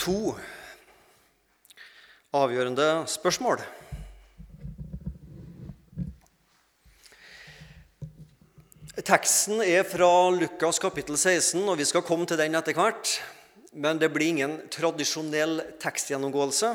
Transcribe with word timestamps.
to 0.00 0.32
avgjørende 2.32 3.04
spørsmål. 3.10 3.60
Teksten 9.00 9.60
er 9.64 9.84
fra 9.88 10.08
Lukas 10.32 10.80
kapittel 10.80 11.18
16, 11.18 11.60
og 11.68 11.76
vi 11.80 11.88
skal 11.88 12.04
komme 12.06 12.28
til 12.28 12.40
den 12.40 12.56
etter 12.56 12.76
hvert. 12.76 13.18
Men 13.72 14.00
det 14.00 14.10
blir 14.12 14.32
ingen 14.32 14.56
tradisjonell 14.72 15.60
tekstgjennomgåelse. 15.82 16.72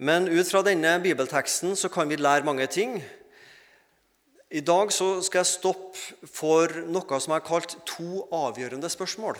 Men 0.00 0.28
ut 0.28 0.50
fra 0.50 0.64
denne 0.66 0.96
bibelteksten 1.02 1.76
så 1.76 1.90
kan 1.92 2.10
vi 2.10 2.18
lære 2.20 2.46
mange 2.46 2.66
ting. 2.66 2.98
I 4.50 4.60
dag 4.66 4.90
så 4.92 5.20
skal 5.22 5.44
jeg 5.44 5.52
stoppe 5.52 6.26
for 6.26 6.82
noe 6.90 7.22
som 7.22 7.36
har 7.36 7.46
kalt 7.46 7.78
to 7.86 8.26
avgjørende 8.34 8.90
spørsmål. 8.90 9.38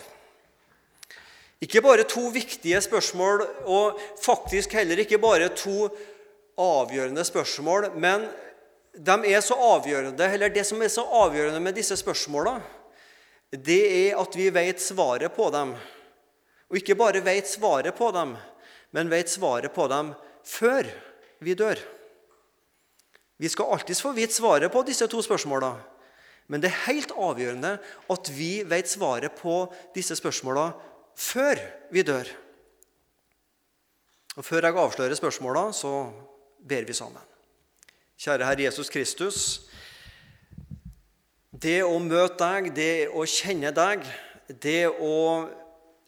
Ikke 1.61 1.81
bare 1.85 2.07
to 2.09 2.27
viktige 2.33 2.79
spørsmål, 2.81 3.43
og 3.69 3.99
faktisk 4.23 4.73
heller 4.73 5.03
ikke 5.03 5.21
bare 5.21 5.51
to 5.53 5.91
avgjørende 6.57 7.23
spørsmål, 7.25 7.91
men 8.01 8.25
de 8.97 9.17
er 9.31 9.43
så 9.45 9.55
avgjørende, 9.55 10.25
eller 10.33 10.49
det 10.49 10.65
som 10.67 10.81
er 10.81 10.89
så 10.91 11.05
avgjørende 11.21 11.61
med 11.63 11.77
disse 11.77 11.95
spørsmåla, 11.97 12.57
det 13.51 13.81
er 14.09 14.19
at 14.19 14.35
vi 14.35 14.49
vet 14.53 14.81
svaret 14.81 15.31
på 15.35 15.49
dem. 15.53 15.75
Og 16.71 16.79
ikke 16.79 16.95
bare 16.95 17.23
vet 17.23 17.47
svaret 17.47 17.95
på 17.95 18.11
dem, 18.15 18.35
men 18.91 19.11
vet 19.11 19.29
svaret 19.29 19.73
på 19.75 19.87
dem 19.91 20.13
før 20.47 20.87
vi 21.43 21.53
dør. 21.53 21.79
Vi 23.41 23.49
skal 23.49 23.73
alltids 23.73 24.01
få 24.03 24.13
vite 24.15 24.33
svaret 24.33 24.71
på 24.71 24.83
disse 24.87 25.07
to 25.09 25.21
spørsmåla, 25.21 25.75
men 26.47 26.61
det 26.61 26.71
er 26.71 26.85
helt 26.87 27.11
avgjørende 27.15 27.77
at 28.11 28.31
vi 28.35 28.63
vet 28.67 28.89
svaret 28.89 29.35
på 29.39 29.65
disse 29.95 30.15
spørsmåla 30.19 30.71
før 31.17 31.59
vi 31.91 32.03
dør. 32.05 32.29
Og 34.37 34.45
Før 34.45 34.63
jeg 34.63 34.77
avslører 34.79 35.15
spørsmåla, 35.15 35.71
så 35.75 36.11
ber 36.67 36.85
vi 36.87 36.93
sammen. 36.95 37.23
Kjære 38.21 38.45
Herre 38.47 38.63
Jesus 38.63 38.89
Kristus. 38.89 39.39
Det 41.51 41.81
å 41.83 41.97
møte 41.99 42.39
deg, 42.39 42.69
det 42.75 43.09
å 43.11 43.25
kjenne 43.27 43.73
deg, 43.75 44.05
det 44.61 44.87
å 44.87 45.49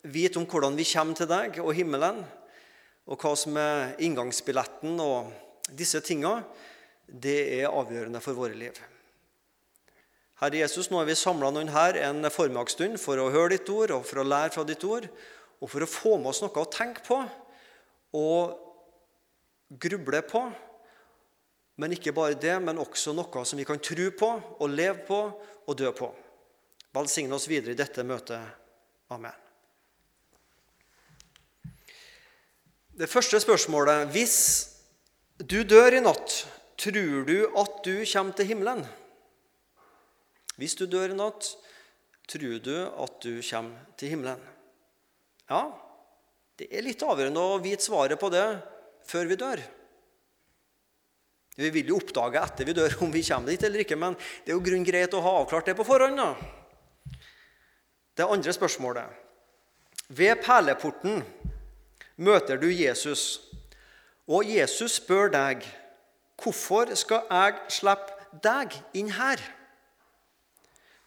vite 0.04 0.40
om 0.40 0.48
hvordan 0.48 0.78
vi 0.80 0.88
kommer 0.88 1.20
til 1.20 1.30
deg 1.30 1.60
og 1.64 1.74
himmelen, 1.76 2.24
og 3.04 3.20
hva 3.20 3.34
som 3.36 3.58
er 3.60 3.98
inngangsbilletten 4.04 4.96
og 5.04 5.34
disse 5.76 6.00
tinga, 6.06 6.38
det 7.08 7.40
er 7.60 7.72
avgjørende 7.72 8.24
for 8.24 8.40
våre 8.40 8.56
liv. 8.56 8.80
Herre 10.42 10.64
Jesus, 10.64 10.90
nå 10.90 10.98
er 11.00 11.08
vi 11.08 11.16
samla 11.18 11.52
noen 11.54 11.72
her 11.72 11.98
en 12.08 12.26
formiddagsstund 12.34 12.98
for 13.02 13.22
å 13.22 13.30
høre 13.34 13.54
ditt 13.54 13.70
ord 13.70 13.94
og 13.96 14.06
for 14.08 14.24
å 14.24 14.28
lære 14.28 14.54
fra 14.56 14.66
ditt 14.68 14.84
ord, 14.88 15.06
og 15.62 15.70
for 15.72 15.86
å 15.86 15.90
få 15.90 16.18
med 16.18 16.32
oss 16.34 16.42
noe 16.44 16.64
å 16.64 16.72
tenke 16.74 17.04
på 17.06 17.20
og 18.18 19.78
gruble 19.84 20.24
på. 20.28 20.42
Men 21.82 21.96
ikke 21.96 22.14
bare 22.14 22.38
det, 22.38 22.58
men 22.62 22.82
også 22.82 23.16
noe 23.18 23.46
som 23.48 23.58
vi 23.58 23.66
kan 23.66 23.82
tro 23.82 24.10
på 24.18 24.30
og 24.60 24.74
leve 24.74 25.06
på 25.08 25.22
og 25.64 25.78
dø 25.78 25.94
på. 25.96 26.10
Velsigne 26.94 27.34
oss 27.38 27.48
videre 27.50 27.74
i 27.74 27.80
dette 27.80 28.06
møtet. 28.06 28.42
Amen. 29.14 29.34
Det 32.94 33.10
første 33.10 33.40
spørsmålet 33.42 34.12
Hvis 34.14 34.36
du 35.42 35.64
dør 35.66 35.98
i 35.98 36.04
natt, 36.04 36.44
tror 36.78 37.26
du 37.26 37.38
at 37.58 37.80
du 37.86 37.96
kommer 38.06 38.38
til 38.38 38.52
himmelen? 38.52 38.84
Hvis 40.64 40.78
du 40.80 40.86
dør 40.88 41.12
i 41.12 41.16
natt, 41.18 41.50
tror 42.32 42.60
du 42.64 42.76
at 42.88 43.16
du 43.20 43.42
kommer 43.44 43.96
til 44.00 44.14
himmelen? 44.14 44.40
Ja, 45.50 45.66
det 46.56 46.70
er 46.72 46.86
litt 46.86 47.02
avgjørende 47.04 47.42
å 47.44 47.58
vite 47.60 47.84
svaret 47.84 48.16
på 48.22 48.30
det 48.32 48.46
før 49.10 49.28
vi 49.28 49.36
dør. 49.42 49.60
Vi 51.60 51.72
vil 51.76 51.90
jo 51.92 51.98
oppdage 52.00 52.40
etter 52.40 52.70
vi 52.70 52.76
dør 52.78 52.96
om 53.04 53.12
vi 53.12 53.26
kommer 53.28 53.52
dit 53.52 53.66
eller 53.68 53.84
ikke, 53.84 53.98
men 54.00 54.16
det 54.16 54.54
er 54.54 54.56
jo 54.56 54.64
grunn 54.64 54.86
greit 54.88 55.18
å 55.18 55.22
ha 55.26 55.34
avklart 55.42 55.68
det 55.68 55.76
på 55.76 55.86
forhånd. 55.86 56.16
da. 56.16 56.32
Det 58.16 58.30
andre 58.30 58.54
spørsmålet. 58.56 59.20
Ved 60.08 60.40
perleporten 60.46 61.26
møter 62.16 62.62
du 62.62 62.70
Jesus, 62.72 63.42
og 64.32 64.48
Jesus 64.48 64.96
spør 65.02 65.28
deg, 65.28 65.68
'Hvorfor 66.40 66.96
skal 66.96 67.28
jeg 67.30 67.60
slippe 67.68 68.40
deg 68.40 68.80
inn 68.94 69.12
her?' 69.20 69.44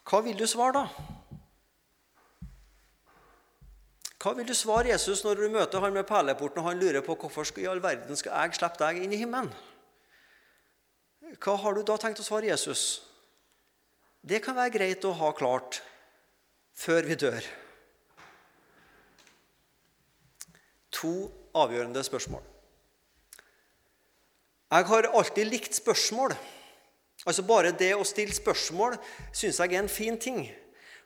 Hva 0.07 0.21
vil 0.23 0.37
du 0.39 0.45
svare 0.47 0.73
da? 0.77 0.85
Hva 4.17 4.33
vil 4.37 4.47
du 4.47 4.55
svare 4.57 4.89
Jesus 4.89 5.21
når 5.23 5.41
du 5.41 5.49
møter 5.53 5.83
han 5.83 5.93
med 5.93 6.07
perleporten 6.07 6.63
og 6.63 6.69
han 6.71 6.79
lurer 6.79 7.03
på 7.05 7.15
hvorfor 7.19 7.59
i 7.61 7.67
all 7.69 7.83
verden 7.83 8.17
skal 8.17 8.33
jeg 8.33 8.57
slippe 8.57 8.81
deg 8.81 9.03
inn 9.03 9.13
i 9.13 9.19
himmelen? 9.21 9.51
Hva 11.43 11.57
har 11.59 11.75
du 11.75 11.83
da 11.85 11.97
tenkt 11.99 12.23
å 12.23 12.25
svare 12.25 12.49
Jesus? 12.49 13.03
Det 14.23 14.39
kan 14.43 14.55
være 14.57 14.73
greit 14.73 15.05
å 15.05 15.13
ha 15.19 15.31
klart 15.35 15.81
før 16.77 17.07
vi 17.07 17.17
dør. 17.19 17.45
To 20.97 21.13
avgjørende 21.57 22.03
spørsmål. 22.03 22.43
Jeg 24.67 24.87
har 24.89 25.07
alltid 25.13 25.47
likt 25.47 25.77
spørsmål. 25.77 26.33
Altså 27.25 27.43
Bare 27.47 27.73
det 27.75 27.93
å 27.97 28.05
stille 28.07 28.35
spørsmål 28.35 28.97
syns 29.35 29.59
jeg 29.59 29.73
er 29.73 29.81
en 29.81 29.91
fin 29.91 30.17
ting. 30.19 30.43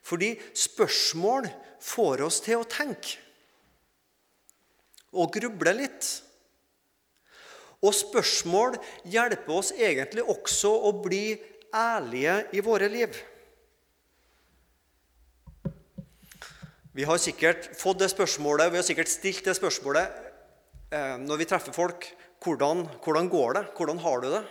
Fordi 0.04 0.34
spørsmål 0.58 1.48
får 1.82 2.26
oss 2.26 2.42
til 2.44 2.62
å 2.62 2.68
tenke 2.68 3.20
og 5.12 5.34
gruble 5.36 5.74
litt. 5.76 6.08
Og 7.82 7.94
spørsmål 7.98 8.78
hjelper 9.10 9.58
oss 9.58 9.72
egentlig 9.74 10.24
også 10.30 10.72
å 10.88 10.94
bli 11.04 11.34
ærlige 11.76 12.38
i 12.56 12.64
våre 12.64 12.88
liv. 12.92 13.18
Vi 16.92 17.08
har 17.08 17.20
sikkert 17.24 17.70
fått 17.80 18.02
det 18.02 18.12
spørsmålet, 18.12 18.72
vi 18.72 18.80
har 18.82 18.86
sikkert 18.86 19.10
stilt 19.12 19.46
det 19.48 19.56
spørsmålet 19.56 20.18
eh, 20.92 21.16
når 21.24 21.40
vi 21.40 21.48
treffer 21.48 21.76
folk. 21.76 22.08
Hvordan, 22.42 22.84
hvordan 23.04 23.30
går 23.32 23.54
det? 23.58 23.64
Hvordan 23.78 24.02
har 24.04 24.24
du 24.24 24.28
det? 24.34 24.42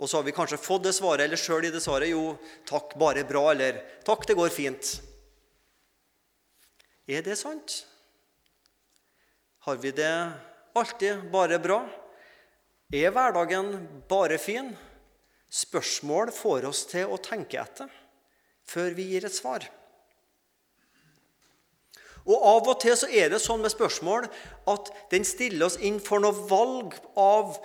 Og 0.00 0.08
så 0.08 0.16
har 0.16 0.24
vi 0.24 0.32
kanskje 0.32 0.56
fått 0.56 0.86
det 0.86 0.94
svaret, 0.96 1.26
eller 1.26 1.36
sjøl 1.36 1.68
i 1.68 1.72
det 1.72 1.82
svaret 1.84 2.08
jo, 2.08 2.38
'takk, 2.64 2.96
bare 2.96 3.24
bra', 3.24 3.50
eller 3.52 3.84
'takk, 4.04 4.26
det 4.26 4.36
går 4.36 4.48
fint'. 4.48 5.00
Er 7.06 7.22
det 7.22 7.36
sant? 7.36 7.86
Har 9.66 9.76
vi 9.76 9.90
det 9.90 10.32
alltid 10.74 11.30
bare 11.30 11.58
bra? 11.58 11.82
Er 12.92 13.10
hverdagen 13.10 13.88
bare 14.08 14.38
fin? 14.38 14.76
Spørsmål 15.50 16.32
får 16.32 16.64
oss 16.64 16.86
til 16.86 17.10
å 17.10 17.18
tenke 17.18 17.60
etter 17.60 17.90
før 18.70 18.94
vi 18.94 19.08
gir 19.10 19.26
et 19.26 19.34
svar. 19.34 19.66
Og 22.24 22.36
Av 22.36 22.68
og 22.68 22.80
til 22.80 22.96
så 22.96 23.08
er 23.10 23.32
det 23.32 23.40
sånn 23.42 23.62
med 23.64 23.72
spørsmål 23.72 24.28
at 24.70 24.90
den 25.10 25.24
stiller 25.26 25.66
oss 25.66 25.78
inn 25.82 25.98
for 26.00 26.22
noe 26.22 26.46
valg 26.50 26.94
av 27.18 27.58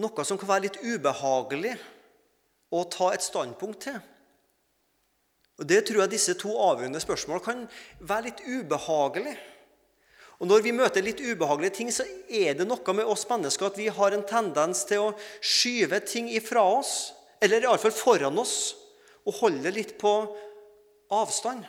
noe 0.00 0.26
som 0.26 0.38
kan 0.40 0.50
være 0.50 0.66
litt 0.66 0.80
ubehagelig 0.82 1.74
å 2.74 2.82
ta 2.90 3.12
et 3.14 3.22
standpunkt 3.22 3.86
til. 3.86 3.98
Og 5.60 5.66
Det 5.70 5.84
tror 5.86 6.02
jeg 6.02 6.14
disse 6.16 6.34
to 6.38 6.54
avgjørende 6.58 7.02
spørsmål 7.02 7.42
kan 7.42 7.66
være 8.00 8.30
litt 8.30 8.40
ubehagelig. 8.42 9.36
Og 10.42 10.48
Når 10.50 10.64
vi 10.64 10.72
møter 10.74 11.04
litt 11.04 11.22
ubehagelige 11.22 11.76
ting, 11.78 11.92
så 11.94 12.02
er 12.28 12.58
det 12.58 12.66
noe 12.66 12.96
med 12.96 13.06
oss 13.06 13.22
mennesker 13.28 13.70
at 13.70 13.78
vi 13.78 13.86
har 13.86 14.16
en 14.16 14.26
tendens 14.26 14.82
til 14.88 15.04
å 15.04 15.12
skyve 15.38 16.00
ting 16.02 16.26
ifra 16.34 16.64
oss, 16.80 17.14
eller 17.40 17.62
iallfall 17.62 17.94
foran 17.94 18.42
oss, 18.42 18.74
og 19.24 19.38
holde 19.38 19.70
litt 19.72 19.94
på 20.00 20.10
avstand. 21.14 21.62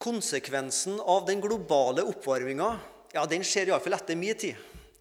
Konsekvensen 0.00 0.98
av 1.02 1.26
den 1.28 1.42
globale 1.44 2.04
oppvarminga 2.06 2.72
ja, 3.16 3.24
den 3.28 3.44
skjer 3.46 3.72
iallfall 3.72 3.96
etter 3.96 4.18
min 4.18 4.36
tid. 4.36 4.56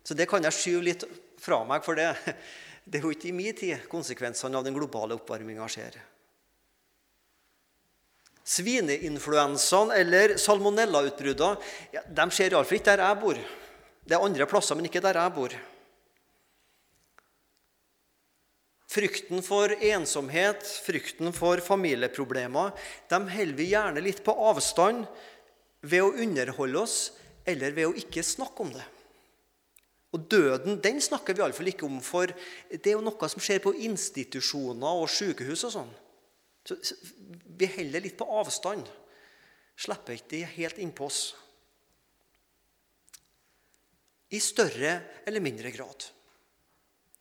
Så 0.06 0.16
det 0.16 0.28
kan 0.30 0.44
jeg 0.46 0.56
skyve 0.56 0.84
litt 0.86 1.04
fra 1.42 1.62
meg, 1.68 1.84
for 1.86 1.98
det, 1.98 2.14
det 2.88 3.00
er 3.00 3.08
jo 3.08 3.14
ikke 3.14 3.32
i 3.32 3.36
min 3.36 3.56
tid 3.58 3.88
konsekvensene 3.92 4.60
av 4.60 4.66
den 4.66 4.76
globale 4.76 5.18
oppvarminga 5.18 5.68
skjer. 5.72 5.98
Svineinfluensaen 8.46 9.92
eller 9.96 10.36
salmonellautbruddene 10.38 11.96
ja, 11.96 12.04
de 12.06 12.26
skjer 12.30 12.54
iallfall 12.54 12.78
ikke 12.78 12.92
der 12.94 13.02
jeg 13.08 13.22
bor. 13.24 13.40
Det 14.06 14.14
er 14.14 14.26
andre 14.28 14.46
plasser, 14.46 14.78
men 14.78 14.86
ikke 14.86 15.02
der 15.02 15.18
jeg 15.18 15.34
bor. 15.34 15.56
Frykten 18.96 19.42
for 19.44 19.74
ensomhet, 19.74 20.62
frykten 20.86 21.34
for 21.36 21.60
familieproblemer, 21.66 22.72
de 23.12 23.18
holder 23.34 23.58
vi 23.58 23.72
gjerne 23.74 24.04
litt 24.06 24.22
på 24.24 24.38
avstand 24.46 25.10
ved 25.84 26.06
å 26.06 26.14
underholde 26.14 26.86
oss 26.86 27.00
eller 27.46 27.76
ved 27.76 27.90
å 27.90 27.98
ikke 27.98 28.24
snakke 28.26 28.66
om 28.66 28.74
det. 28.74 28.86
Og 30.16 30.28
Døden 30.32 30.80
den 30.84 31.02
snakker 31.04 31.36
vi 31.36 31.44
iallfall 31.44 31.70
ikke 31.74 31.88
om, 31.88 32.00
for 32.04 32.32
det 32.72 32.88
er 32.88 32.96
jo 32.96 33.04
noe 33.04 33.30
som 33.32 33.44
skjer 33.44 33.62
på 33.64 33.76
institusjoner 33.88 35.02
og 35.02 35.10
sykehus. 35.12 35.66
og 35.68 35.74
sånn. 35.76 35.94
Så, 36.66 36.78
vi 37.46 37.68
holder 37.70 38.04
litt 38.06 38.18
på 38.18 38.28
avstand. 38.40 38.88
Slipper 39.76 40.16
ikke 40.16 40.32
de 40.32 40.44
helt 40.56 40.80
innpå 40.82 41.10
oss. 41.10 41.24
I 44.32 44.40
større 44.42 44.98
eller 45.28 45.44
mindre 45.44 45.72
grad 45.72 46.08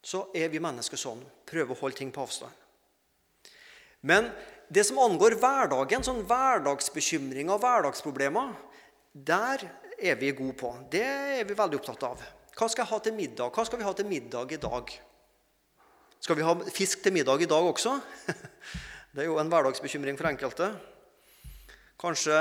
så 0.04 0.26
er 0.36 0.50
vi 0.52 0.60
mennesker 0.62 1.00
sånn. 1.00 1.22
Prøver 1.48 1.74
å 1.74 1.80
holde 1.80 1.98
ting 1.98 2.12
på 2.12 2.22
avstand. 2.24 2.52
Men 4.04 4.28
det 4.68 4.84
som 4.84 5.00
angår 5.00 5.38
hverdagen, 5.40 6.04
sånn 6.04 6.24
hverdagsbekymringer 6.28 7.56
og 7.56 7.62
hverdagsproblemer, 7.62 8.52
der 9.14 9.64
er 9.98 10.16
vi 10.20 10.32
gode 10.36 10.56
på. 10.58 10.70
Det 10.90 11.04
er 11.04 11.44
vi 11.46 11.56
veldig 11.56 11.80
opptatt 11.80 12.06
av. 12.06 12.24
Hva 12.54 12.68
skal 12.70 12.84
jeg 12.84 12.92
ha 12.92 12.98
til 13.02 13.16
middag? 13.16 13.50
Hva 13.54 13.64
skal 13.66 13.80
vi 13.80 13.86
ha 13.86 13.92
til 13.96 14.08
middag 14.08 14.52
i 14.54 14.60
dag? 14.62 14.90
Skal 16.22 16.38
vi 16.38 16.46
ha 16.46 16.54
fisk 16.72 17.02
til 17.04 17.12
middag 17.12 17.42
i 17.44 17.50
dag 17.50 17.70
også? 17.70 17.98
Det 19.14 19.22
er 19.22 19.28
jo 19.28 19.38
en 19.38 19.50
hverdagsbekymring 19.50 20.16
for 20.18 20.26
enkelte. 20.26 20.72
Kanskje 22.00 22.38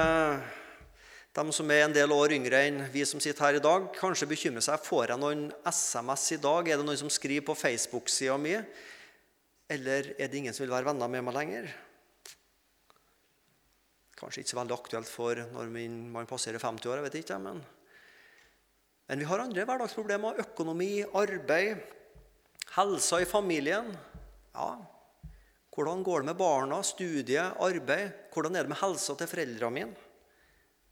de 1.33 1.43
som 1.53 1.69
er 1.73 1.83
en 1.85 1.93
del 1.93 2.11
år 2.13 2.33
yngre 2.35 2.59
enn 2.65 2.79
vi 2.93 3.03
som 3.09 3.21
sitter 3.21 3.45
her 3.45 3.57
i 3.57 3.61
dag, 3.61 3.87
kanskje 3.97 4.29
bekymrer 4.29 4.61
seg. 4.65 4.81
Får 4.85 5.13
jeg 5.13 5.21
noen 5.21 5.47
SMS 5.69 6.25
i 6.35 6.39
dag? 6.41 6.69
Er 6.69 6.81
det 6.81 6.85
noen 6.85 6.99
som 6.99 7.09
skriver 7.13 7.45
på 7.45 7.57
Facebook-sida 7.57 8.37
mi? 8.41 8.53
Eller 9.69 10.13
er 10.17 10.29
det 10.29 10.41
ingen 10.41 10.53
som 10.53 10.65
vil 10.65 10.73
være 10.73 10.91
venner 10.91 11.09
med 11.09 11.25
meg 11.25 11.37
lenger? 11.37 11.69
Kanskje 14.23 14.39
ikke 14.39 14.53
så 14.53 14.59
veldig 14.61 14.75
aktuelt 14.77 15.09
for 15.11 15.39
når 15.51 15.71
man 16.15 16.27
passerer 16.29 16.61
50 16.63 16.87
år, 16.87 17.01
jeg 17.01 17.05
vet 17.09 17.19
ikke, 17.19 17.39
men, 17.43 17.57
men 19.09 19.19
vi 19.19 19.27
har 19.27 19.43
andre 19.43 19.65
hverdagsproblemer. 19.67 20.39
Økonomi, 20.45 20.93
arbeid, 21.03 21.81
helsa 22.77 23.19
i 23.19 23.27
familien. 23.27 23.89
Ja, 24.55 24.69
hvordan 25.75 26.05
går 26.07 26.21
det 26.21 26.29
med 26.29 26.39
barna, 26.39 26.79
studie, 26.87 27.43
arbeid? 27.43 28.15
Hvordan 28.31 28.55
er 28.55 28.63
det 28.63 28.71
med 28.71 28.79
helsa 28.79 29.17
til 29.19 29.27
foreldrene 29.27 29.75
mine? 29.75 30.09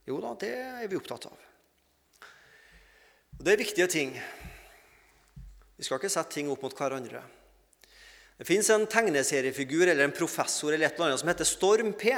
Jo 0.09 0.17
da, 0.19 0.33
det 0.41 0.51
er 0.57 0.89
vi 0.91 0.97
opptatt 0.99 1.29
av. 1.29 1.43
Og 3.37 3.45
Det 3.45 3.53
er 3.53 3.61
viktige 3.61 3.87
ting. 3.87 4.15
Vi 5.77 5.85
skal 5.87 6.01
ikke 6.01 6.11
sette 6.11 6.35
ting 6.35 6.51
opp 6.51 6.65
mot 6.65 6.75
hverandre. 6.75 7.23
Det 8.41 8.49
fins 8.49 8.67
en 8.73 8.89
tegneseriefigur 8.89 9.85
eller 9.85 10.03
en 10.03 10.17
professor 10.17 10.73
eller 10.73 10.89
et 10.89 10.97
eller 10.97 11.11
annet 11.11 11.21
som 11.21 11.29
heter 11.29 11.47
Storm 11.47 11.93
P. 11.93 12.17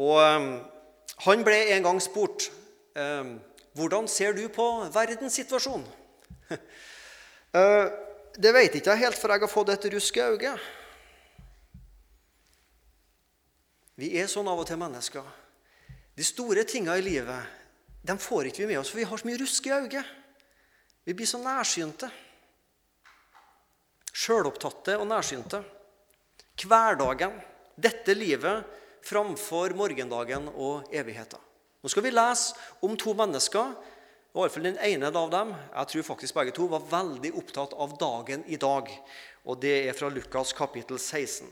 Og 0.00 0.16
um, 0.16 0.50
Han 1.26 1.44
ble 1.44 1.58
en 1.74 1.84
gang 1.84 1.98
spurt 2.00 2.48
um, 2.96 3.34
hvordan 3.76 4.08
ser 4.08 4.32
du 4.32 4.46
på 4.48 4.66
verdenssituasjonen. 4.92 5.86
uh, 6.50 7.86
det 8.42 8.52
vet 8.56 8.78
ikke 8.78 8.94
jeg 8.94 9.04
helt, 9.04 9.18
for 9.18 9.32
jeg 9.32 9.44
har 9.44 9.52
fått 9.52 9.74
et 9.74 9.88
rusk 9.94 10.16
i 10.16 10.24
øyet. 10.24 10.68
Vi 14.00 14.14
er 14.16 14.30
sånn 14.32 14.48
av 14.48 14.62
og 14.62 14.66
til 14.68 14.80
mennesker. 14.80 15.26
De 16.16 16.24
store 16.24 16.64
tinga 16.64 16.96
i 16.96 17.04
livet 17.04 17.58
de 18.00 18.16
får 18.16 18.48
ikke 18.48 18.64
vi 18.64 18.70
med 18.72 18.80
oss, 18.80 18.88
for 18.88 19.00
vi 19.02 19.04
har 19.04 19.20
så 19.20 19.28
mye 19.28 19.40
rusk 19.42 19.66
i 19.68 19.74
øyet. 19.76 20.16
Vi 21.04 21.14
blir 21.16 21.28
så 21.28 21.40
nærsynte. 21.42 22.08
Sjølopptatte 24.10 24.96
og 24.96 25.06
nærsynte. 25.08 25.60
Hverdagen, 26.60 27.36
dette 27.76 28.14
livet, 28.16 28.64
framfor 29.06 29.74
morgendagen 29.76 30.48
og 30.54 30.90
evigheten. 30.94 31.40
Nå 31.80 31.88
skal 31.88 32.04
vi 32.04 32.12
lese 32.12 32.54
om 32.84 32.96
to 32.96 33.14
mennesker. 33.16 33.72
i 34.34 34.38
hvert 34.38 34.52
fall 34.52 34.62
Den 34.62 34.78
ene 34.78 35.06
av 35.06 35.30
dem 35.30 35.54
jeg 35.54 35.86
tror 35.86 36.02
faktisk 36.02 36.34
begge 36.34 36.52
to, 36.52 36.66
var 36.66 36.84
veldig 36.90 37.32
opptatt 37.34 37.72
av 37.72 37.96
dagen 37.98 38.44
i 38.46 38.56
dag. 38.56 38.90
Og 39.44 39.60
Det 39.60 39.88
er 39.88 39.92
fra 39.92 40.08
Lukas 40.08 40.52
kapittel 40.52 40.98
16. 40.98 41.48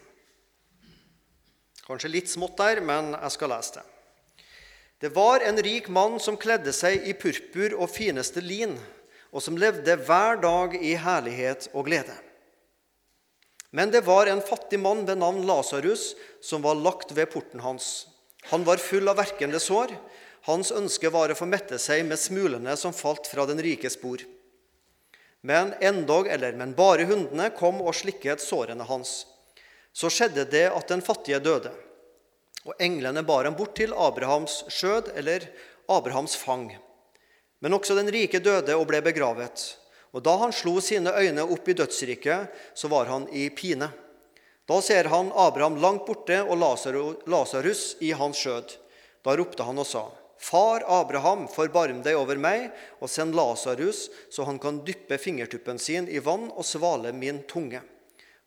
Kanskje 1.86 2.12
litt 2.12 2.28
smått 2.28 2.56
der, 2.58 2.80
men 2.80 3.14
jeg 3.16 3.30
skal 3.32 3.48
lese 3.48 3.80
det. 3.80 3.84
Det 5.00 5.08
var 5.14 5.40
en 5.40 5.56
rik 5.56 5.88
mann 5.88 6.18
som 6.20 6.36
kledde 6.36 6.72
seg 6.72 7.06
i 7.06 7.14
purpur 7.14 7.78
og 7.78 7.88
fineste 7.88 8.42
lin, 8.42 8.74
og 9.30 9.42
som 9.42 9.56
levde 9.56 9.96
hver 9.96 10.40
dag 10.42 10.74
i 10.74 10.96
herlighet 10.98 11.70
og 11.72 11.86
glede. 11.86 12.27
Men 13.70 13.90
det 13.90 14.00
var 14.06 14.26
en 14.26 14.40
fattig 14.40 14.80
mann 14.80 15.04
ved 15.06 15.18
navn 15.18 15.44
Lasarus 15.46 16.14
som 16.40 16.62
var 16.64 16.78
lagt 16.78 17.12
ved 17.12 17.30
porten 17.32 17.60
hans. 17.60 18.06
Han 18.48 18.64
var 18.64 18.80
full 18.80 19.08
av 19.08 19.18
verkende 19.20 19.60
sår. 19.60 19.92
Hans 20.48 20.72
ønske 20.72 21.10
var 21.12 21.28
å 21.28 21.36
få 21.36 21.48
mette 21.48 21.76
seg 21.82 22.06
med 22.08 22.20
smulene 22.20 22.76
som 22.80 22.96
falt 22.96 23.28
fra 23.28 23.44
den 23.48 23.60
rikes 23.60 23.98
bord. 24.00 24.22
Men 25.40 25.74
endog, 25.80 26.26
eller 26.26 26.56
men 26.56 26.72
bare 26.74 27.06
hundene 27.06 27.50
kom 27.54 27.82
og 27.84 27.94
slikket 27.94 28.42
sårene 28.42 28.86
hans. 28.88 29.26
Så 29.92 30.10
skjedde 30.10 30.46
det 30.48 30.66
at 30.72 30.88
den 30.88 31.04
fattige 31.04 31.40
døde. 31.42 31.74
Og 32.64 32.74
englene 32.82 33.22
bar 33.26 33.44
ham 33.46 33.56
bort 33.58 33.76
til 33.78 33.92
Abrahams 33.94 34.62
skjød, 34.72 35.12
eller 35.16 35.44
Abrahams 35.88 36.36
fang. 36.36 36.70
Men 37.60 37.74
også 37.74 37.96
den 37.98 38.10
rike 38.12 38.40
døde 38.40 38.76
og 38.76 38.88
ble 38.90 39.00
begravet. 39.04 39.76
Og 40.18 40.24
da 40.26 40.32
han 40.40 40.50
slo 40.50 40.80
sine 40.82 41.12
øyne 41.14 41.44
opp 41.46 41.68
i 41.70 41.76
dødsriket, 41.78 42.54
så 42.74 42.88
var 42.90 43.06
han 43.06 43.28
i 43.30 43.44
pine. 43.54 43.86
Da 44.66 44.80
ser 44.82 45.06
han 45.12 45.30
Abraham 45.30 45.76
langt 45.78 46.08
borte 46.08 46.40
og 46.42 46.58
Lasarus 46.58 47.92
i 48.02 48.10
hans 48.18 48.40
skjød. 48.42 48.72
Da 49.22 49.36
ropte 49.38 49.62
han 49.62 49.78
og 49.78 49.86
sa, 49.86 50.08
Far 50.38 50.82
Abraham, 50.90 51.44
forbarm 51.50 52.00
deg 52.02 52.18
over 52.18 52.38
meg, 52.38 52.72
og 52.98 53.10
send 53.10 53.36
Lasarus, 53.38 54.08
så 54.30 54.42
han 54.48 54.58
kan 54.58 54.80
dyppe 54.86 55.20
fingertuppen 55.22 55.78
sin 55.78 56.10
i 56.10 56.18
vann 56.18 56.48
og 56.50 56.66
svale 56.66 57.14
min 57.14 57.44
tunge. 57.46 57.84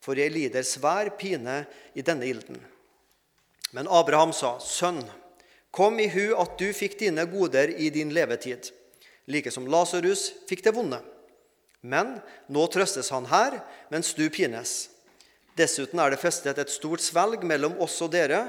For 0.03 0.19
jeg 0.19 0.35
lider 0.35 0.67
svær 0.67 1.13
pine 1.15 1.61
i 1.95 2.03
denne 2.03 2.27
ilden. 2.27 2.59
Men 3.71 3.87
Abraham 3.87 4.35
sa, 4.35 4.57
'Sønn, 4.59 5.07
kom 5.71 5.99
i 6.03 6.11
hu 6.11 6.35
at 6.35 6.59
du 6.59 6.67
fikk 6.75 6.99
dine 6.99 7.23
goder 7.31 7.71
i 7.79 7.89
din 7.89 8.11
levetid, 8.11 8.75
like 9.27 9.51
som 9.51 9.67
Lasarus 9.67 10.33
fikk 10.51 10.67
det 10.67 10.75
vonde. 10.75 10.99
Men 11.81 12.19
nå 12.51 12.65
trøstes 12.69 13.09
han 13.13 13.25
her, 13.31 13.57
mens 13.89 14.13
du 14.17 14.27
pines. 14.33 14.91
Dessuten 15.57 15.99
er 15.99 16.13
det 16.13 16.21
festet 16.21 16.59
et 16.61 16.71
stort 16.71 17.01
svelg 17.03 17.43
mellom 17.47 17.79
oss 17.81 17.97
og 18.05 18.13
dere, 18.13 18.45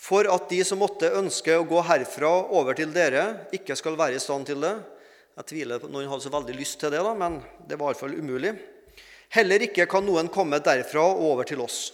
for 0.00 0.28
at 0.32 0.48
de 0.48 0.62
som 0.64 0.80
måtte 0.80 1.10
ønske 1.16 1.56
å 1.56 1.66
gå 1.68 1.80
herfra 1.84 2.30
over 2.56 2.76
til 2.76 2.92
dere, 2.94 3.46
ikke 3.52 3.76
skal 3.76 3.98
være 4.00 4.16
i 4.16 4.22
stand 4.22 4.48
til 4.48 4.62
det. 4.64 4.74
Jeg 5.40 5.48
tviler 5.52 5.80
på 5.80 5.90
noen 5.92 6.08
hadde 6.08 6.24
så 6.24 6.32
veldig 6.32 6.56
lyst 6.56 6.78
til 6.80 6.92
det, 6.92 7.02
da, 7.04 7.12
men 7.16 7.40
det 7.68 7.76
var 7.80 7.92
iallfall 7.92 8.16
umulig. 8.16 8.54
Heller 9.30 9.62
ikke 9.66 9.86
kan 9.90 10.04
noen 10.04 10.30
komme 10.32 10.58
derfra 10.64 11.04
og 11.12 11.20
over 11.32 11.48
til 11.48 11.60
oss. 11.64 11.90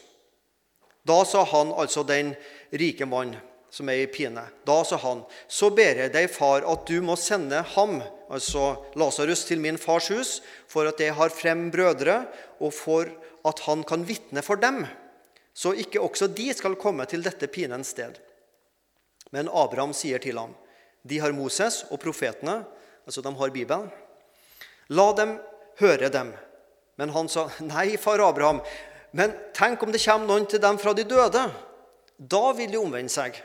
Da 1.06 1.20
sa 1.28 1.44
han, 1.46 1.70
altså 1.74 2.02
den 2.06 2.32
rike 2.74 3.06
mann 3.06 3.36
som 3.76 3.90
er 3.92 4.00
i 4.00 4.08
pine, 4.08 4.40
da 4.64 4.76
sa 4.88 4.96
han, 5.02 5.20
så 5.52 5.68
ber 5.74 5.98
jeg 6.00 6.12
deg, 6.14 6.30
far, 6.32 6.64
at 6.64 6.86
du 6.88 6.96
må 7.04 7.12
sende 7.20 7.58
ham, 7.74 7.98
altså 8.32 8.78
Lasarus, 8.96 9.44
til 9.44 9.60
min 9.60 9.76
fars 9.76 10.08
hus, 10.14 10.30
for 10.70 10.88
at 10.88 11.00
jeg 11.02 11.12
har 11.18 11.34
frem 11.34 11.66
brødre, 11.74 12.22
og 12.56 12.72
for 12.72 13.10
at 13.46 13.60
han 13.66 13.82
kan 13.84 14.06
vitne 14.08 14.40
for 14.44 14.56
dem, 14.62 14.86
så 15.56 15.74
ikke 15.76 16.00
også 16.00 16.30
de 16.32 16.48
skal 16.56 16.78
komme 16.80 17.04
til 17.08 17.24
dette 17.24 17.50
pinens 17.52 17.92
sted. 17.92 18.16
Men 19.34 19.50
Abraham 19.52 19.92
sier 19.96 20.22
til 20.24 20.40
ham, 20.40 20.54
de 21.04 21.20
har 21.20 21.34
Moses 21.36 21.82
og 21.90 22.00
profetene, 22.00 22.62
altså 23.04 23.20
de 23.24 23.32
har 23.36 23.52
Bibelen. 23.52 23.90
La 24.88 25.10
dem 25.18 25.36
høre 25.82 26.08
dem. 26.12 26.32
Men 26.96 27.12
han 27.12 27.28
sa, 27.28 27.44
nei, 27.60 27.98
far 28.00 28.24
Abraham, 28.24 28.62
men 29.16 29.36
tenk 29.56 29.84
om 29.84 29.92
det 29.92 30.00
kommer 30.00 30.30
noen 30.30 30.48
til 30.48 30.62
dem 30.64 30.80
fra 30.80 30.96
de 30.96 31.04
døde. 31.08 31.44
Da 32.16 32.42
vil 32.56 32.72
de 32.72 32.80
omvende 32.80 33.12
seg. 33.12 33.36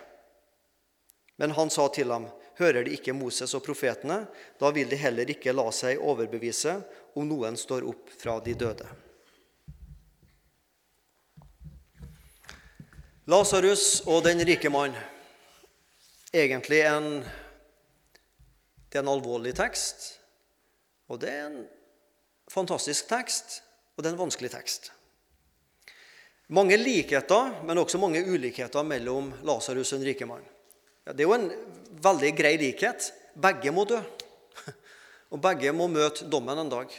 Men 1.42 1.52
han 1.58 1.72
sa 1.74 1.88
til 1.90 2.12
ham, 2.14 2.28
hører 2.60 2.86
de 2.86 2.92
ikke 2.94 3.16
Moses 3.18 3.56
og 3.58 3.64
profetene, 3.66 4.28
da 4.62 4.70
vil 4.70 4.92
de 4.92 5.00
heller 5.02 5.26
ikke 5.34 5.56
la 5.56 5.64
seg 5.74 5.98
overbevise 5.98 6.76
om 7.18 7.26
noen 7.26 7.58
står 7.58 7.88
opp 7.90 8.12
fra 8.14 8.36
de 8.46 8.54
døde. 8.54 8.86
Lasarus 13.26 14.04
og 14.06 14.22
den 14.30 14.46
rike 14.46 14.70
mann. 14.70 14.94
Egentlig 16.30 16.84
en, 16.86 17.10
det 18.86 19.02
er 19.02 19.02
en 19.02 19.14
alvorlig 19.18 19.58
tekst, 19.58 20.12
og 21.10 21.26
det 21.26 21.34
er 21.40 21.44
en 21.50 21.60
fantastisk 22.54 23.10
tekst, 23.10 23.64
og 23.98 24.04
det 24.06 24.12
er 24.12 24.20
en 24.20 24.24
vanskelig 24.28 24.54
tekst. 24.54 24.92
Mange 26.54 26.78
likheter, 26.78 27.64
men 27.66 27.82
også 27.82 27.98
mange 27.98 28.22
ulikheter 28.30 28.86
mellom 28.86 29.34
Lasarus 29.42 29.96
og 29.96 30.04
den 30.04 30.12
rike 30.14 30.30
mann. 30.30 30.46
Ja, 31.06 31.14
det 31.14 31.24
er 31.24 31.30
jo 31.30 31.38
en 31.38 31.48
veldig 32.04 32.34
grei 32.38 32.58
likhet. 32.62 33.10
Begge 33.42 33.74
må 33.74 33.86
dø. 33.90 34.00
Og 35.32 35.40
begge 35.42 35.72
må 35.74 35.88
møte 35.90 36.28
dommen 36.30 36.60
en 36.60 36.70
dag. 36.72 36.92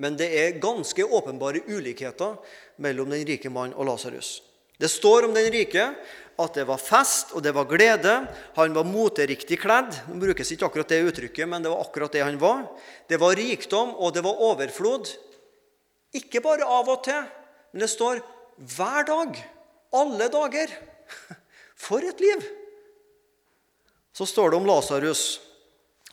Men 0.00 0.16
det 0.18 0.30
er 0.34 0.58
ganske 0.62 1.04
åpenbare 1.04 1.62
ulikheter 1.68 2.38
mellom 2.82 3.12
den 3.12 3.26
rike 3.28 3.52
mann 3.52 3.74
og 3.76 3.86
Lasarus. 3.90 4.40
Det 4.80 4.88
står 4.90 5.28
om 5.28 5.36
den 5.36 5.50
rike 5.52 5.84
at 6.40 6.56
det 6.56 6.64
var 6.66 6.80
fest 6.80 7.34
og 7.36 7.44
det 7.44 7.52
var 7.54 7.68
glede. 7.70 8.14
Han 8.56 8.74
var 8.74 8.88
moteriktig 8.88 9.60
kledd. 9.62 9.92
Nå 10.08 10.16
brukes 10.24 10.50
ikke 10.50 10.66
akkurat 10.66 10.90
det 10.90 11.02
uttrykket, 11.10 11.46
men 11.46 11.62
det 11.62 11.70
var 11.70 11.84
akkurat 11.84 12.16
det 12.16 12.24
han 12.24 12.40
var. 12.40 12.64
Det 13.06 13.20
var 13.20 13.36
rikdom, 13.38 13.92
og 13.94 14.16
det 14.16 14.24
var 14.24 14.40
overflod. 14.48 15.12
Ikke 16.16 16.42
bare 16.42 16.66
av 16.66 16.88
og 16.90 17.04
til, 17.06 17.22
men 17.72 17.84
det 17.84 17.92
står 17.92 18.24
hver 18.74 19.06
dag. 19.06 19.38
Alle 19.92 20.28
dager! 20.32 20.74
For 21.82 22.02
et 22.02 22.20
liv! 22.24 22.61
Så 24.12 24.26
står 24.26 24.50
det 24.50 24.56
om 24.56 24.66
Lasarus. 24.66 25.40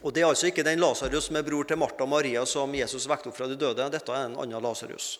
Og 0.02 0.14
Det 0.14 0.22
er 0.22 0.30
altså 0.30 0.48
ikke 0.48 0.64
den 0.64 0.80
Lasarus 0.80 1.28
som 1.28 1.36
er 1.36 1.44
bror 1.44 1.68
til 1.68 1.80
Martha 1.80 2.06
og 2.06 2.12
Maria 2.14 2.46
som 2.48 2.72
Jesus 2.76 3.08
vekket 3.10 3.32
opp 3.32 3.38
fra 3.38 3.50
de 3.52 3.58
døde. 3.60 3.90
Dette 3.92 4.16
er 4.16 4.30
en 4.30 4.38
annen 4.40 4.64
Lasarus. 4.64 5.18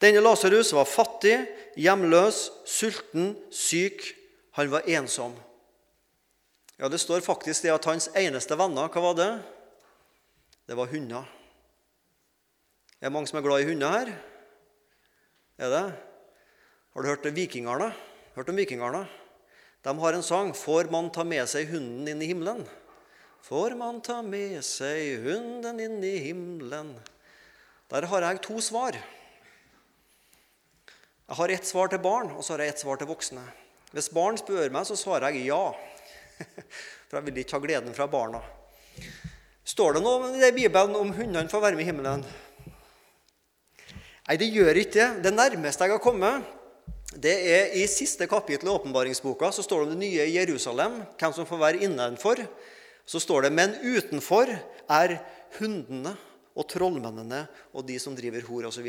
Denne 0.00 0.22
Lasarus 0.24 0.72
var 0.74 0.88
fattig, 0.88 1.36
hjemløs, 1.78 2.48
sulten, 2.66 3.36
syk. 3.52 4.02
Han 4.56 4.72
var 4.72 4.88
ensom. 4.88 5.36
Ja, 6.80 6.88
Det 6.88 6.98
står 6.98 7.20
faktisk 7.20 7.62
det 7.62 7.70
at 7.70 7.84
hans 7.84 8.08
eneste 8.16 8.56
venner, 8.58 8.88
hva 8.88 9.00
var 9.00 9.14
det? 9.14 9.30
Det 10.66 10.74
var 10.74 10.90
hunder. 10.90 11.28
Er 12.98 13.06
det 13.06 13.12
mange 13.12 13.28
som 13.30 13.38
er 13.38 13.44
glad 13.46 13.62
i 13.62 13.68
hunder 13.68 13.92
her? 13.92 14.10
Er 15.58 15.70
det? 15.70 15.84
Har 16.94 17.02
du 17.02 17.08
hørt 17.08 17.26
om 17.26 17.34
vikingerne? 17.34 17.92
Hørt 18.34 18.48
om 18.48 18.56
vikingerne? 18.56 19.06
De 19.82 19.98
har 19.98 20.12
en 20.12 20.22
sang 20.22 20.52
'Får 20.52 20.90
man 20.90 21.10
ta 21.10 21.24
med 21.24 21.48
seg 21.48 21.68
hunden 21.68 22.08
inn 22.08 22.22
i 22.22 22.30
himmelen'? 22.30 22.66
Får 23.42 23.74
man 23.74 24.00
ta 24.00 24.22
med 24.22 24.62
seg 24.64 25.24
hunden 25.24 25.80
inn 25.80 26.04
i 26.04 26.18
himmelen? 26.22 26.94
Der 27.90 28.06
har 28.06 28.22
jeg 28.22 28.42
to 28.42 28.60
svar. 28.60 28.94
Jeg 31.28 31.36
har 31.36 31.48
ett 31.48 31.66
svar 31.66 31.88
til 31.88 31.98
barn, 31.98 32.30
og 32.30 32.44
så 32.44 32.54
har 32.54 32.60
jeg 32.62 32.68
ett 32.68 32.78
svar 32.84 32.96
til 32.96 33.10
voksne. 33.10 33.42
Hvis 33.92 34.12
barn 34.14 34.38
spør 34.38 34.70
meg, 34.70 34.86
så 34.86 34.96
svarer 34.96 35.34
jeg 35.34 35.50
ja. 35.50 35.74
For 37.08 37.18
jeg 37.18 37.26
vil 37.26 37.42
ikke 37.42 37.58
ha 37.58 37.64
gleden 37.66 37.94
fra 37.94 38.06
barna. 38.06 38.40
Står 39.64 39.94
det 39.98 40.02
noe 40.02 40.30
i 40.38 40.54
Bibelen 40.54 40.96
om 40.96 41.12
hundene 41.12 41.50
får 41.50 41.60
være 41.66 41.76
med 41.76 41.84
i 41.84 41.90
himmelen? 41.90 42.24
Nei, 44.28 44.36
det 44.38 44.48
gjør 44.54 44.78
ikke 44.78 44.94
det. 44.94 45.22
Det 45.26 45.34
nærmeste 45.34 45.84
jeg 45.84 45.96
har 45.96 46.02
kommet, 46.02 46.46
det 47.20 47.32
er 47.52 47.74
i 47.76 47.84
siste 47.90 48.26
kapittel 48.30 48.70
i 48.70 48.72
åpenbaringsboka. 48.72 49.50
Så 49.52 49.64
står 49.64 49.82
det 49.82 49.86
om 49.88 49.92
det 49.94 50.02
nye 50.06 50.28
Jerusalem, 50.32 51.02
hvem 51.20 51.34
som 51.36 51.48
får 51.48 51.60
være 51.60 51.82
innenfor. 51.84 52.40
Så 53.04 53.20
står 53.20 53.46
det 53.46 53.52
men 53.56 53.74
utenfor 53.82 54.52
er 54.52 55.18
hundene 55.58 56.14
og 56.56 56.68
trollmennene 56.70 57.44
og 57.72 57.84
de 57.88 57.98
som 58.00 58.16
driver 58.16 58.44
hor 58.48 58.68
osv. 58.70 58.88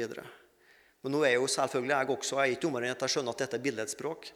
Men 1.03 1.15
nå 1.15 1.23
er 1.27 1.35
jo 1.35 1.49
selvfølgelig 1.51 1.95
jeg 1.95 2.11
også 2.15 2.37
jeg 2.37 2.43
er 2.43 2.55
ikke 2.55 2.63
dummere 2.63 2.87
enn 2.87 2.95
at 2.95 3.03
jeg 3.03 3.15
skjønner 3.15 3.35
at 3.35 3.43
dette 3.43 3.59
er 3.59 3.63
billedspråk. 3.65 4.29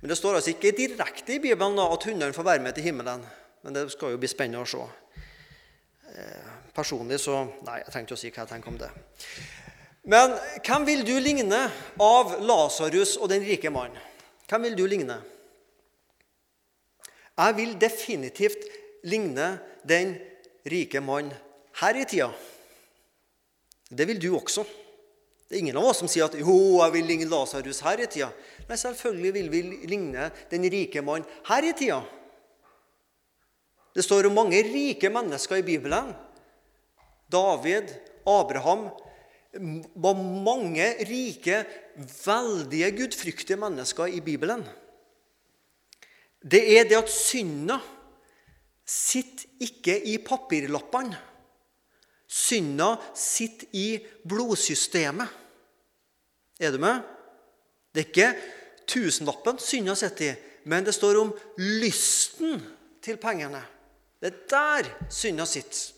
Men 0.00 0.12
det 0.12 0.18
står 0.18 0.38
altså 0.38 0.52
ikke 0.54 0.74
direkte 0.76 1.34
i 1.34 1.40
Bibelen 1.42 1.78
da, 1.78 1.88
at 1.90 2.06
hundene 2.06 2.36
får 2.36 2.46
være 2.50 2.62
med 2.62 2.76
til 2.76 2.86
himmelen. 2.86 3.24
Men 3.64 3.74
det 3.74 3.88
skal 3.94 4.14
jo 4.14 4.20
bli 4.20 4.30
spennende 4.30 4.62
å 4.62 4.68
se. 4.68 4.84
Eh, 6.14 6.54
personlig 6.76 7.18
så 7.22 7.40
Nei, 7.66 7.80
jeg 7.80 7.90
trenger 7.90 8.06
ikke 8.06 8.18
å 8.18 8.22
si 8.22 8.30
hva 8.30 8.44
jeg 8.44 8.52
tenker 8.52 8.70
om 8.70 8.78
det. 8.78 8.90
Men 10.04 10.34
hvem 10.60 10.84
vil 10.84 11.04
du 11.06 11.14
ligne 11.16 11.62
av 12.02 12.34
Lasarus 12.44 13.16
og 13.16 13.30
den 13.32 13.44
rike 13.46 13.72
mannen? 13.72 14.00
Hvem 14.50 14.66
vil 14.68 14.76
du 14.76 14.84
ligne? 14.88 15.16
Jeg 17.34 17.56
vil 17.56 17.72
definitivt 17.80 18.66
ligne 19.08 19.54
den 19.82 20.14
rike 20.68 21.00
mann 21.02 21.32
her 21.80 21.96
i 21.98 22.04
tida. 22.06 22.28
Det 23.88 24.06
vil 24.08 24.20
du 24.20 24.34
også. 24.36 24.64
Det 25.48 25.56
er 25.56 25.64
ingen 25.64 25.78
av 25.80 25.88
oss 25.88 26.02
som 26.02 26.10
sier 26.10 26.28
at 26.28 26.36
jo, 26.38 26.54
jeg 26.82 26.94
vil 26.94 27.08
ligne 27.08 27.30
Lasarus 27.30 27.80
her 27.84 28.04
i 28.04 28.10
tida. 28.10 28.28
Nei, 28.68 28.78
selvfølgelig 28.80 29.32
vil 29.34 29.48
vi 29.52 29.62
ligne 29.88 30.28
den 30.52 30.68
rike 30.72 31.02
mann 31.04 31.24
her 31.48 31.64
i 31.64 31.72
tida. 31.76 32.02
Det 33.94 34.04
står 34.04 34.28
om 34.28 34.36
mange 34.36 34.60
rike 34.66 35.08
mennesker 35.12 35.60
i 35.60 35.66
Bibelen. 35.66 36.12
David, 37.30 37.92
Abraham, 38.28 38.88
var 39.94 40.16
mange 40.18 40.86
rike, 41.06 41.64
veldige, 42.24 42.90
gudfryktige 42.96 43.58
mennesker 43.60 44.06
i 44.06 44.20
Bibelen. 44.20 44.64
Det 46.42 46.62
er 46.78 46.88
det 46.88 46.98
at 46.98 47.10
synda 47.10 47.78
sitter 48.84 49.48
ikke 49.64 49.96
i 50.12 50.18
papirlappene. 50.18 51.16
Synda 52.28 52.94
sitter 53.14 53.70
i 53.72 53.98
blodsystemet. 54.28 55.28
Er 56.60 56.74
du 56.74 56.78
med? 56.82 57.00
Det 57.94 58.02
er 58.02 58.08
ikke 58.10 58.34
tusenlappen 58.90 59.58
synda 59.62 59.94
sitter 59.98 60.32
i, 60.32 60.36
men 60.68 60.84
det 60.84 60.94
står 60.96 61.20
om 61.20 61.32
lysten 61.58 62.60
til 63.02 63.16
pengene. 63.22 63.62
Det 64.20 64.32
er 64.32 64.38
der 64.50 64.90
synda 65.12 65.46
sitter. 65.46 65.92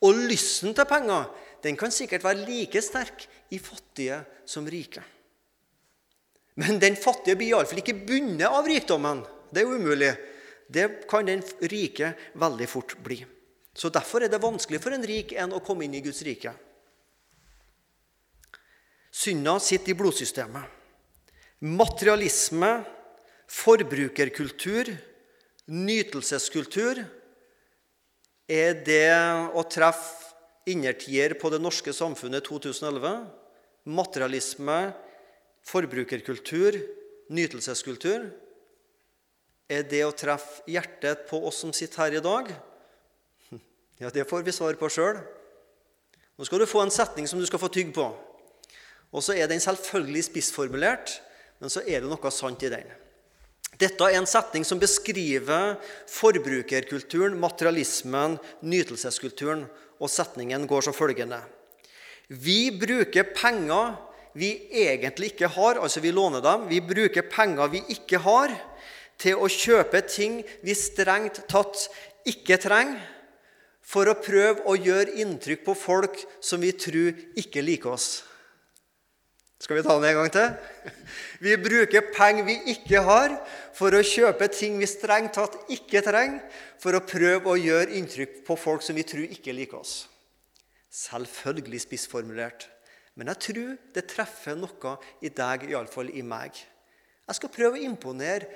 Og 0.00 0.14
lysten 0.14 0.74
til 0.74 0.86
penger 0.86 1.26
den 1.68 1.76
kan 1.78 1.92
sikkert 1.92 2.24
være 2.24 2.46
like 2.48 2.80
sterk 2.82 3.26
i 3.52 3.60
fattige 3.60 4.22
som 4.48 4.66
rike. 4.68 5.04
Men 6.58 6.80
den 6.82 6.96
fattige 6.98 7.38
blir 7.38 7.52
iallfall 7.52 7.82
ikke 7.84 8.00
bundet 8.08 8.48
av 8.48 8.66
rikdommen. 8.66 9.22
Det 9.52 9.62
er 9.62 9.68
jo 9.68 9.78
umulig. 9.78 10.12
Det 10.68 10.86
kan 11.08 11.28
den 11.28 11.44
rike 11.70 12.12
veldig 12.38 12.68
fort 12.68 12.96
bli. 13.04 13.20
Så 13.78 13.92
Derfor 13.94 14.24
er 14.24 14.32
det 14.32 14.42
vanskelig 14.42 14.80
for 14.82 14.96
en 14.96 15.06
rik 15.06 15.36
en 15.38 15.54
å 15.54 15.62
komme 15.64 15.86
inn 15.86 15.94
i 15.94 16.02
Guds 16.02 16.24
rike. 16.26 16.50
Synda 19.14 19.54
sitter 19.62 19.94
i 19.94 19.98
blodsystemet. 19.98 20.74
Materialisme, 21.62 22.72
forbrukerkultur, 23.50 24.90
nytelseskultur 25.68 27.00
er 28.48 28.78
det 28.86 29.10
å 29.54 29.64
treffe 29.68 30.27
innertier 30.70 31.34
på 31.38 31.50
det 31.52 31.60
norske 31.62 31.92
samfunnet 31.94 32.46
2011. 32.46 33.24
Materialisme, 33.88 34.78
forbrukerkultur, 35.68 36.78
nytelseskultur. 37.34 38.28
Er 39.68 39.84
det 39.88 40.04
å 40.06 40.14
treffe 40.16 40.64
hjertet 40.70 41.26
på 41.28 41.40
oss 41.48 41.60
som 41.64 41.74
sitter 41.76 42.06
her 42.06 42.20
i 42.20 42.24
dag? 42.24 42.54
Ja, 43.98 44.12
det 44.14 44.28
får 44.30 44.44
vi 44.46 44.52
svar 44.54 44.76
på 44.78 44.86
sjøl. 44.94 45.16
Nå 46.38 46.46
skal 46.46 46.62
du 46.62 46.68
få 46.70 46.84
en 46.84 46.92
setning 46.94 47.26
som 47.26 47.40
du 47.40 47.46
skal 47.48 47.58
få 47.58 47.66
tygge 47.74 47.96
på. 47.96 48.04
Og 49.10 49.24
så 49.26 49.34
er 49.34 49.48
den 49.50 49.58
selvfølgelig 49.58 50.28
spissformulert, 50.28 51.16
men 51.58 51.72
så 51.72 51.82
er 51.82 52.04
det 52.04 52.10
noe 52.12 52.30
sant 52.30 52.62
i 52.62 52.70
den. 52.70 52.86
Dette 53.78 54.06
er 54.06 54.18
en 54.18 54.26
setning 54.26 54.64
som 54.66 54.78
beskriver 54.78 55.76
forbrukerkulturen, 56.10 57.36
materialismen, 57.38 58.38
nytelseskulturen 58.62 59.66
og 59.98 60.10
setningen 60.12 60.66
går 60.68 60.86
som 60.86 60.96
følgende 60.96 61.40
Vi 62.28 62.70
bruker 62.70 63.32
penger 63.34 63.96
vi 64.38 64.52
egentlig 64.70 65.32
ikke 65.32 65.48
har, 65.50 65.80
altså 65.82 66.00
vi 66.00 66.12
låner 66.14 66.42
dem. 66.44 66.68
Vi 66.68 66.80
bruker 66.84 67.26
penger 67.26 67.70
vi 67.72 67.80
ikke 67.94 68.20
har, 68.22 68.52
til 69.18 69.40
å 69.40 69.48
kjøpe 69.50 70.02
ting 70.06 70.42
vi 70.62 70.76
strengt 70.78 71.40
tatt 71.50 71.88
ikke 72.28 72.60
trenger, 72.62 73.00
for 73.88 74.04
å 74.04 74.18
prøve 74.20 74.66
å 74.68 74.76
gjøre 74.76 75.16
inntrykk 75.22 75.62
på 75.64 75.74
folk 75.74 76.18
som 76.44 76.60
vi 76.60 76.74
tror 76.76 77.16
ikke 77.40 77.64
liker 77.64 77.94
oss. 77.96 78.08
Skal 79.58 79.78
vi 79.78 79.82
ta 79.86 79.96
den 79.96 80.10
en 80.10 80.18
gang 80.20 80.28
til? 80.30 80.52
Vi 81.42 81.56
bruker 81.58 82.12
penger 82.12 82.44
vi 82.46 82.58
ikke 82.74 83.00
har, 83.06 83.32
for 83.78 83.94
å 83.94 84.02
kjøpe 84.02 84.48
ting 84.50 84.78
vi 84.80 84.88
strengt 84.90 85.36
tatt 85.38 85.54
ikke 85.70 86.02
trenger, 86.02 86.40
for 86.82 86.96
å 86.98 87.04
prøve 87.06 87.52
å 87.52 87.58
gjøre 87.58 87.94
inntrykk 87.98 88.40
på 88.46 88.56
folk 88.58 88.82
som 88.82 88.98
vi 88.98 89.06
tror 89.06 89.28
ikke 89.30 89.54
liker 89.54 89.78
oss. 89.78 90.08
Selvfølgelig 90.90 91.84
spissformulert, 91.84 92.66
men 93.14 93.30
jeg 93.30 93.42
tror 93.48 93.76
det 93.94 94.06
treffer 94.10 94.58
noe 94.58 94.96
i 95.22 95.30
deg, 95.30 95.68
iallfall 95.70 96.10
i 96.10 96.24
meg. 96.26 96.58
Jeg 97.28 97.38
skal 97.38 97.52
prøve 97.54 97.78
å 97.78 97.86
imponere 97.86 98.48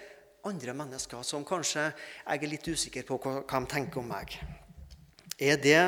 andre 0.48 0.74
mennesker 0.74 1.22
som 1.26 1.44
kanskje 1.46 1.84
jeg 1.92 2.40
er 2.40 2.50
litt 2.50 2.66
usikker 2.66 3.06
på 3.06 3.18
hva 3.22 3.42
de 3.46 3.70
tenker 3.70 4.02
om 4.02 4.08
meg. 4.10 4.34
Er 5.38 5.58
det 5.60 5.82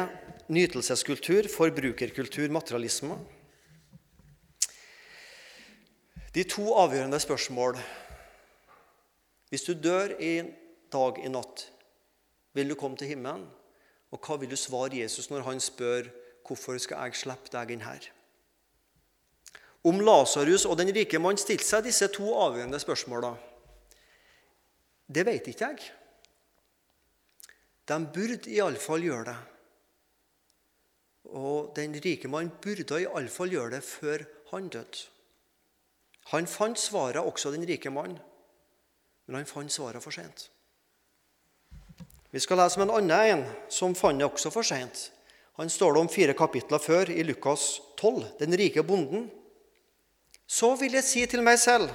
nytelseskultur, 0.53 1.49
forbrukerkultur, 1.50 2.47
materialisme? 2.55 3.17
De 6.35 6.43
to 6.50 6.67
avgjørende 6.75 7.21
spørsmål 7.23 7.79
Hvis 9.54 9.68
du 9.68 9.76
dør 9.78 10.16
i 10.18 10.40
dag, 10.90 11.18
i 11.23 11.28
natt, 11.30 11.68
vil 12.58 12.73
du 12.73 12.75
komme 12.75 12.99
til 12.99 13.12
himmelen? 13.12 13.44
Og 14.11 14.18
hva 14.18 14.34
vil 14.40 14.50
du 14.50 14.56
svare 14.58 14.99
Jesus 14.99 15.28
når 15.30 15.44
han 15.46 15.62
spør 15.62 16.08
hvorfor 16.42 16.80
skal 16.82 17.04
jeg 17.06 17.20
slippe 17.20 17.52
deg 17.52 17.70
inn 17.70 17.84
her? 17.87 18.08
Om 19.87 20.02
Lasarus 20.02 20.66
og 20.66 20.75
den 20.80 20.90
rike 20.96 21.23
mann 21.23 21.38
stilte 21.38 21.68
seg 21.68 21.87
disse 21.87 22.11
to 22.11 22.34
avgjørende 22.34 22.82
spørsmåla, 22.82 23.30
det 25.14 25.26
vet 25.30 25.52
ikke 25.54 25.70
jeg. 25.70 25.87
De 27.87 28.02
burde 28.18 28.50
iallfall 28.58 29.06
gjøre 29.06 29.30
det. 29.30 29.38
Og 31.30 31.75
den 31.78 31.94
rike 32.02 32.26
mann 32.26 32.50
burde 32.58 33.04
iallfall 33.06 33.54
gjøre 33.54 33.76
det 33.78 33.84
før 33.87 34.26
han 34.50 34.66
døde. 34.66 35.06
Han 36.34 36.50
fant 36.50 36.88
svaret, 36.88 37.23
også 37.23 37.54
den 37.54 37.70
rike 37.70 37.94
mann, 37.94 38.18
men 39.26 39.40
han 39.40 39.49
fant 39.49 39.73
svaret 39.73 40.02
for 40.02 40.14
sent. 40.14 40.49
Vi 42.31 42.40
skal 42.43 42.59
lese 42.59 42.81
om 42.81 42.88
en 42.88 42.97
annen 42.97 43.31
en 43.31 43.45
som 43.71 43.95
fant 43.95 44.19
det 44.19 44.26
også 44.26 44.50
for 44.50 44.66
sent. 44.66 45.11
Han 45.54 45.71
står 45.71 45.95
det 45.95 46.00
om 46.00 46.11
fire 46.11 46.35
kapitler 46.35 46.83
før, 46.83 47.11
i 47.11 47.23
Lukas 47.23 47.81
12, 47.97 48.25
den 48.40 48.57
rike 48.59 48.83
bonden. 48.83 49.28
Så 50.47 50.75
vil 50.81 50.97
jeg 50.99 51.07
si 51.07 51.23
til 51.31 51.45
meg 51.47 51.61
selv, 51.62 51.93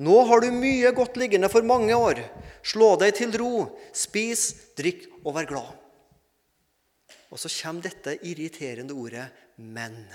Nå 0.00 0.14
har 0.24 0.40
du 0.40 0.48
mye 0.54 0.88
godt 0.96 1.18
liggende 1.20 1.50
for 1.52 1.66
mange 1.66 1.92
år. 1.92 2.22
Slå 2.64 2.94
deg 3.02 3.12
til 3.18 3.34
ro, 3.36 3.66
spis, 3.92 4.72
drikk 4.78 5.10
og 5.20 5.34
vær 5.36 5.48
glad. 5.50 5.74
Og 7.28 7.38
så 7.38 7.50
kommer 7.52 7.84
dette 7.84 8.16
irriterende 8.24 8.96
ordet 8.96 9.28
'men'. 9.58 10.08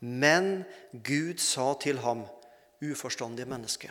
Men 0.00 0.64
Gud 0.92 1.38
sa 1.38 1.74
til 1.74 1.98
ham, 1.98 2.24
uforstandige 2.80 3.46
menneske, 3.46 3.90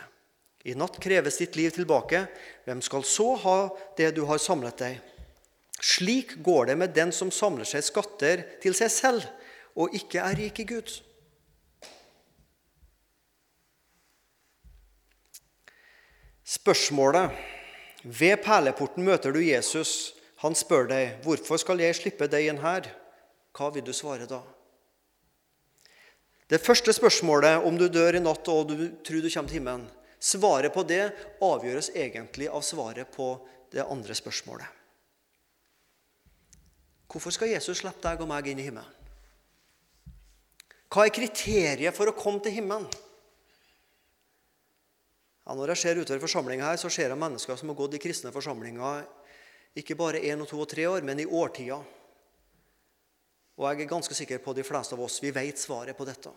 i 0.64 0.74
natt 0.74 0.98
kreves 1.00 1.38
ditt 1.38 1.56
liv 1.56 1.70
tilbake. 1.74 2.24
Hvem 2.66 2.82
skal 2.82 3.04
så 3.06 3.34
ha 3.44 3.58
det 3.98 4.10
du 4.16 4.24
har 4.28 4.40
samlet 4.42 4.80
deg? 4.80 4.98
Slik 5.78 6.38
går 6.42 6.72
det 6.72 6.78
med 6.78 6.94
den 6.94 7.12
som 7.14 7.30
samler 7.30 7.68
seg 7.68 7.84
skatter 7.86 8.42
til 8.62 8.74
seg 8.74 8.90
selv 8.90 9.28
og 9.78 9.94
ikke 9.94 10.22
er 10.24 10.38
rik 10.38 10.58
i 10.58 10.66
Gud. 10.66 10.90
Spørsmålet 16.48 17.30
Ved 18.02 18.38
perleporten 18.42 19.04
møter 19.04 19.34
du 19.34 19.40
Jesus. 19.42 20.14
Han 20.38 20.54
spør 20.54 20.86
deg, 20.86 21.18
'Hvorfor 21.22 21.58
skal 21.58 21.80
jeg 21.80 21.94
slippe 21.94 22.26
deg 22.26 22.46
inn 22.46 22.62
her?' 22.62 22.94
Hva 23.52 23.70
vil 23.74 23.82
du 23.82 23.92
svare 23.92 24.26
da? 24.26 24.38
Det 26.50 26.60
første 26.60 26.92
spørsmålet, 26.92 27.64
om 27.64 27.76
du 27.76 27.88
dør 27.88 28.14
i 28.14 28.22
natt 28.22 28.48
og 28.48 28.68
du 28.68 28.88
tror 29.04 29.20
du 29.20 29.30
kommer 29.30 29.48
til 29.48 29.58
himmelen, 29.58 29.90
svaret 30.20 30.74
på 30.74 30.84
det 30.86 31.04
avgjøres 31.44 31.92
egentlig 31.94 32.48
av 32.50 32.64
svaret 32.66 33.10
på 33.14 33.32
det 33.72 33.84
andre 33.84 34.16
spørsmålet. 34.16 34.66
Hvorfor 37.08 37.32
skal 37.32 37.52
Jesus 37.54 37.80
slippe 37.80 38.04
deg 38.04 38.20
og 38.20 38.28
meg 38.28 38.50
inn 38.50 38.60
i 38.60 38.66
himmelen? 38.68 38.94
Hva 40.88 41.04
er 41.04 41.12
kriteriet 41.12 41.96
for 41.96 42.08
å 42.08 42.16
komme 42.16 42.40
til 42.44 42.54
himmelen? 42.58 42.88
Ja, 45.48 45.54
når 45.56 45.72
jeg 45.72 45.80
ser 45.80 46.00
utover 46.00 46.20
forsamlinga 46.20 46.66
her, 46.68 46.80
så 46.80 46.90
ser 46.92 47.12
jeg 47.12 47.20
mennesker 47.20 47.56
som 47.56 47.70
har 47.72 47.76
gått 47.78 47.96
i 47.96 48.00
kristne 48.02 48.32
forsamlinger 48.32 49.06
ikke 49.78 49.96
bare 49.96 50.20
én 50.24 50.40
og 50.42 50.48
to 50.50 50.58
og 50.60 50.68
tre 50.70 50.86
år, 50.90 51.04
men 51.06 51.20
i 51.22 51.26
årtier. 51.26 51.80
Og 53.58 53.64
jeg 53.66 53.84
er 53.84 53.90
ganske 53.90 54.14
sikker 54.14 54.40
på 54.42 54.52
at 54.52 54.60
de 54.60 54.66
fleste 54.66 54.96
av 54.96 55.02
oss 55.04 55.18
vi 55.22 55.32
vet 55.34 55.60
svaret 55.60 55.96
på 55.96 56.06
dette. 56.08 56.32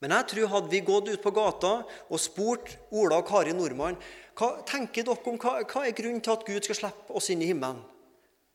Men 0.00 0.14
jeg 0.16 0.30
tror 0.32 0.52
hadde 0.54 0.72
vi 0.72 0.80
gått 0.84 1.10
ut 1.10 1.20
på 1.20 1.32
gata 1.36 1.72
og 1.84 2.20
spurt 2.20 2.72
Ola 2.96 3.20
og 3.20 3.28
Kari 3.28 3.52
Nordmann 3.56 3.98
hva 4.40 4.54
tenker 4.64 5.04
dere 5.04 5.20
om, 5.28 5.36
hva, 5.36 5.58
hva 5.68 5.84
er 5.84 5.96
grunnen 5.96 6.22
til 6.24 6.32
at 6.32 6.46
Gud 6.46 6.64
skal 6.64 6.78
slippe 6.78 7.16
oss 7.16 7.28
inn 7.32 7.42
i 7.44 7.50
himmelen, 7.50 7.82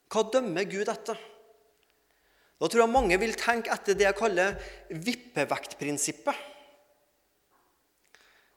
hva 0.09 0.23
dømmer 0.33 0.65
Gud 0.69 0.89
etter? 0.89 1.19
Da 2.55 2.69
tror 2.71 2.85
jeg 2.85 2.93
mange 2.93 3.17
vil 3.21 3.35
tenke 3.37 3.73
etter 3.73 3.97
det 3.97 4.07
jeg 4.07 4.17
kaller 4.17 4.55
vippevektprinsippet. 4.89 6.51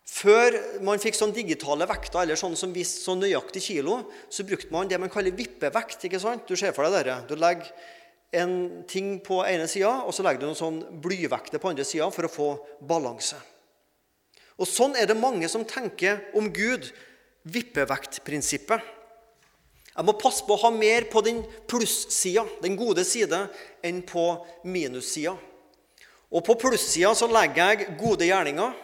Før 0.09 0.55
man 0.87 1.03
fikk 1.03 1.19
sånn 1.19 1.35
digitale 1.37 1.85
vekter, 1.91 2.23
eller 2.23 2.39
sånn 2.39 2.57
som 2.57 2.73
viste 2.73 3.03
så 3.05 3.13
nøyaktig 3.19 3.61
kilo, 3.67 4.01
så 4.33 4.47
brukte 4.49 4.73
man 4.73 4.89
det 4.89 4.97
man 5.03 5.13
kaller 5.13 5.37
vippevekt. 5.37 6.07
ikke 6.09 6.21
sant? 6.23 6.49
Du 6.49 6.57
ser 6.57 6.73
for 6.73 6.89
deg 6.89 7.05
dette. 7.05 7.19
Du 7.29 7.37
legger 7.37 7.69
en 8.33 8.85
ting 8.89 9.17
på 9.25 9.41
ene 9.47 9.69
sida, 9.71 10.03
og 10.05 10.13
så 10.13 10.25
legger 10.25 10.43
du 10.43 10.49
noen 10.51 10.59
sånn 10.59 10.81
blyvekter 11.01 11.61
på 11.63 11.71
andre 11.71 11.87
sida 11.89 12.11
for 12.13 12.29
å 12.29 12.33
få 12.33 12.49
balanse. 12.85 13.39
Og 14.59 14.67
Sånn 14.69 14.97
er 14.99 15.07
det 15.07 15.17
mange 15.17 15.49
som 15.49 15.65
tenker 15.65 16.25
om 16.37 16.51
Gud. 16.53 16.91
Vippevektprinsippet. 17.49 18.83
Jeg 19.95 20.07
må 20.07 20.15
passe 20.19 20.45
på 20.47 20.55
å 20.55 20.63
ha 20.67 20.71
mer 20.75 21.07
på 21.11 21.23
den 21.25 21.41
plussida, 21.71 22.45
den 22.63 22.77
gode 22.79 23.03
side, 23.07 23.39
enn 23.83 24.03
på 24.07 24.25
minussida. 24.69 25.33
Og 26.29 26.45
på 26.45 26.59
plussida 26.61 27.15
så 27.17 27.27
legger 27.31 27.73
jeg 27.73 27.97
gode 27.99 28.29
gjerninger. 28.29 28.75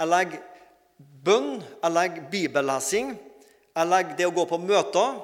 Jeg 0.00 0.10
legger 0.10 0.42
bønn, 0.98 1.60
jeg 1.60 1.94
legger 1.94 2.28
bibellesing, 2.32 3.12
jeg 3.76 3.88
legger 3.88 4.16
det 4.18 4.28
å 4.28 4.34
gå 4.34 4.44
på 4.48 4.58
møter 4.60 5.20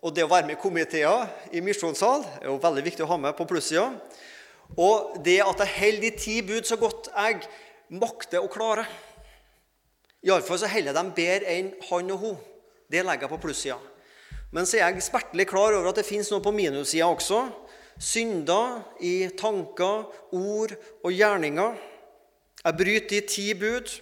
og 0.00 0.14
det 0.16 0.24
å 0.24 0.30
være 0.30 0.48
med 0.48 0.56
i 0.56 0.60
komiteer 0.60 1.28
i 1.52 1.60
misjonssal 1.64 2.24
er 2.40 2.48
jo 2.48 2.60
veldig 2.62 2.84
viktig 2.86 3.04
å 3.04 3.10
ha 3.10 3.18
med 3.20 3.36
på 3.36 3.44
plussida. 3.48 3.90
Og 4.80 5.18
det 5.24 5.40
at 5.44 5.60
jeg 5.64 5.76
holder 5.76 6.04
de 6.06 6.10
ti 6.16 6.36
bud 6.46 6.68
så 6.68 6.78
godt 6.80 7.10
jeg 7.12 7.42
makter 7.92 8.40
å 8.40 8.50
klare. 8.52 8.86
Iallfall 10.24 10.60
så 10.62 10.70
holder 10.70 10.92
jeg 10.92 10.96
dem 10.96 11.12
bedre 11.16 11.52
enn 11.52 11.72
han 11.88 12.14
og 12.14 12.24
hun. 12.24 12.38
Det 12.90 13.04
legger 13.04 13.26
jeg 13.26 13.34
på 13.34 13.42
plussida. 13.44 13.78
Men 14.50 14.66
så 14.66 14.78
er 14.78 14.88
jeg 14.88 15.04
smertelig 15.04 15.46
klar 15.50 15.76
over 15.76 15.90
at 15.92 16.00
det 16.00 16.08
fins 16.08 16.30
noe 16.32 16.42
på 16.42 16.54
minussida 16.54 17.06
også. 17.06 17.44
Synder 18.00 18.80
i 19.04 19.28
tanker, 19.38 20.08
ord 20.32 20.72
og 21.04 21.12
gjerninger. 21.12 21.76
Jeg 22.64 22.78
bryter 22.78 23.12
de 23.12 23.20
ti 23.28 23.46
bud. 23.58 23.92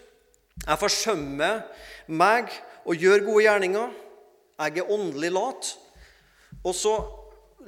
Jeg 0.63 0.81
forsømmer 0.81 1.67
meg 2.07 2.55
og 2.87 2.97
gjør 2.99 3.27
gode 3.27 3.45
gjerninger. 3.49 3.93
Jeg 4.59 4.81
er 4.83 4.95
åndelig 4.95 5.35
lat. 5.35 5.75
Og 6.69 6.77
så 6.77 6.95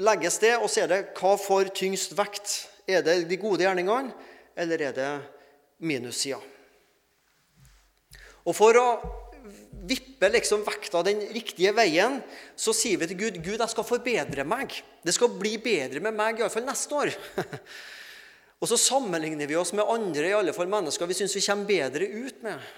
legges 0.01 0.39
det, 0.43 0.55
og 0.61 0.69
så 0.69 0.85
er 0.85 0.93
det 0.93 1.01
hva 1.17 1.35
får 1.41 1.73
tyngst 1.77 2.13
vekt? 2.19 2.55
Er 2.91 3.05
det 3.07 3.23
de 3.31 3.39
gode 3.41 3.65
gjerningene, 3.65 4.13
eller 4.59 4.87
er 4.91 4.97
det 4.97 5.11
minussida? 5.81 6.41
Og 8.49 8.57
for 8.57 8.77
å 8.81 8.87
vippe 9.89 10.29
liksom 10.33 10.65
vekta 10.67 11.03
den 11.07 11.23
riktige 11.33 11.73
veien, 11.77 12.19
så 12.57 12.75
sier 12.77 13.01
vi 13.01 13.09
til 13.11 13.21
Gud 13.21 13.41
Gud, 13.41 13.61
jeg 13.61 13.73
skal 13.73 13.87
forbedre 13.87 14.45
meg. 14.49 14.75
Det 15.05 15.15
skal 15.17 15.33
bli 15.33 15.57
bedre 15.63 16.03
med 16.05 16.17
meg 16.17 16.41
iallfall 16.41 16.67
neste 16.67 16.97
år. 16.97 17.15
og 18.61 18.69
så 18.69 18.79
sammenligner 18.81 19.49
vi 19.49 19.59
oss 19.61 19.73
med 19.77 19.89
andre 19.89 20.29
i 20.29 20.37
alle 20.37 20.55
fall 20.57 20.71
mennesker 20.71 21.09
vi 21.09 21.17
syns 21.17 21.37
vi 21.37 21.45
kommer 21.47 21.71
bedre 21.71 22.09
ut 22.09 22.45
med. 22.45 22.71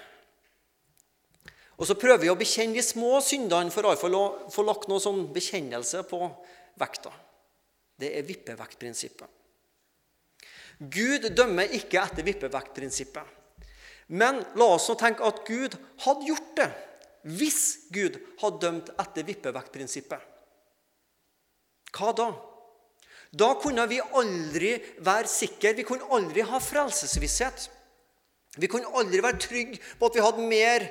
Og 1.77 1.87
så 1.89 1.97
prøver 1.97 2.21
vi 2.21 2.31
å 2.31 2.37
bekjenne 2.37 2.77
de 2.77 2.85
små 2.85 3.17
syndene 3.25 3.73
for 3.73 3.85
iallfall 3.87 4.17
å 4.17 4.25
få 4.53 4.65
lagt 4.65 4.89
noe 4.91 5.01
sånn 5.01 5.25
bekjennelse 5.33 6.03
på 6.09 6.19
vekta. 6.79 7.11
Det 7.99 8.11
er 8.17 8.27
vippevektprinsippet. 8.27 9.29
Gud 10.93 11.29
dømmer 11.37 11.73
ikke 11.77 12.01
etter 12.01 12.25
vippevektprinsippet. 12.25 13.39
Men 14.13 14.41
la 14.59 14.67
oss 14.75 14.89
nå 14.89 14.97
tenke 14.99 15.25
at 15.25 15.43
Gud 15.47 15.77
hadde 16.05 16.27
gjort 16.27 16.55
det 16.59 16.71
hvis 17.23 17.87
Gud 17.93 18.17
hadde 18.41 18.59
dømt 18.65 18.89
etter 18.99 19.23
vippevektprinsippet. 19.29 20.19
Hva 21.93 22.09
da? 22.17 22.27
Da 23.33 23.53
kunne 23.61 23.85
vi 23.89 24.01
aldri 24.03 24.75
være 25.01 25.29
sikre. 25.31 25.71
Vi 25.77 25.85
kunne 25.87 26.09
aldri 26.13 26.43
ha 26.45 26.59
frelsesvisshet. 26.61 27.69
Vi 28.59 28.69
kunne 28.69 28.91
aldri 28.99 29.23
være 29.23 29.41
trygge 29.41 29.79
på 29.97 30.09
at 30.09 30.17
vi 30.17 30.25
hadde 30.25 30.49
mer 30.49 30.85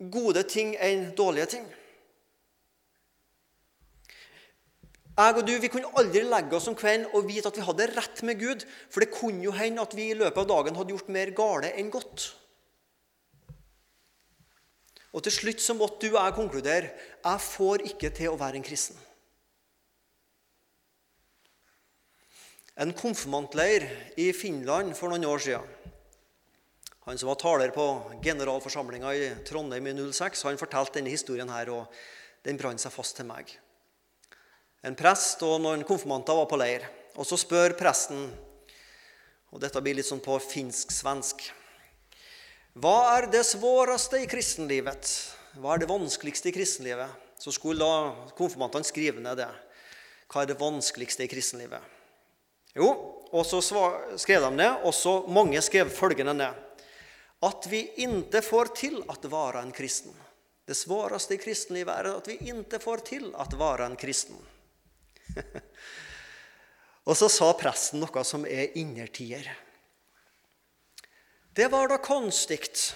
gode 0.00 0.42
ting 0.48 0.72
enn 0.80 1.10
dårlige 1.16 1.52
ting. 1.56 1.68
Jeg 5.20 5.36
og 5.36 5.44
du, 5.44 5.52
Vi 5.60 5.68
kunne 5.68 5.90
aldri 6.00 6.22
legge 6.24 6.56
oss 6.56 6.68
om 6.70 6.76
kvelden 6.78 7.10
og 7.12 7.26
vite 7.28 7.50
at 7.50 7.56
vi 7.58 7.64
hadde 7.66 7.88
rett 7.92 8.22
med 8.24 8.38
Gud, 8.40 8.64
for 8.88 9.04
det 9.04 9.12
kunne 9.12 9.44
jo 9.44 9.52
hende 9.52 9.82
at 9.82 9.96
vi 9.96 10.10
i 10.10 10.16
løpet 10.16 10.38
av 10.38 10.48
dagen 10.48 10.78
hadde 10.78 10.94
gjort 10.94 11.12
mer 11.12 11.32
gale 11.36 11.74
enn 11.76 11.90
godt. 11.92 12.30
Og 15.12 15.24
til 15.26 15.34
slutt 15.34 15.60
så 15.60 15.74
måtte 15.74 16.06
du 16.06 16.14
og 16.14 16.22
jeg 16.22 16.36
konkludere 16.38 16.92
jeg 17.24 17.44
får 17.44 17.84
ikke 17.90 18.12
til 18.16 18.32
å 18.32 18.38
være 18.40 18.60
en 18.60 18.64
kristen. 18.64 18.96
En 22.80 22.94
konfirmantleir 22.96 23.84
i 24.16 24.30
Finland 24.32 24.94
for 24.96 25.12
noen 25.12 25.26
år 25.28 25.42
siden. 25.44 25.79
Han 27.08 27.18
som 27.18 27.30
var 27.30 27.38
taler 27.40 27.72
på 27.74 27.86
generalforsamlinga 28.22 29.14
i 29.16 29.28
Trondheim 29.48 29.86
i 29.86 29.94
06, 29.98 30.44
han 30.44 30.60
fortalte 30.60 30.98
denne 30.98 31.12
historien 31.12 31.48
her, 31.48 31.70
og 31.72 32.02
den 32.44 32.60
brant 32.60 32.82
seg 32.82 32.92
fast 32.92 33.16
til 33.16 33.28
meg. 33.28 33.54
En 34.84 34.96
prest 34.96 35.42
og 35.44 35.58
noen 35.64 35.84
konfirmanter 35.88 36.36
var 36.36 36.48
på 36.48 36.58
leir. 36.60 36.84
Og 37.16 37.26
så 37.26 37.36
spør 37.40 37.74
presten, 37.76 38.28
og 39.50 39.60
dette 39.60 39.80
blir 39.82 39.96
litt 39.98 40.08
sånn 40.08 40.22
på 40.24 40.36
finsk-svensk 40.44 41.50
hva 42.78 43.16
er 43.16 43.26
det 43.26 43.42
svåreste 43.42 44.20
i 44.22 44.28
kristenlivet? 44.30 45.08
Hva 45.58 45.74
er 45.74 45.82
det 45.82 45.88
vanskeligste 45.90 46.52
i 46.52 46.54
kristenlivet? 46.54 47.10
Så 47.42 47.50
skulle 47.50 47.82
da 47.82 48.30
konfirmantene 48.38 48.86
skrive 48.86 49.18
ned 49.18 49.40
det. 49.42 49.48
Hva 50.30 50.44
er 50.44 50.52
det 50.52 50.60
vanskeligste 50.60 51.26
i 51.26 51.30
kristenlivet? 51.32 51.82
Jo, 52.78 52.92
og 53.34 53.42
så 53.42 53.58
skrev 54.14 54.46
de 54.46 54.52
ned, 54.54 54.84
og 54.86 54.94
så 54.94 55.16
mange 55.26 55.58
skrev 55.66 55.90
følgende 55.90 56.36
ned. 56.38 56.60
At 57.40 57.66
vi 57.70 57.80
ikke 58.04 58.42
får 58.44 58.74
til 58.76 58.98
at 59.08 59.24
være 59.32 59.62
en 59.64 59.72
kristen. 59.72 60.12
Det 60.66 60.76
svåreste 60.76 61.34
i 61.34 61.40
kristenlivet 61.40 61.92
er 61.94 62.10
at 62.12 62.28
vi 62.28 62.36
ikke 62.52 62.78
får 62.82 63.04
til 63.08 63.30
at 63.34 63.56
være 63.58 63.86
en 63.88 63.96
kristen. 63.98 64.36
og 67.08 67.16
så 67.16 67.30
sa 67.32 67.48
presten 67.58 68.02
noe 68.04 68.24
som 68.28 68.44
er 68.46 68.76
innertier. 68.78 69.48
Det 71.56 71.66
var 71.72 71.88
da 71.90 71.98
konstigt. 71.98 72.92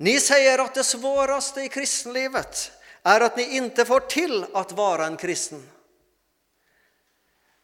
Ni 0.00 0.14
sier 0.22 0.62
at 0.62 0.78
det 0.78 0.86
svåreste 0.88 1.66
i 1.66 1.72
kristenlivet 1.72 2.70
er 3.04 3.26
at 3.26 3.36
ni 3.36 3.44
ikke 3.58 3.84
får 3.88 4.06
til 4.12 4.38
å 4.40 4.64
være 4.76 5.10
en 5.10 5.18
kristen. 5.20 5.60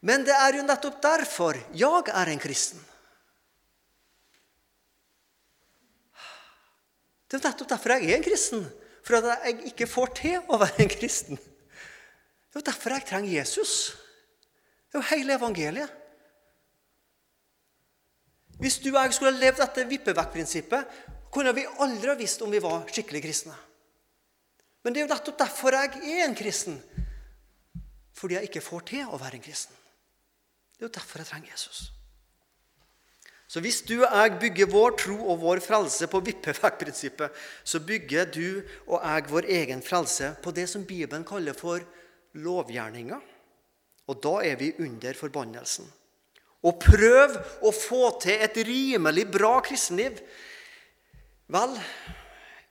Men 0.05 0.27
det 0.27 0.37
er 0.37 0.59
jo 0.59 0.67
nettopp 0.67 1.01
derfor 1.03 1.57
jeg 1.73 2.13
er 2.13 2.31
en 2.31 2.43
kristen. 2.43 2.83
Det 7.27 7.39
er 7.39 7.49
nettopp 7.49 7.71
derfor 7.75 7.97
jeg 7.97 8.11
er 8.11 8.19
en 8.19 8.27
kristen. 8.27 8.67
For 9.07 9.19
at 9.19 9.47
jeg 9.47 9.71
ikke 9.71 9.87
får 9.91 10.13
til 10.19 10.51
å 10.51 10.59
være 10.59 10.83
en 10.85 10.91
kristen. 10.91 11.39
Det 11.39 12.63
er 12.63 12.67
derfor 12.71 12.97
jeg 12.97 13.07
trenger 13.07 13.37
Jesus. 13.37 13.73
Det 14.87 14.99
er 14.99 15.03
jo 15.03 15.11
hele 15.11 15.37
evangeliet. 15.37 16.03
Hvis 18.57 18.79
du 18.81 18.89
og 18.95 19.03
jeg 19.03 19.15
skulle 19.15 19.35
ha 19.35 19.39
levd 19.43 19.61
etter 19.61 19.89
vippevekk-prinsippet, 19.91 20.95
kunne 21.33 21.53
vi 21.53 21.67
aldri 21.85 22.09
ha 22.09 22.17
visst 22.17 22.41
om 22.43 22.51
vi 22.51 22.63
var 22.65 22.87
skikkelig 22.89 23.21
kristne. 23.27 23.57
Men 24.83 24.95
det 24.95 25.03
er 25.03 25.05
jo 25.05 25.13
nettopp 25.13 25.39
derfor 25.43 25.77
jeg 25.77 25.99
er 26.15 26.25
en 26.25 26.39
kristen. 26.39 26.79
Fordi 28.17 28.39
jeg 28.39 28.49
ikke 28.49 28.65
får 28.65 28.87
til 28.89 29.11
å 29.13 29.21
være 29.21 29.37
en 29.37 29.45
kristen. 29.45 29.77
Det 30.73 30.85
er 30.85 30.89
jo 30.89 30.95
derfor 30.97 31.21
jeg 31.21 31.29
trenger 31.29 31.53
Jesus. 31.53 31.91
Så 33.47 33.63
hvis 33.63 33.79
du 33.87 34.01
og 34.01 34.11
jeg 34.11 34.39
bygger 34.43 34.71
vår 34.73 34.97
tro 34.99 35.17
og 35.31 35.39
vår 35.45 35.61
frelse 35.63 36.09
på 36.11 36.21
vippevekk-prinsippet, 36.27 37.31
så 37.63 37.79
bygger 37.79 38.27
du 38.35 38.49
og 38.89 38.99
jeg 38.99 39.29
vår 39.31 39.47
egen 39.61 39.83
frelse 39.87 40.33
på 40.43 40.51
det 40.55 40.67
som 40.71 40.87
Bibelen 40.87 41.25
kaller 41.27 41.55
for 41.55 41.85
lovgjerninger. 42.35 43.23
Og 44.11 44.19
da 44.23 44.35
er 44.47 44.59
vi 44.59 44.73
under 44.83 45.15
forbannelsen. 45.19 45.87
Og 46.67 46.81
prøv 46.83 47.37
å 47.63 47.71
få 47.75 48.09
til 48.23 48.43
et 48.43 48.59
rimelig 48.67 49.27
bra 49.31 49.61
kristenliv. 49.63 50.19
Vel, 51.55 51.77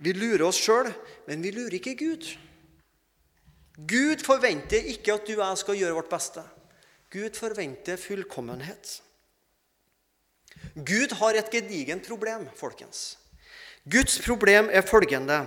vi 0.04 0.12
lurer 0.16 0.44
oss 0.50 0.60
sjøl, 0.60 0.90
men 1.30 1.44
vi 1.44 1.54
lurer 1.56 1.78
ikke 1.80 1.96
Gud. 2.00 2.28
Gud 3.76 4.24
forventer 4.24 4.92
ikke 4.92 5.16
at 5.16 5.28
du 5.28 5.38
og 5.38 5.46
jeg 5.46 5.64
skal 5.64 5.80
gjøre 5.80 5.98
vårt 6.02 6.12
beste. 6.12 6.44
Gud 7.12 7.40
forventer 7.40 8.00
fullkommenhet. 8.00 8.98
Gud 10.74 11.14
har 11.20 11.38
et 11.38 11.52
gedigent 11.52 12.08
problem, 12.08 12.48
folkens. 12.56 13.18
Guds 13.86 14.18
problem 14.26 14.70
er 14.72 14.82
følgende 14.82 15.46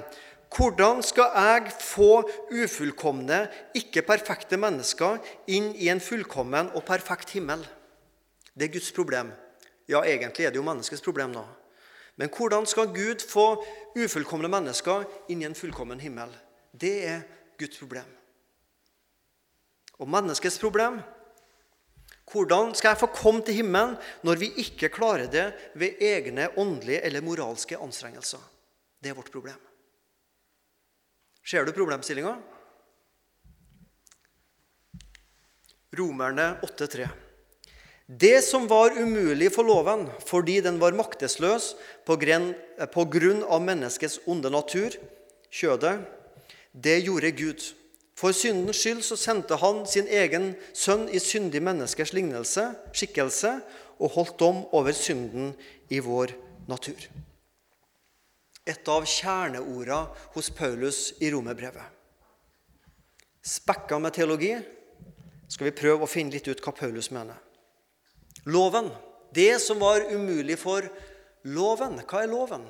hvordan 0.56 1.02
skal 1.04 1.34
jeg 1.34 1.72
få 1.80 2.22
ufullkomne, 2.50 3.48
ikke 3.76 4.02
perfekte 4.06 4.56
mennesker 4.56 5.18
inn 5.50 5.74
i 5.76 5.90
en 5.92 6.00
fullkommen 6.00 6.70
og 6.72 6.86
perfekt 6.88 7.34
himmel? 7.36 7.60
Det 8.56 8.68
er 8.68 8.72
Guds 8.72 8.92
problem. 8.96 9.32
Ja, 9.88 10.00
egentlig 10.02 10.46
er 10.46 10.54
det 10.54 10.60
jo 10.60 10.64
menneskets 10.64 11.04
problem, 11.04 11.34
da. 11.36 11.44
Men 12.16 12.32
hvordan 12.32 12.66
skal 12.66 12.90
Gud 12.94 13.22
få 13.28 13.62
ufullkomne 13.96 14.48
mennesker 14.48 15.04
inn 15.28 15.42
i 15.42 15.46
en 15.46 15.54
fullkommen 15.54 16.00
himmel? 16.00 16.32
Det 16.72 16.94
er 17.06 17.20
Guds 17.60 17.78
problem. 17.78 18.08
Og 19.98 20.08
menneskets 20.08 20.58
problem 20.58 21.00
Hvordan 22.28 22.74
skal 22.76 22.92
jeg 22.92 23.00
få 23.00 23.08
komme 23.14 23.40
til 23.44 23.60
himmelen 23.60 23.96
når 24.26 24.40
vi 24.40 24.50
ikke 24.60 24.90
klarer 24.92 25.30
det 25.32 25.46
ved 25.80 26.02
egne 26.04 26.50
åndelige 26.60 27.00
eller 27.06 27.24
moralske 27.24 27.78
anstrengelser? 27.80 28.42
Det 29.00 29.10
er 29.10 29.16
vårt 29.16 29.32
problem. 29.32 29.56
Ser 31.48 31.64
du 31.64 31.72
problemstillinga? 31.72 32.34
Romerne 35.96 36.50
8,3. 36.66 37.08
Det 38.08 38.38
som 38.44 38.68
var 38.68 38.96
umulig 38.96 39.50
for 39.52 39.68
loven 39.68 40.06
fordi 40.28 40.58
den 40.64 40.78
var 40.80 40.96
maktesløs 40.96 41.74
på 42.08 42.16
grunn 42.20 43.42
av 43.44 43.64
menneskets 43.64 44.20
onde 44.28 44.52
natur, 44.52 44.94
kjødet, 45.52 45.98
det 46.72 47.00
gjorde 47.04 47.32
Gud. 47.36 47.64
For 48.18 48.34
syndens 48.34 48.80
skyld 48.82 49.04
så 49.06 49.16
sendte 49.20 49.60
han 49.62 49.84
sin 49.86 50.10
egen 50.10 50.50
sønn 50.74 51.06
i 51.14 51.22
syndig 51.22 51.62
menneskers 51.62 52.12
lignelse, 52.16 52.66
skikkelse, 52.90 53.60
og 53.98 54.14
holdt 54.14 54.36
dom 54.42 54.64
over 54.74 54.94
synden 54.94 55.54
i 55.90 56.02
vår 56.02 56.34
natur 56.70 57.08
et 58.68 58.88
av 58.92 59.06
kjerneorda 59.08 60.02
hos 60.34 60.50
Paulus 60.52 61.14
i 61.24 61.30
romerbrevet. 61.32 61.96
Spekka 63.40 63.96
med 64.02 64.12
teologi 64.12 64.52
skal 65.48 65.70
vi 65.70 65.76
prøve 65.76 66.04
å 66.04 66.10
finne 66.10 66.34
litt 66.34 66.48
ut 66.50 66.60
hva 66.60 66.74
Paulus 66.76 67.08
mener. 67.14 67.38
Loven. 68.48 68.90
Det 69.32 69.56
som 69.60 69.80
var 69.80 70.04
umulig 70.12 70.58
for 70.60 70.84
loven. 71.48 71.96
Hva 72.04 72.22
er 72.24 72.30
loven? 72.32 72.66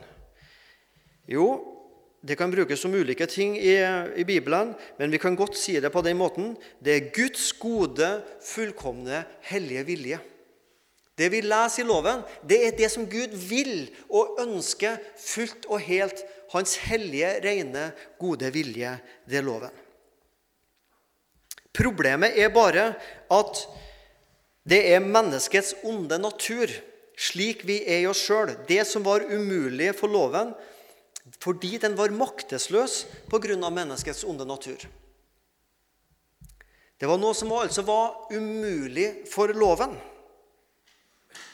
Jo, 1.27 1.49
det 2.21 2.35
kan 2.37 2.51
brukes 2.51 2.81
som 2.83 2.95
ulike 2.95 3.27
ting 3.31 3.55
i, 3.59 3.77
i, 4.17 4.25
Bibelen, 4.27 4.73
men 4.99 5.11
vi 5.11 5.21
kan 5.23 5.37
godt 5.39 5.57
si 5.57 5.77
det 5.81 5.93
på 5.95 6.03
den 6.03 6.19
måten. 6.19 6.57
Det 6.83 6.95
er 6.97 7.11
Guds 7.15 7.53
gode, 7.55 8.09
fullkomne, 8.43 9.23
hellige 9.47 9.85
vilje. 9.87 10.19
Det 11.19 11.29
vi 11.31 11.43
leser 11.43 11.83
i 11.83 11.87
loven, 11.87 12.23
det 12.47 12.59
er 12.67 12.77
det 12.79 12.91
som 12.91 13.07
Gud 13.11 13.35
vil 13.49 13.89
og 14.11 14.39
ønsker 14.43 14.99
fullt 15.19 15.67
og 15.71 15.83
helt. 15.83 16.23
Hans 16.55 16.77
hellige, 16.89 17.33
rene, 17.45 17.91
gode 18.19 18.51
vilje. 18.55 18.97
Det 19.29 19.39
er 19.39 19.47
loven. 19.47 19.75
Problemet 21.75 22.39
er 22.39 22.51
bare 22.51 22.93
at 23.31 23.61
det 24.69 24.81
er 24.93 25.05
menneskets 25.05 25.75
onde 25.87 26.19
natur, 26.19 26.71
slik 27.19 27.63
vi 27.67 27.81
er 27.87 28.03
i 28.03 28.09
oss 28.11 28.25
sjøl. 28.27 28.55
Det 28.69 28.83
som 28.87 29.07
var 29.07 29.27
umulig 29.27 29.93
for 29.99 30.11
loven 30.11 30.51
fordi 31.43 31.79
den 31.79 31.95
var 31.99 32.11
maktesløs 32.11 33.05
pga. 33.31 33.71
menneskets 33.71 34.25
onde 34.25 34.45
natur. 34.45 34.89
Det 36.99 37.07
var 37.07 37.19
noe 37.19 37.35
som 37.35 37.53
altså 37.55 37.83
var 37.87 38.33
umulig 38.35 39.29
for 39.31 39.53
loven. 39.55 39.95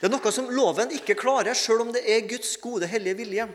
Det 0.00 0.08
er 0.08 0.12
noe 0.12 0.32
som 0.32 0.48
loven 0.48 0.94
ikke 0.96 1.18
klarer, 1.20 1.52
sjøl 1.52 1.84
om 1.84 1.92
det 1.92 2.00
er 2.08 2.24
Guds 2.28 2.56
gode, 2.56 2.88
hellige 2.88 3.18
vilje. 3.20 3.48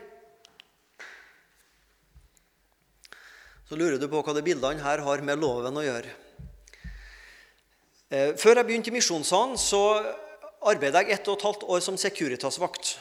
Så 3.66 3.78
lurer 3.78 3.98
du 3.98 4.06
på 4.10 4.22
hva 4.22 4.34
de 4.34 4.42
bildene 4.42 4.82
her 4.82 5.02
har 5.06 5.22
med 5.22 5.38
loven 5.38 5.76
å 5.78 5.84
gjøre. 5.86 6.14
Eh, 8.10 8.32
før 8.38 8.58
jeg 8.58 8.66
begynte 8.66 8.90
i 8.90 8.94
Misjonssalen, 8.94 9.58
så 9.58 9.82
arbeidet 10.66 11.04
jeg 11.04 11.14
ett 11.14 11.28
og 11.30 11.38
et 11.38 11.46
halvt 11.46 11.66
år 11.70 11.82
som 11.84 11.98
Securitas-vakt. 11.98 12.96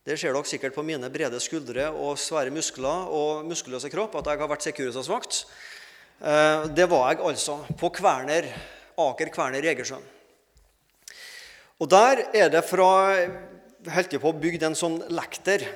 Det 0.00 0.14
ser 0.16 0.32
dere 0.32 0.48
sikkert 0.48 0.72
på 0.72 0.80
mine 0.80 1.10
brede 1.12 1.36
skuldre 1.44 1.90
og 1.92 2.16
svære 2.16 2.48
muskler 2.54 3.10
og 3.12 3.42
muskuløse 3.44 3.90
kropp 3.92 4.14
at 4.16 4.30
jeg 4.30 4.40
har 4.40 4.48
vært 4.48 4.64
Securitas-vakt. 4.64 5.42
Eh, 6.24 6.68
det 6.72 6.86
var 6.88 7.10
jeg 7.10 7.20
altså 7.20 7.58
på 7.76 7.90
Kverner, 7.98 8.48
Aker 8.96 9.28
Kverner 9.34 9.60
i 9.60 9.68
Egersjøen. 9.74 10.06
Og 11.84 11.92
der 11.92 12.24
er 12.32 12.48
det 12.48 12.64
fra 12.64 12.88
holdt 13.92 14.16
på 14.24 14.32
å 14.32 14.40
bygge 14.40 14.70
en 14.70 14.78
sånn 14.78 14.98
lekter 15.12 15.66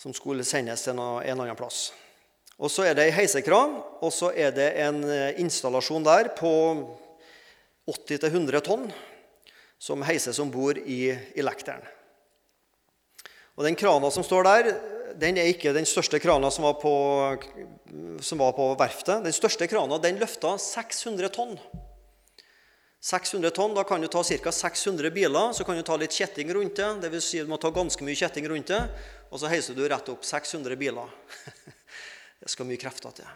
som 0.00 0.16
skulle 0.16 0.44
sendes 0.48 0.88
til 0.88 0.96
en 0.96 1.04
annen 1.44 1.60
plass. 1.60 1.90
Og 2.56 2.72
Så 2.72 2.88
er 2.88 2.96
det 2.96 3.10
ei 3.10 3.16
heisekran, 3.20 3.82
og 4.00 4.12
så 4.12 4.32
er 4.32 4.56
det 4.56 4.72
en 4.80 5.04
eh, 5.04 5.36
installasjon 5.44 6.08
der 6.08 6.32
på 6.40 6.56
80-100 7.84 8.64
tonn 8.64 8.90
som 9.76 10.08
heises 10.08 10.40
om 10.40 10.48
bord 10.52 10.80
i, 10.80 11.12
i 11.12 11.44
lekteren. 11.44 11.99
Og 13.60 13.66
Den 13.66 13.76
krana 13.76 14.08
som 14.08 14.24
står 14.24 14.46
der, 14.46 14.68
den 15.20 15.36
er 15.36 15.50
ikke 15.50 15.74
den 15.76 15.84
største 15.84 16.16
krana 16.16 16.48
som 16.48 16.64
var 16.64 16.78
på, 16.80 16.92
som 18.24 18.40
var 18.40 18.54
på 18.56 18.70
verftet. 18.80 19.20
Den 19.20 19.36
største 19.36 19.68
krana 19.68 19.98
den 20.00 20.16
løfta 20.16 20.54
600 20.56 21.28
tonn. 21.28 21.58
600 23.04 23.52
tonn, 23.52 23.74
Da 23.76 23.84
kan 23.84 24.00
du 24.00 24.08
ta 24.08 24.24
ca. 24.24 24.52
600 24.52 25.10
biler. 25.12 25.52
Så 25.52 25.64
kan 25.68 25.76
du 25.76 25.82
ta 25.82 25.96
litt 26.00 26.16
kjetting 26.16 26.48
rundt 26.56 26.76
det. 26.76 26.88
det 27.02 27.12
vil 27.12 27.20
si 27.20 27.44
du 27.44 27.52
må 27.52 27.60
ta 27.60 27.68
ganske 27.68 28.00
mye 28.00 28.16
kjetting 28.16 28.48
rundt 28.48 28.72
det. 28.72 28.80
Og 29.28 29.44
så 29.44 29.52
heiser 29.52 29.76
du 29.76 29.84
rett 29.84 30.08
opp 30.08 30.24
600 30.24 30.76
biler. 30.76 31.12
Det 32.40 32.48
skal 32.48 32.64
mye 32.64 32.80
krefter 32.80 33.12
til. 33.12 33.26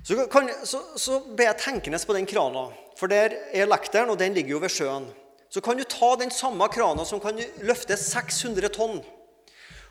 Så, 0.00 0.16
kan, 0.32 0.48
så, 0.64 0.80
så 0.96 1.20
ble 1.28 1.44
jeg 1.44 1.60
tenkende 1.60 2.00
på 2.00 2.16
den 2.16 2.24
krana. 2.24 2.70
For 2.96 3.12
der 3.12 3.36
er 3.52 3.68
lekteren, 3.68 4.08
og 4.08 4.16
den 4.16 4.32
ligger 4.32 4.56
jo 4.56 4.62
ved 4.64 4.72
sjøen. 4.72 5.12
Så 5.52 5.60
kan 5.60 5.76
du 5.76 5.84
ta 5.84 6.14
den 6.16 6.30
samme 6.32 6.64
krana 6.72 7.04
som 7.04 7.20
kan 7.20 7.36
løfte 7.60 7.96
600 8.00 8.70
tonn. 8.72 9.02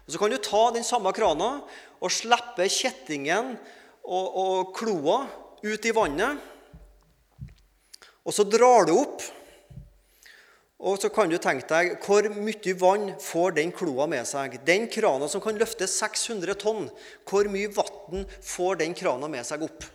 Og 0.06 0.10
Så 0.10 0.18
kan 0.18 0.32
du 0.34 0.38
ta 0.42 0.72
den 0.74 0.84
samme 0.84 1.12
krana 1.14 1.52
og 2.02 2.10
slippe 2.10 2.66
kjettingen 2.66 3.54
og, 4.02 4.26
og 4.42 4.72
kloa 4.74 5.20
ut 5.62 5.86
i 5.86 5.94
vannet. 5.94 6.42
Og 8.26 8.34
så 8.34 8.46
drar 8.46 8.90
du 8.90 8.96
opp, 8.98 9.22
og 10.82 10.98
så 10.98 11.12
kan 11.14 11.30
du 11.30 11.38
tenke 11.38 11.70
deg 11.70 11.94
hvor 12.02 12.26
mye 12.34 12.74
vann 12.82 13.12
får 13.22 13.54
den 13.60 13.74
kloa 13.74 14.08
med 14.10 14.26
seg. 14.26 14.58
Den 14.66 14.88
krana 14.90 15.30
som 15.30 15.46
kan 15.46 15.62
løfte 15.62 15.86
600 15.86 16.58
tonn, 16.58 16.90
hvor 17.30 17.46
mye 17.54 17.70
vann 17.78 18.26
får 18.42 18.82
den 18.82 18.98
krana 18.98 19.30
med 19.30 19.46
seg 19.46 19.70
opp? 19.70 19.86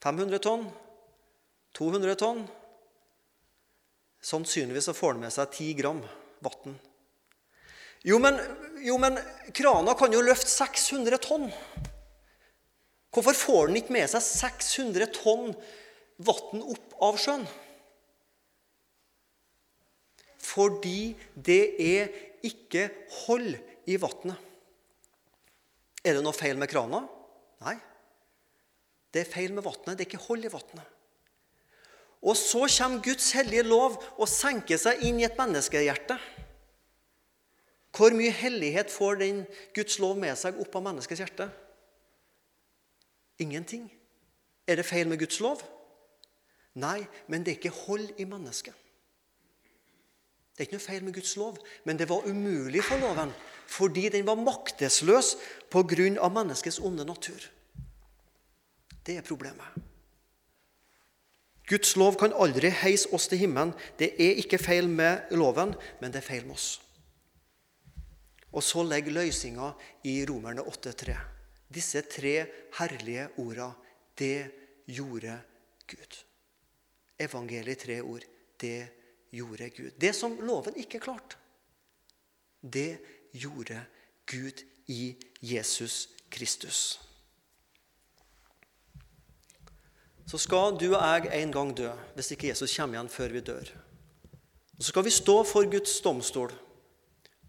500 0.00 0.40
tonn? 0.40 0.64
200 1.76 2.16
tonn? 2.20 2.44
Sannsynligvis 4.24 4.88
så 4.88 4.96
får 4.96 5.14
den 5.14 5.26
med 5.26 5.34
seg 5.34 5.52
10 5.52 5.74
gram 5.80 6.00
vann. 6.44 6.78
Jo, 8.06 8.20
jo, 8.84 8.96
men 9.02 9.18
krana 9.54 9.94
kan 9.98 10.14
jo 10.14 10.22
løfte 10.24 10.48
600 10.50 11.20
tonn. 11.24 11.46
Hvorfor 13.14 13.36
får 13.36 13.68
den 13.68 13.80
ikke 13.80 13.96
med 13.96 14.08
seg 14.12 14.24
600 14.24 15.12
tonn 15.16 15.54
vann 16.26 16.64
opp 16.64 16.98
av 17.04 17.20
sjøen? 17.20 17.46
fordi 20.56 21.12
det 21.34 21.62
er 21.82 22.12
ikke 22.46 22.88
hold 23.24 23.56
i 23.90 23.98
vannet. 24.00 24.38
Er 26.06 26.16
det 26.16 26.22
noe 26.24 26.36
feil 26.36 26.58
med 26.58 26.70
krana? 26.70 27.02
Nei. 27.66 27.74
Det 29.12 29.24
er 29.24 29.32
feil 29.32 29.54
med 29.56 29.64
vannet. 29.66 29.96
Det 29.96 30.04
er 30.04 30.08
ikke 30.08 30.26
hold 30.28 30.46
i 30.46 30.52
vannet. 30.52 30.95
Og 32.26 32.34
så 32.36 32.66
kommer 32.78 33.02
Guds 33.04 33.30
hellige 33.36 33.62
lov 33.62 34.00
og 34.18 34.28
senker 34.28 34.80
seg 34.80 35.04
inn 35.06 35.20
i 35.20 35.26
et 35.28 35.38
menneskehjerte. 35.38 36.18
Hvor 37.96 38.12
mye 38.12 38.32
hellighet 38.34 38.90
får 38.92 39.20
den 39.22 39.44
Guds 39.76 40.00
lov 40.02 40.18
med 40.20 40.34
seg 40.36 40.58
opp 40.60 40.74
av 40.76 40.84
menneskets 40.88 41.22
hjerte? 41.22 41.46
Ingenting. 43.40 43.86
Er 44.66 44.80
det 44.80 44.88
feil 44.88 45.08
med 45.08 45.20
Guds 45.22 45.38
lov? 45.40 45.62
Nei, 46.76 47.06
men 47.30 47.44
det 47.44 47.54
er 47.54 47.60
ikke 47.60 47.86
hold 47.86 48.10
i 48.20 48.26
mennesket. 48.28 48.74
Det 50.52 50.64
er 50.64 50.68
ikke 50.68 50.78
noe 50.78 50.88
feil 50.88 51.04
med 51.04 51.14
Guds 51.16 51.34
lov, 51.36 51.58
men 51.84 51.98
det 52.00 52.08
var 52.08 52.26
umulig 52.28 52.84
for 52.84 53.00
loven 53.00 53.32
fordi 53.66 54.06
den 54.14 54.26
var 54.28 54.38
maktesløs 54.38 55.34
pga. 55.70 56.28
menneskets 56.28 56.78
onde 56.78 57.04
natur. 57.04 57.48
Det 59.06 59.16
er 59.16 59.22
problemet. 59.22 59.95
Guds 61.66 61.96
lov 61.98 62.14
kan 62.20 62.34
aldri 62.34 62.70
heise 62.70 63.10
oss 63.14 63.26
til 63.28 63.42
himmelen. 63.42 63.72
Det 63.98 64.12
er 64.22 64.38
ikke 64.38 64.60
feil 64.62 64.88
med 64.88 65.32
loven, 65.34 65.74
men 66.00 66.12
det 66.14 66.22
er 66.22 66.28
feil 66.28 66.44
med 66.46 66.54
oss. 66.54 66.68
Og 68.54 68.62
så 68.62 68.84
ligger 68.86 69.18
løsninga 69.18 69.72
i 70.06 70.20
Romerne 70.28 70.62
8,3. 70.62 71.16
Disse 71.68 72.04
tre 72.06 72.36
herlige 72.78 73.26
orda, 73.42 73.72
det 74.18 74.46
gjorde 74.86 75.34
Gud. 75.90 76.20
Evangeliet 77.18 77.82
tre 77.82 77.98
ord. 78.00 78.24
Det 78.60 78.86
gjorde 79.34 79.70
Gud. 79.70 79.90
Det 80.00 80.14
som 80.14 80.38
loven 80.40 80.78
ikke 80.80 81.02
klarte, 81.02 81.36
det 82.62 82.98
gjorde 83.34 83.82
Gud 84.26 84.62
i 84.86 85.16
Jesus 85.42 86.08
Kristus. 86.30 87.05
Så 90.26 90.38
skal 90.42 90.74
du 90.74 90.88
og 90.90 91.02
jeg 91.02 91.42
en 91.42 91.52
gang 91.54 91.70
dø 91.76 91.90
hvis 92.16 92.32
ikke 92.34 92.48
Jesus 92.50 92.74
kommer 92.74 92.98
igjen 92.98 93.10
før 93.12 93.34
vi 93.34 93.42
dør. 93.46 93.68
Og 94.76 94.82
Så 94.82 94.90
skal 94.90 95.04
vi 95.06 95.10
stå 95.14 95.42
for 95.46 95.70
Guds 95.70 96.00
domstol. 96.00 96.52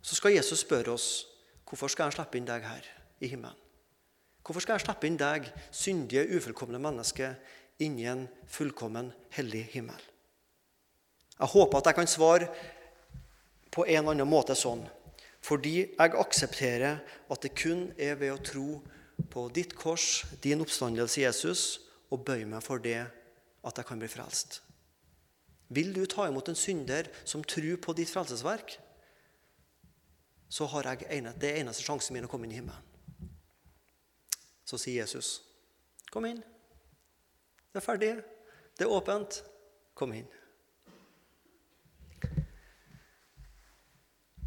Så 0.01 0.15
skal 0.15 0.37
Jesus 0.37 0.59
spørre 0.59 0.93
oss 0.93 1.25
hvorfor 1.67 1.91
skal 1.91 2.07
jeg 2.07 2.19
slippe 2.19 2.37
inn 2.37 2.47
deg 2.47 2.63
her 2.63 2.85
i 3.19 3.27
himmelen. 3.27 3.57
Hvorfor 4.45 4.63
skal 4.63 4.77
jeg 4.77 4.85
slippe 4.85 5.07
inn 5.09 5.17
deg, 5.19 5.49
syndige, 5.75 6.23
ufullkomne 6.37 6.79
menneske, 6.79 7.33
inn 7.83 7.97
i 7.99 8.05
en 8.07 8.27
fullkommen, 8.47 9.09
hellig 9.35 9.65
himmel? 9.73 9.99
Jeg 11.37 11.51
håper 11.51 11.81
at 11.81 11.89
jeg 11.89 11.97
kan 11.97 12.07
svare 12.07 12.47
på 13.73 13.83
en 13.83 13.97
eller 13.99 14.15
annen 14.15 14.29
måte 14.29 14.55
sånn. 14.55 14.85
Fordi 15.43 15.75
jeg 15.81 16.15
aksepterer 16.21 17.01
at 17.03 17.43
det 17.43 17.51
kun 17.57 17.89
er 17.97 18.15
ved 18.21 18.31
å 18.33 18.39
tro 18.39 18.79
på 19.33 19.49
ditt 19.53 19.75
kors, 19.75 20.23
din 20.41 20.63
oppstandelse, 20.63 21.21
Jesus, 21.25 21.65
og 22.11 22.23
bøye 22.25 22.47
meg 22.47 22.63
for 22.63 22.81
det 22.81 22.99
at 23.67 23.79
jeg 23.79 23.87
kan 23.87 23.99
bli 23.99 24.09
frelst. 24.11 24.61
Vil 25.69 25.91
du 25.95 26.05
ta 26.07 26.27
imot 26.27 26.47
en 26.49 26.55
synder 26.55 27.09
som 27.27 27.43
tror 27.43 27.79
på 27.83 27.95
ditt 27.97 28.11
frelsesverk, 28.11 28.77
så 30.49 30.65
har 30.71 30.87
jeg 30.87 31.09
ene, 31.17 31.33
det 31.35 31.51
er 31.51 31.61
eneste 31.61 31.83
sjansen 31.83 32.15
min 32.15 32.23
å 32.23 32.31
komme 32.31 32.47
inn 32.47 32.55
i 32.55 32.59
himmelen. 32.61 32.95
Så 34.67 34.77
sier 34.79 35.03
Jesus, 35.03 35.41
'Kom 36.11 36.25
inn. 36.25 36.37
Det 37.73 37.75
er 37.75 37.79
ferdig. 37.79 38.23
Det 38.77 38.85
er 38.85 38.91
åpent. 38.91 39.43
Kom 39.93 40.13
inn.' 40.13 40.31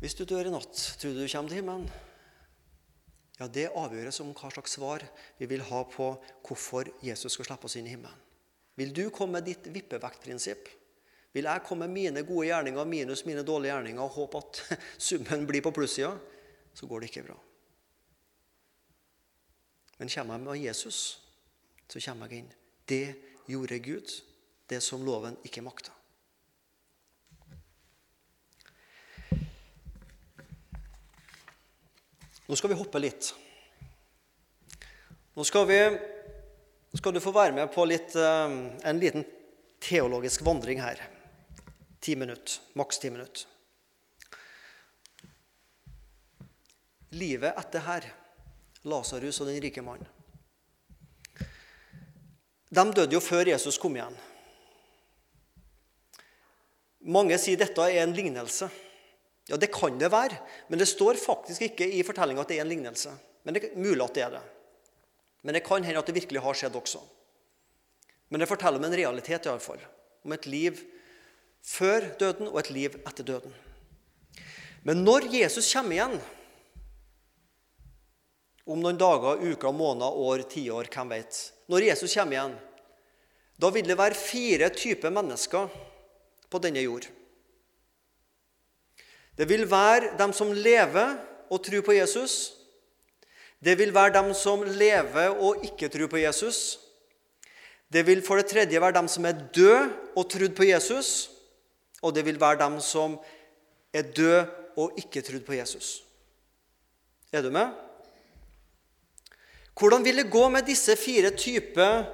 Hvis 0.00 0.14
du 0.14 0.24
dør 0.24 0.46
i 0.46 0.50
natt, 0.50 0.96
tror 1.00 1.12
du 1.12 1.20
du 1.20 1.28
kommer 1.28 1.48
til 1.48 1.56
himmelen? 1.60 1.90
Ja, 3.40 3.48
Det 3.48 3.70
avgjøres 3.72 4.20
om 4.20 4.34
hva 4.36 4.50
slags 4.52 4.76
svar 4.76 5.04
vi 5.38 5.48
vil 5.48 5.62
ha 5.64 5.84
på 5.88 6.10
hvorfor 6.44 6.90
Jesus 7.00 7.32
skal 7.32 7.48
slippe 7.48 7.70
oss 7.70 7.78
inn 7.80 7.88
i 7.88 7.94
himmelen. 7.94 8.26
Vil 8.76 8.92
du 8.92 9.06
komme 9.12 9.38
med 9.38 9.48
ditt 9.48 9.66
vippevektprinsipp? 9.72 10.68
Vil 11.32 11.46
jeg 11.48 11.62
komme 11.64 11.86
med 11.86 11.94
mine 11.94 12.24
gode 12.26 12.48
gjerninger 12.48 12.88
minus 12.88 13.24
mine 13.24 13.44
dårlige 13.46 13.72
gjerninger 13.72 14.02
og 14.02 14.16
håpe 14.16 14.42
at 14.42 14.60
summen 15.08 15.46
blir 15.48 15.64
på 15.64 15.72
plussida, 15.72 16.12
så 16.74 16.86
går 16.86 17.00
det 17.00 17.10
ikke 17.10 17.26
bra. 17.30 17.38
Men 20.00 20.08
kommer 20.08 20.36
jeg 20.36 20.44
med 20.44 20.64
Jesus, 20.64 20.98
så 21.88 22.00
kommer 22.04 22.28
jeg 22.28 22.44
inn. 22.44 22.52
Det 22.88 23.06
gjorde 23.48 23.80
Gud, 23.84 24.12
det 24.68 24.82
som 24.84 25.04
loven 25.04 25.36
ikke 25.44 25.64
makta. 25.64 25.92
Nå 32.50 32.56
skal 32.56 32.72
vi 32.72 32.76
hoppe 32.80 32.98
litt. 32.98 33.28
Nå 35.38 35.44
skal, 35.46 35.68
vi, 35.70 35.76
skal 36.98 37.14
du 37.14 37.20
få 37.22 37.30
være 37.30 37.54
med 37.54 37.68
på 37.70 37.84
litt, 37.86 38.16
eh, 38.18 38.54
en 38.90 38.98
liten 38.98 39.22
teologisk 39.78 40.42
vandring 40.42 40.82
her. 40.82 40.98
Ti 42.02 42.16
minutter. 42.18 42.58
Maks 42.74 42.98
ti 42.98 43.12
minutter. 43.14 43.46
Livet 47.22 47.54
etter 47.54 47.86
her, 47.86 48.10
Lasarus 48.82 49.38
og 49.44 49.52
den 49.52 49.62
rike 49.62 49.86
mannen. 49.86 50.10
De 52.66 52.88
døde 52.98 53.14
jo 53.14 53.22
før 53.22 53.54
Jesus 53.54 53.78
kom 53.78 53.94
igjen. 53.94 54.18
Mange 57.14 57.38
sier 57.38 57.62
dette 57.62 57.92
er 57.94 58.02
en 58.02 58.18
lignelse. 58.18 58.66
Ja, 59.50 59.58
det 59.58 59.72
kan 59.74 59.98
det 59.98 60.12
være, 60.12 60.38
men 60.70 60.78
det 60.78 60.86
står 60.86 61.18
faktisk 61.18 61.64
ikke 61.66 61.88
i 61.90 62.04
fortellinga 62.06 62.44
at 62.44 62.52
det 62.52 62.60
er 62.60 62.64
en 62.64 62.70
lignelse. 62.70 63.12
Men 63.42 63.56
det 63.56 63.64
er 63.66 63.80
mulig 63.80 64.04
at 64.04 64.14
det 64.14 64.22
er 64.22 64.36
det. 64.36 64.42
Men 65.42 65.56
det 65.56 65.64
kan 65.66 65.82
hende 65.82 65.98
at 65.98 66.06
det 66.06 66.14
virkelig 66.14 66.42
har 66.44 66.58
skjedd 66.58 66.76
også. 66.78 67.00
Men 68.30 68.42
det 68.42 68.48
forteller 68.48 68.78
om 68.78 68.86
en 68.86 68.94
realitet, 68.94 69.46
i 69.46 69.50
alle 69.50 69.64
fall. 69.64 69.82
Om 70.22 70.36
et 70.36 70.46
liv 70.46 70.78
før 71.66 72.06
døden 72.20 72.50
og 72.52 72.60
et 72.62 72.70
liv 72.70 72.94
etter 73.00 73.26
døden. 73.26 73.54
Men 74.86 75.02
når 75.04 75.26
Jesus 75.34 75.72
kommer 75.72 75.96
igjen, 75.96 76.20
om 78.70 78.78
noen 78.78 79.00
dager, 79.00 79.42
uker, 79.42 79.74
måneder, 79.74 80.14
år, 80.14 80.44
tiår, 80.46 80.92
hvem 80.94 81.10
vet 81.10 81.38
Når 81.66 81.88
Jesus 81.90 82.14
kommer 82.14 82.36
igjen, 82.36 82.58
da 83.60 83.70
vil 83.74 83.88
det 83.88 83.98
være 83.98 84.16
fire 84.16 84.70
typer 84.70 85.10
mennesker 85.10 85.66
på 86.50 86.60
denne 86.62 86.84
jord. 86.86 87.08
Det 89.40 89.48
vil 89.48 89.64
være 89.64 90.12
dem 90.20 90.34
som 90.36 90.50
lever 90.52 91.14
og 91.48 91.62
tror 91.64 91.80
på 91.80 91.94
Jesus. 91.96 92.52
Det 93.56 93.72
vil 93.78 93.94
være 93.94 94.12
dem 94.18 94.34
som 94.36 94.60
lever 94.68 95.32
og 95.32 95.64
ikke 95.64 95.88
tror 95.88 96.10
på 96.12 96.20
Jesus. 96.20 96.76
Det 97.88 98.04
vil 98.06 98.20
for 98.20 98.36
det 98.36 98.50
tredje 98.52 98.80
være 98.80 98.98
dem 98.98 99.08
som 99.08 99.24
er 99.24 99.40
døde 99.56 99.88
og 100.12 100.28
trodd 100.28 100.52
på 100.56 100.68
Jesus. 100.68 101.30
Og 102.04 102.12
det 102.14 102.26
vil 102.28 102.40
være 102.40 102.60
dem 102.60 102.76
som 102.84 103.16
er 103.96 104.12
døde 104.12 104.44
og 104.76 105.00
ikke 105.00 105.24
trodd 105.24 105.48
på 105.48 105.56
Jesus. 105.56 106.04
Er 107.32 107.40
du 107.42 107.50
med? 107.50 107.72
Hvordan 109.72 110.04
vil 110.04 110.20
det 110.20 110.30
gå 110.30 110.48
med 110.52 110.68
disse 110.68 110.96
fire 111.00 111.30
typer 111.32 112.04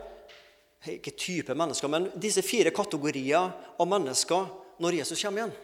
ikke 0.86 1.10
type 1.18 1.54
mennesker, 1.54 1.90
men 1.90 2.12
disse 2.22 2.42
fire 2.46 2.70
kategorier 2.70 3.50
av 3.74 3.88
mennesker 3.90 4.46
når 4.78 5.00
Jesus 5.02 5.18
kommer 5.18 5.42
igjen? 5.42 5.56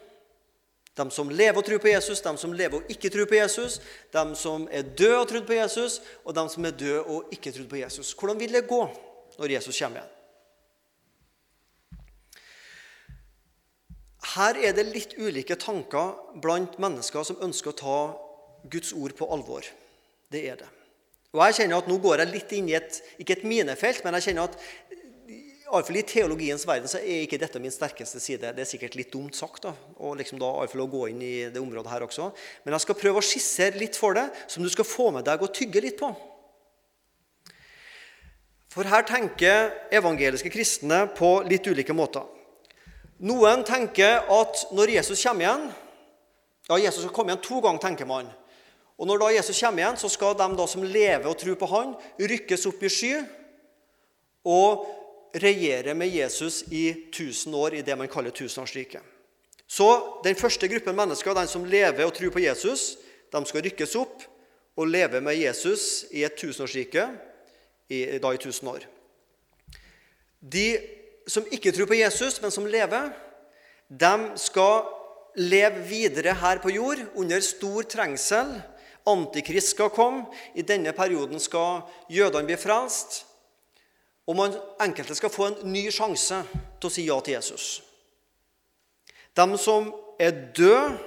De 0.97 1.07
som 1.11 1.31
lever 1.33 1.57
og 1.57 1.65
tror 1.65 1.81
på 1.81 1.89
Jesus, 1.89 2.21
de 2.21 2.33
som 2.39 2.53
lever 2.53 2.77
og 2.77 2.91
ikke 2.93 3.09
tror 3.13 3.29
på 3.29 3.39
Jesus, 3.39 3.79
de 4.13 4.25
som 4.37 4.67
er 4.71 4.83
døde 4.85 5.21
og 5.23 5.29
trodd 5.31 5.47
på 5.49 5.57
Jesus, 5.57 6.03
og 6.25 6.37
de 6.37 6.45
som 6.53 6.67
er 6.69 6.75
døde 6.77 7.05
og 7.05 7.33
ikke 7.33 7.53
trodd 7.53 7.71
på 7.71 7.81
Jesus. 7.81 8.13
Hvordan 8.13 8.41
vil 8.41 8.53
det 8.53 8.67
gå 8.69 8.83
når 9.39 9.55
Jesus 9.57 9.79
kommer 9.79 10.03
igjen? 10.03 10.19
Her 14.33 14.61
er 14.69 14.77
det 14.77 14.85
litt 14.89 15.17
ulike 15.19 15.57
tanker 15.61 16.13
blant 16.41 16.79
mennesker 16.81 17.25
som 17.27 17.41
ønsker 17.43 17.73
å 17.73 17.81
ta 17.81 17.97
Guds 18.71 18.93
ord 18.95 19.17
på 19.19 19.27
alvor. 19.35 19.67
Det 20.33 20.45
er 20.49 20.61
det. 20.61 20.69
Og 21.33 21.41
jeg 21.47 21.63
kjenner 21.63 21.81
at 21.81 21.89
Nå 21.89 21.97
går 22.05 22.23
jeg 22.23 22.31
litt 22.31 22.53
inn 22.57 22.69
i 22.69 22.77
et, 22.77 23.01
ikke 23.21 23.39
et 23.39 23.47
minefelt, 23.49 24.05
men 24.05 24.17
jeg 24.19 24.29
kjenner 24.29 24.51
at 24.53 25.01
Iallfall 25.73 25.97
i 25.97 26.05
teologiens 26.05 26.67
verden 26.69 26.91
så 26.91 26.99
er 27.01 27.23
ikke 27.25 27.39
dette 27.41 27.61
min 27.63 27.73
sterkeste 27.73 28.21
side. 28.21 28.51
Det 28.53 28.61
er 28.61 28.69
sikkert 28.69 28.97
litt 28.99 29.09
dumt 29.15 29.39
sagt 29.39 29.65
da, 29.65 29.71
og 30.05 30.19
liksom 30.19 30.37
da 30.41 30.51
å 30.53 30.89
gå 30.93 31.07
inn 31.09 31.23
i 31.25 31.37
det 31.49 31.63
området 31.63 31.89
her 31.89 32.05
også. 32.05 32.27
Men 32.67 32.77
jeg 32.77 32.85
skal 32.85 32.99
prøve 33.01 33.23
å 33.23 33.25
skissere 33.25 33.81
litt 33.81 33.97
for 33.97 34.19
deg, 34.19 34.37
som 34.53 34.61
du 34.61 34.69
skal 34.69 34.85
få 34.85 35.09
med 35.17 35.25
deg 35.25 35.41
og 35.41 35.55
tygge 35.57 35.81
litt 35.81 35.97
på. 35.97 36.13
For 38.73 38.89
her 38.89 39.09
tenker 39.09 39.73
evangeliske 39.97 40.53
kristne 40.53 41.07
på 41.17 41.39
litt 41.49 41.65
ulike 41.65 41.97
måter. 41.97 42.29
Noen 43.25 43.65
tenker 43.65 44.29
at 44.29 44.65
når 44.77 44.97
Jesus 44.99 45.25
kommer 45.25 45.47
igjen 45.47 45.67
Ja, 46.69 46.77
Jesus 46.79 47.03
skal 47.03 47.15
komme 47.17 47.33
igjen 47.33 47.43
to 47.49 47.59
ganger, 47.65 47.81
tenker 47.83 48.07
man. 48.07 48.29
Og 49.01 49.09
når 49.09 49.19
da 49.25 49.29
Jesus 49.35 49.59
kommer 49.59 49.83
igjen, 49.83 49.97
så 49.99 50.09
skal 50.13 50.37
de 50.37 50.47
da 50.57 50.67
som 50.69 50.85
lever 50.85 51.27
og 51.27 51.39
tror 51.41 51.57
på 51.59 51.69
Han, 51.73 51.95
rykkes 52.21 52.69
opp 52.69 52.85
i 52.85 52.91
sky. 52.93 53.15
og 54.45 55.02
regjere 55.33 55.95
med 55.95 56.13
Jesus 56.13 56.63
i 56.71 56.89
1000 56.91 57.55
år 57.55 57.75
i 57.75 57.83
det 57.83 57.97
man 57.97 58.09
kaller 58.09 58.31
tusenårsriket. 58.31 59.01
Så 59.67 60.21
den 60.25 60.37
første 60.37 60.69
gruppen 60.69 60.97
mennesker, 60.97 61.35
de 61.35 61.47
som 61.49 61.65
lever 61.65 62.05
og 62.05 62.13
tror 62.15 62.33
på 62.35 62.43
Jesus, 62.45 62.97
de 63.33 63.41
skal 63.49 63.65
rykkes 63.65 63.95
opp 63.97 64.27
og 64.77 64.89
leve 64.89 65.21
med 65.25 65.39
Jesus 65.41 66.05
i 66.13 66.25
et 66.27 66.37
tusenårsrike 66.37 67.07
i, 67.89 68.19
da 68.21 68.33
i 68.33 68.41
tusen 68.41 68.69
år. 68.69 68.85
De 70.41 70.67
som 71.29 71.47
ikke 71.55 71.73
tror 71.73 71.89
på 71.89 72.01
Jesus, 72.01 72.41
men 72.43 72.53
som 72.53 72.67
lever, 72.67 73.13
de 73.89 74.15
skal 74.41 74.85
leve 75.39 75.85
videre 75.89 76.35
her 76.37 76.61
på 76.61 76.73
jord 76.75 77.01
under 77.15 77.41
stor 77.41 77.89
trengsel. 77.89 78.55
Antikrist 79.09 79.73
skal 79.75 79.93
komme. 79.95 80.27
I 80.55 80.63
denne 80.67 80.93
perioden 80.93 81.41
skal 81.41 81.87
jødene 82.13 82.49
bli 82.51 82.59
frelst. 82.61 83.23
Og 84.29 84.37
man, 84.39 84.55
enkelte 84.83 85.17
skal 85.19 85.33
få 85.33 85.49
en 85.49 85.73
ny 85.73 85.89
sjanse 85.91 86.43
til 86.79 86.89
å 86.89 86.93
si 86.93 87.07
ja 87.09 87.19
til 87.21 87.37
Jesus. 87.39 87.81
De 89.35 89.47
som 89.59 89.89
er 90.21 90.37
døde 90.55 90.99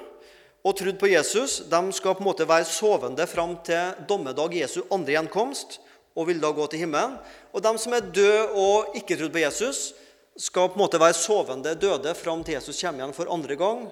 og 0.66 0.74
trodd 0.80 0.98
på 1.00 1.12
Jesus, 1.12 1.60
de 1.70 1.82
skal 1.94 2.16
på 2.18 2.24
en 2.24 2.30
måte 2.32 2.48
være 2.50 2.68
sovende 2.68 3.28
fram 3.30 3.54
til 3.66 4.06
dommedag 4.10 4.56
Jesu 4.58 4.82
andre 4.90 5.14
gjenkomst 5.14 5.80
og 6.16 6.30
vil 6.30 6.42
da 6.42 6.50
gå 6.56 6.66
til 6.72 6.86
himmelen. 6.86 7.20
Og 7.54 7.62
de 7.64 7.74
som 7.80 7.94
er 7.94 8.08
døde 8.16 8.48
og 8.58 8.98
ikke 8.98 9.18
trodd 9.20 9.34
på 9.36 9.44
Jesus, 9.44 9.92
skal 10.36 10.68
på 10.68 10.76
en 10.76 10.84
måte 10.84 11.00
være 11.00 11.16
sovende 11.16 11.76
døde 11.80 12.12
fram 12.18 12.42
til 12.44 12.58
Jesus 12.58 12.82
kommer 12.82 13.04
igjen 13.04 13.16
for 13.16 13.32
andre 13.32 13.56
gang 13.60 13.86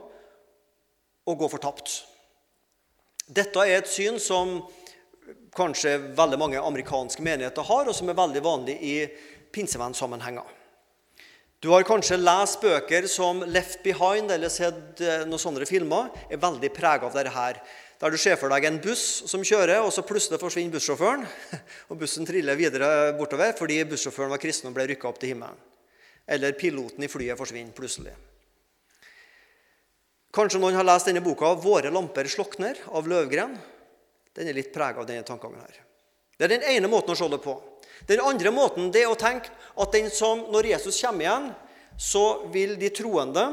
og 1.24 1.38
gå 1.40 1.48
fortapt. 1.52 2.02
Dette 3.32 3.64
er 3.64 3.78
et 3.80 3.88
syn 3.88 4.18
som 4.20 4.58
kanskje 5.56 5.98
veldig 6.18 6.40
mange 6.40 6.62
amerikanske 6.62 7.24
menigheter 7.24 7.66
har, 7.68 7.88
og 7.88 7.96
som 7.96 8.10
er 8.10 8.18
veldig 8.18 8.44
vanlig 8.44 8.76
i 8.82 8.98
pinsevennsammenhenger. 9.54 10.60
Du 11.64 11.70
har 11.72 11.86
kanskje 11.88 12.18
lest 12.20 12.60
bøker 12.60 13.08
som 13.08 13.40
'Left 13.40 13.84
Behind' 13.86 14.32
eller 14.32 14.50
sett 14.50 15.00
eh, 15.00 15.24
noen 15.24 15.40
sånne 15.40 15.66
filmer. 15.66 16.10
er 16.30 16.38
veldig 16.38 16.74
prega 16.76 17.08
av 17.08 17.14
dette 17.14 17.32
her. 17.32 17.62
Der 18.02 18.12
du 18.12 18.18
ser 18.18 18.36
for 18.36 18.52
deg 18.52 18.66
en 18.66 18.82
buss 18.84 19.24
som 19.32 19.40
kjører, 19.40 19.80
og 19.80 19.94
så 19.94 20.04
plutselig 20.04 20.42
forsvinner 20.42 20.74
bussjåføren. 20.76 21.24
Og 21.90 21.98
bussen 22.02 22.28
triller 22.28 22.60
videre 22.60 23.14
bortover 23.16 23.56
fordi 23.56 23.80
bussjåføren 23.88 24.34
var 24.34 24.44
kristen 24.44 24.68
og 24.68 24.76
ble 24.76 24.90
rykka 24.90 25.08
opp 25.08 25.22
til 25.22 25.32
himmelen. 25.32 25.56
Eller 26.28 26.52
piloten 26.52 27.04
i 27.04 27.08
flyet 27.08 27.40
forsvinner 27.40 27.72
plutselig. 27.72 28.12
Kanskje 30.36 30.60
noen 30.60 30.76
har 30.76 30.84
lest 30.84 31.08
denne 31.08 31.24
boka 31.24 31.56
'Våre 31.56 31.94
lamper 31.94 32.28
slokner' 32.28 32.84
av 32.92 33.08
Løvgren. 33.08 33.56
Den 34.34 34.50
er 34.50 34.58
litt 34.58 34.74
prega 34.74 35.02
av 35.02 35.10
denne 35.10 35.26
tankegangen 35.28 35.62
her. 35.62 35.82
Det 36.38 36.48
er 36.48 36.56
den 36.56 36.66
ene 36.74 36.90
måten 36.90 37.14
å 37.14 37.18
se 37.18 37.28
det 37.30 37.42
på. 37.44 37.58
Den 38.10 38.24
andre 38.26 38.52
måten 38.52 38.90
det 38.92 39.04
er 39.04 39.12
å 39.12 39.20
tenke 39.20 39.52
at 39.80 40.00
som, 40.12 40.48
når 40.52 40.74
Jesus 40.74 41.02
kommer 41.02 41.28
igjen, 41.28 41.52
så 41.98 42.26
vil 42.52 42.74
de 42.80 42.90
troende 42.90 43.46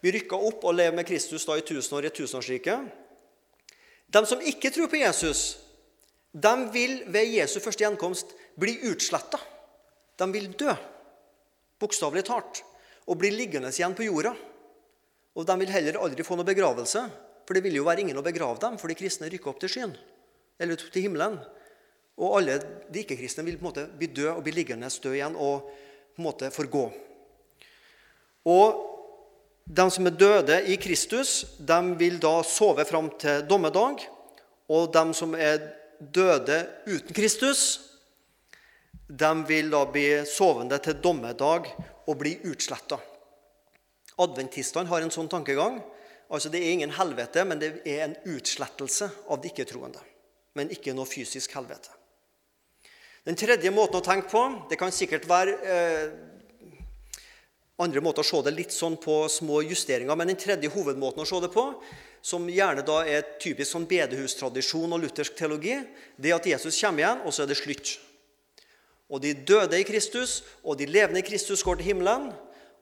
bli 0.00 0.14
rykka 0.16 0.38
opp 0.48 0.64
og 0.64 0.74
leve 0.78 0.96
med 0.96 1.06
Kristus 1.06 1.44
da 1.44 1.58
i 1.58 1.66
tusen 1.66 1.98
år 1.98 2.08
i 2.08 2.10
tusenårsriket. 2.10 2.80
tusenårsrike. 2.80 3.06
De 4.08 4.24
som 4.26 4.40
ikke 4.40 4.70
tror 4.72 4.88
på 4.88 5.02
Jesus, 5.02 5.58
de 6.32 6.52
vil 6.72 7.02
ved 7.12 7.28
Jesu 7.28 7.58
første 7.60 7.84
gjenkomst 7.84 8.32
bli 8.56 8.78
utsletta. 8.88 9.40
De 10.18 10.28
vil 10.32 10.48
dø, 10.56 10.72
bokstavelig 11.80 12.24
talt, 12.24 12.62
og 13.04 13.18
bli 13.20 13.30
liggende 13.34 13.68
igjen 13.68 13.96
på 13.96 14.06
jorda. 14.08 14.32
Og 15.36 15.46
de 15.46 15.56
vil 15.60 15.74
heller 15.74 16.00
aldri 16.00 16.24
få 16.24 16.38
noe 16.38 16.48
begravelse, 16.48 17.04
for 17.48 17.56
det 17.56 17.64
vil 17.64 17.78
jo 17.78 17.86
være 17.86 18.02
ingen 18.04 18.18
å 18.20 18.24
begrave 18.24 18.60
dem, 18.60 18.74
for 18.76 18.92
de 18.92 18.96
kristne 18.98 19.30
rykker 19.32 19.48
opp 19.48 19.62
til 19.62 19.70
skyen, 19.72 19.94
eller 20.60 20.76
til 20.76 21.06
himmelen. 21.06 21.38
Og 22.20 22.34
alle 22.36 22.58
de 22.92 23.00
ikke-kristne 23.00 23.46
vil 23.46 23.56
på 23.56 23.64
en 23.64 23.68
måte 23.70 23.86
bli 23.88 24.10
døde 24.12 24.34
og 24.34 24.44
bli 24.44 24.52
liggende 24.52 24.90
døde 24.92 25.16
igjen 25.16 25.38
og 25.40 25.70
på 25.70 26.20
en 26.20 26.26
måte 26.26 26.52
forgå. 26.52 26.84
Og 28.52 28.84
de 29.64 29.88
som 29.94 30.10
er 30.10 30.20
døde 30.20 30.60
i 30.68 30.76
Kristus, 30.76 31.46
de 31.56 31.80
vil 31.96 32.20
da 32.20 32.34
sove 32.44 32.84
fram 32.84 33.08
til 33.16 33.46
dommedag. 33.48 34.04
Og 34.68 34.92
de 34.92 35.04
som 35.16 35.32
er 35.32 35.62
døde 35.98 36.62
uten 36.84 37.16
Kristus, 37.16 37.62
de 39.08 39.32
vil 39.48 39.72
da 39.72 39.86
bli 39.88 40.08
sovende 40.28 40.76
til 40.84 41.00
dommedag 41.00 41.72
og 42.04 42.18
bli 42.20 42.34
utsletta. 42.44 43.00
Adventistene 44.20 44.90
har 44.92 45.00
en 45.00 45.14
sånn 45.14 45.32
tankegang. 45.32 45.78
Altså 46.28 46.48
Det 46.52 46.60
er 46.60 46.72
ingen 46.72 46.92
helvete, 46.92 47.44
men 47.44 47.60
det 47.60 47.70
er 47.88 48.04
en 48.04 48.16
utslettelse 48.28 49.08
av 49.28 49.40
de 49.40 49.48
ikke-troende. 49.48 50.02
Men 50.58 50.72
ikke 50.74 50.92
noe 50.96 51.08
fysisk 51.08 51.54
helvete. 51.56 51.94
Den 53.24 53.36
tredje 53.36 53.70
måten 53.74 53.98
å 53.98 54.04
tenke 54.04 54.30
på 54.30 54.42
Det 54.70 54.78
kan 54.80 54.92
sikkert 54.94 55.26
være 55.28 55.56
eh, 55.68 56.12
andre 57.78 58.02
måter 58.02 58.24
å 58.24 58.26
se 58.26 58.40
det 58.42 58.54
litt 58.56 58.74
sånn 58.74 58.96
på 59.00 59.20
små 59.30 59.62
justeringer, 59.62 60.16
men 60.18 60.32
den 60.32 60.40
tredje 60.40 60.70
hovedmåten 60.72 61.22
å 61.22 61.28
se 61.28 61.38
det 61.44 61.50
på, 61.54 61.64
som 62.24 62.48
gjerne 62.50 62.82
da 62.82 63.04
er 63.06 63.36
typisk 63.38 63.70
sånn 63.70 63.86
bedehustradisjon 63.88 64.96
og 64.96 65.04
luthersk 65.04 65.36
teologi, 65.38 65.76
det 66.18 66.32
er 66.32 66.40
at 66.40 66.48
Jesus 66.50 66.80
kommer 66.80 67.04
igjen, 67.04 67.22
og 67.22 67.34
så 67.34 67.44
er 67.44 67.52
det 67.52 67.58
slutt. 67.60 67.92
Og 69.08 69.22
de 69.22 69.30
døde 69.46 69.78
i 69.78 69.86
Kristus 69.86 70.42
og 70.64 70.80
de 70.80 70.88
levende 70.90 71.22
i 71.22 71.26
Kristus 71.26 71.62
går 71.64 71.78
til 71.78 71.92
himmelen 71.92 72.32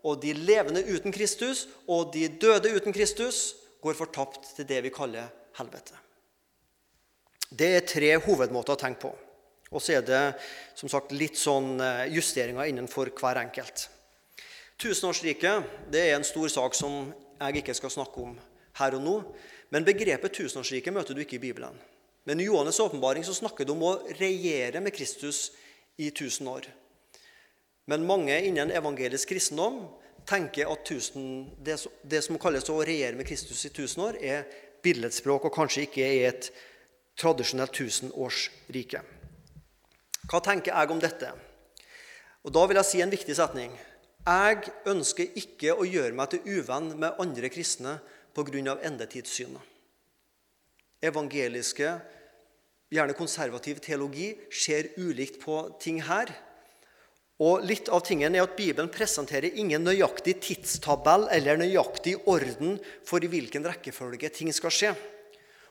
og 0.07 0.21
de 0.23 0.33
levende 0.39 0.85
uten 0.87 1.15
Kristus 1.15 1.67
og 1.91 2.13
de 2.15 2.29
døde 2.31 2.71
uten 2.77 2.95
Kristus 2.95 3.57
går 3.83 3.99
fortapt 3.99 4.55
til 4.57 4.69
det 4.69 4.83
vi 4.87 4.95
kaller 4.95 5.31
helvete. 5.59 5.99
Det 7.51 7.69
er 7.77 7.87
tre 7.87 8.13
hovedmåter 8.23 8.75
å 8.75 8.81
tenke 8.81 9.07
på. 9.07 9.13
Og 9.75 9.83
så 9.83 9.99
er 9.99 10.07
det 10.07 10.23
som 10.79 10.91
sagt 10.91 11.15
litt 11.15 11.39
sånn 11.39 11.81
eh, 11.83 12.07
justeringer 12.15 12.71
innenfor 12.71 13.11
hver 13.19 13.41
enkelt. 13.43 13.89
Tusenårsriket 14.79 15.91
det 15.91 16.05
er 16.07 16.17
en 16.17 16.27
stor 16.27 16.51
sak 16.53 16.77
som 16.79 17.11
jeg 17.41 17.63
ikke 17.63 17.75
skal 17.77 17.93
snakke 17.93 18.23
om 18.23 18.35
her 18.79 18.97
og 18.99 19.03
nå. 19.03 19.17
Men 19.75 19.87
begrepet 19.87 20.37
tusenårsriket 20.39 20.95
møter 20.95 21.17
du 21.17 21.23
ikke 21.25 21.41
i 21.41 21.43
Bibelen. 21.49 21.79
Men 22.27 22.43
i 22.43 22.47
Johannes' 22.49 22.81
åpenbaring 22.83 23.25
så 23.27 23.35
snakker 23.35 23.67
du 23.67 23.75
om 23.75 23.85
å 23.87 23.97
regjere 24.19 24.83
med 24.83 24.95
Kristus 24.95 25.51
i 25.99 26.11
tusen 26.15 26.49
år. 26.51 26.67
Men 27.87 28.07
mange 28.07 28.35
innen 28.43 28.73
evangelisk 28.75 29.31
kristendom 29.31 29.85
tenker 30.27 30.71
at 30.73 30.87
tusen, 30.87 31.47
det, 31.63 31.79
det, 32.03 32.23
som 32.25 32.39
kalles 32.43 32.67
å 32.71 32.81
regjere 32.83 33.15
med 33.19 33.29
Kristus 33.29 33.63
i 33.69 33.71
tusen 33.75 34.03
år, 34.09 34.19
er 34.19 34.47
billedspråk 34.83 35.47
og 35.47 35.55
kanskje 35.55 35.87
ikke 35.87 36.07
er 36.07 36.31
et 36.33 36.49
tradisjonelt 37.19 37.75
tusenårsrike. 37.75 39.03
Hva 40.27 40.41
tenker 40.43 40.75
jeg 40.75 40.91
om 40.91 41.03
dette? 41.03 41.31
Og 42.47 42.53
Da 42.55 42.67
vil 42.67 42.79
jeg 42.79 42.87
si 42.87 43.03
en 43.03 43.11
viktig 43.11 43.35
setning. 43.39 43.73
Jeg 44.27 44.73
ønsker 44.91 45.39
ikke 45.39 45.75
å 45.75 45.87
gjøre 45.87 46.15
meg 46.19 46.33
til 46.33 46.59
uvenn 46.59 46.93
med 46.99 47.19
andre 47.23 47.51
kristne 47.51 48.01
pga. 48.35 48.79
endetidssynet. 48.83 49.63
Evangeliske, 51.03 52.01
gjerne 52.91 53.15
konservativ 53.15 53.79
teologi 53.79 54.35
ser 54.51 54.91
ulikt 54.97 55.41
på 55.41 55.79
ting 55.81 56.03
her. 56.03 56.27
Og 57.37 57.67
litt 57.69 57.91
av 57.93 58.01
tingen 58.07 58.33
er 58.33 58.47
at 58.47 58.57
Bibelen 58.57 58.89
presenterer 58.93 59.59
ingen 59.61 59.85
nøyaktig 59.85 60.39
tidstabell 60.41 61.27
eller 61.35 61.59
nøyaktig 61.61 62.15
orden 62.25 62.79
for 63.05 63.21
i 63.21 63.29
hvilken 63.29 63.67
rekkefølge 63.69 64.31
ting 64.33 64.53
skal 64.57 64.73
skje. 64.73 64.93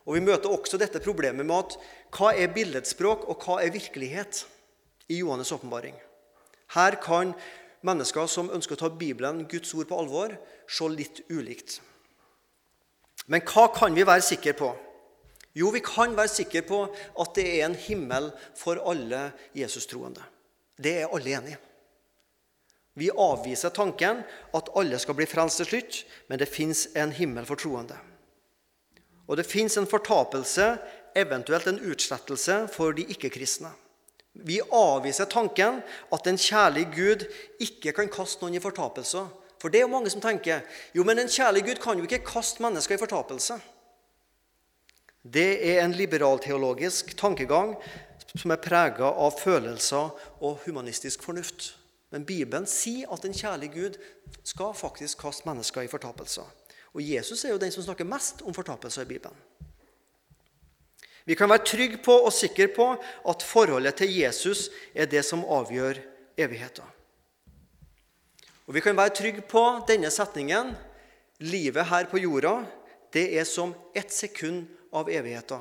Og 0.06 0.14
Vi 0.14 0.22
møter 0.22 0.52
også 0.54 0.78
dette 0.78 1.02
problemet 1.02 1.46
med 1.46 1.58
at 1.58 1.78
hva 2.14 2.36
er 2.38 2.54
billedspråk, 2.54 3.26
og 3.26 3.42
hva 3.42 3.64
er 3.64 3.74
virkelighet 3.74 4.44
i 5.10 5.24
Johannes' 5.24 5.54
åpenbaring. 5.56 5.96
Her 6.78 7.00
kan 7.02 7.34
mennesker 7.86 8.30
som 8.30 8.52
ønsker 8.54 8.78
å 8.78 8.84
ta 8.84 8.90
Bibelen, 8.94 9.48
Guds 9.50 9.74
ord, 9.74 9.88
på 9.90 9.98
alvor, 9.98 10.38
se 10.70 10.90
litt 10.94 11.24
ulikt. 11.34 11.80
Men 13.26 13.42
hva 13.42 13.68
kan 13.74 13.98
vi 13.98 14.06
være 14.06 14.22
sikre 14.26 14.54
på? 14.54 14.70
Jo, 15.58 15.72
vi 15.74 15.82
kan 15.82 16.14
være 16.18 16.30
sikre 16.30 16.62
på 16.68 16.84
at 16.92 17.36
det 17.38 17.46
er 17.48 17.66
en 17.66 17.78
himmel 17.80 18.30
for 18.60 18.78
alle 18.86 19.32
Jesus-troende. 19.58 20.22
Det 20.78 20.98
er 21.02 21.14
alle 21.14 21.38
enige 21.38 21.58
Vi 22.96 23.10
avviser 23.12 23.70
tanken 23.76 24.24
at 24.56 24.70
alle 24.76 25.00
skal 25.00 25.18
bli 25.18 25.28
frelst 25.28 25.60
til 25.60 25.68
slutt, 25.68 26.04
men 26.30 26.40
det 26.40 26.48
fins 26.48 26.88
en 26.96 27.12
himmel 27.12 27.46
for 27.46 27.60
troende. 27.60 27.98
Og 29.28 29.36
det 29.38 29.46
fins 29.46 29.76
en 29.78 29.88
fortapelse, 29.88 30.78
eventuelt 31.16 31.68
en 31.68 31.82
utslettelse, 31.92 32.68
for 32.72 32.96
de 32.96 33.04
ikke-kristne. 33.12 33.72
Vi 34.48 34.62
avviser 34.72 35.28
tanken 35.32 35.82
at 36.14 36.28
en 36.28 36.40
kjærlig 36.40 36.86
Gud 36.96 37.28
ikke 37.60 37.92
kan 37.96 38.12
kaste 38.12 38.44
noen 38.44 38.56
i 38.56 38.64
fortapelse. 38.64 39.26
For 39.60 39.72
det 39.72 39.80
er 39.80 39.88
jo 39.88 39.92
mange 39.92 40.12
som 40.12 40.24
tenker 40.24 40.64
jo, 40.96 41.04
men 41.04 41.20
en 41.20 41.32
kjærlig 41.32 41.64
Gud 41.66 41.80
kan 41.84 41.98
jo 42.00 42.08
ikke 42.08 42.24
kaste 42.28 42.64
mennesker 42.64 42.96
i 42.96 43.02
fortapelse. 43.02 43.60
Det 45.24 45.52
er 45.72 45.82
en 45.82 45.96
liberalteologisk 45.96 47.16
tankegang 47.18 47.74
som 48.34 48.52
er 48.52 48.62
prega 48.62 49.08
av 49.08 49.38
følelser 49.40 50.14
og 50.42 50.64
humanistisk 50.66 51.24
fornuft. 51.24 51.76
Men 52.14 52.26
Bibelen 52.26 52.68
sier 52.70 53.12
at 53.14 53.26
en 53.26 53.36
kjærlig 53.36 53.72
Gud 53.74 54.00
skal 54.44 54.74
faktisk 54.78 55.22
kaste 55.22 55.48
mennesker 55.48 55.86
i 55.86 55.92
fortapelser. 55.92 56.48
Og 56.96 57.04
Jesus 57.04 57.44
er 57.44 57.54
jo 57.54 57.62
den 57.62 57.74
som 57.76 57.84
snakker 57.84 58.08
mest 58.08 58.42
om 58.46 58.56
fortapelser 58.56 59.04
i 59.04 59.12
Bibelen. 59.16 59.36
Vi 61.26 61.36
kan 61.36 61.50
være 61.50 61.66
trygge 61.66 61.98
på 62.06 62.14
og 62.28 62.34
sikre 62.34 62.68
på 62.70 62.86
at 63.30 63.44
forholdet 63.44 63.98
til 63.98 64.14
Jesus 64.14 64.70
er 64.94 65.10
det 65.10 65.26
som 65.26 65.42
avgjør 65.42 65.98
evigheten. 66.38 66.86
Og 68.66 68.74
vi 68.78 68.82
kan 68.82 68.98
være 68.98 69.14
trygge 69.18 69.42
på 69.42 69.64
denne 69.90 70.12
setningen 70.14 70.76
Livet 71.44 71.90
her 71.90 72.08
på 72.08 72.22
jorda 72.24 72.62
det 73.12 73.26
er 73.36 73.44
som 73.44 73.74
ett 73.96 74.12
sekund 74.12 74.68
av 74.92 75.10
evigheten. 75.12 75.60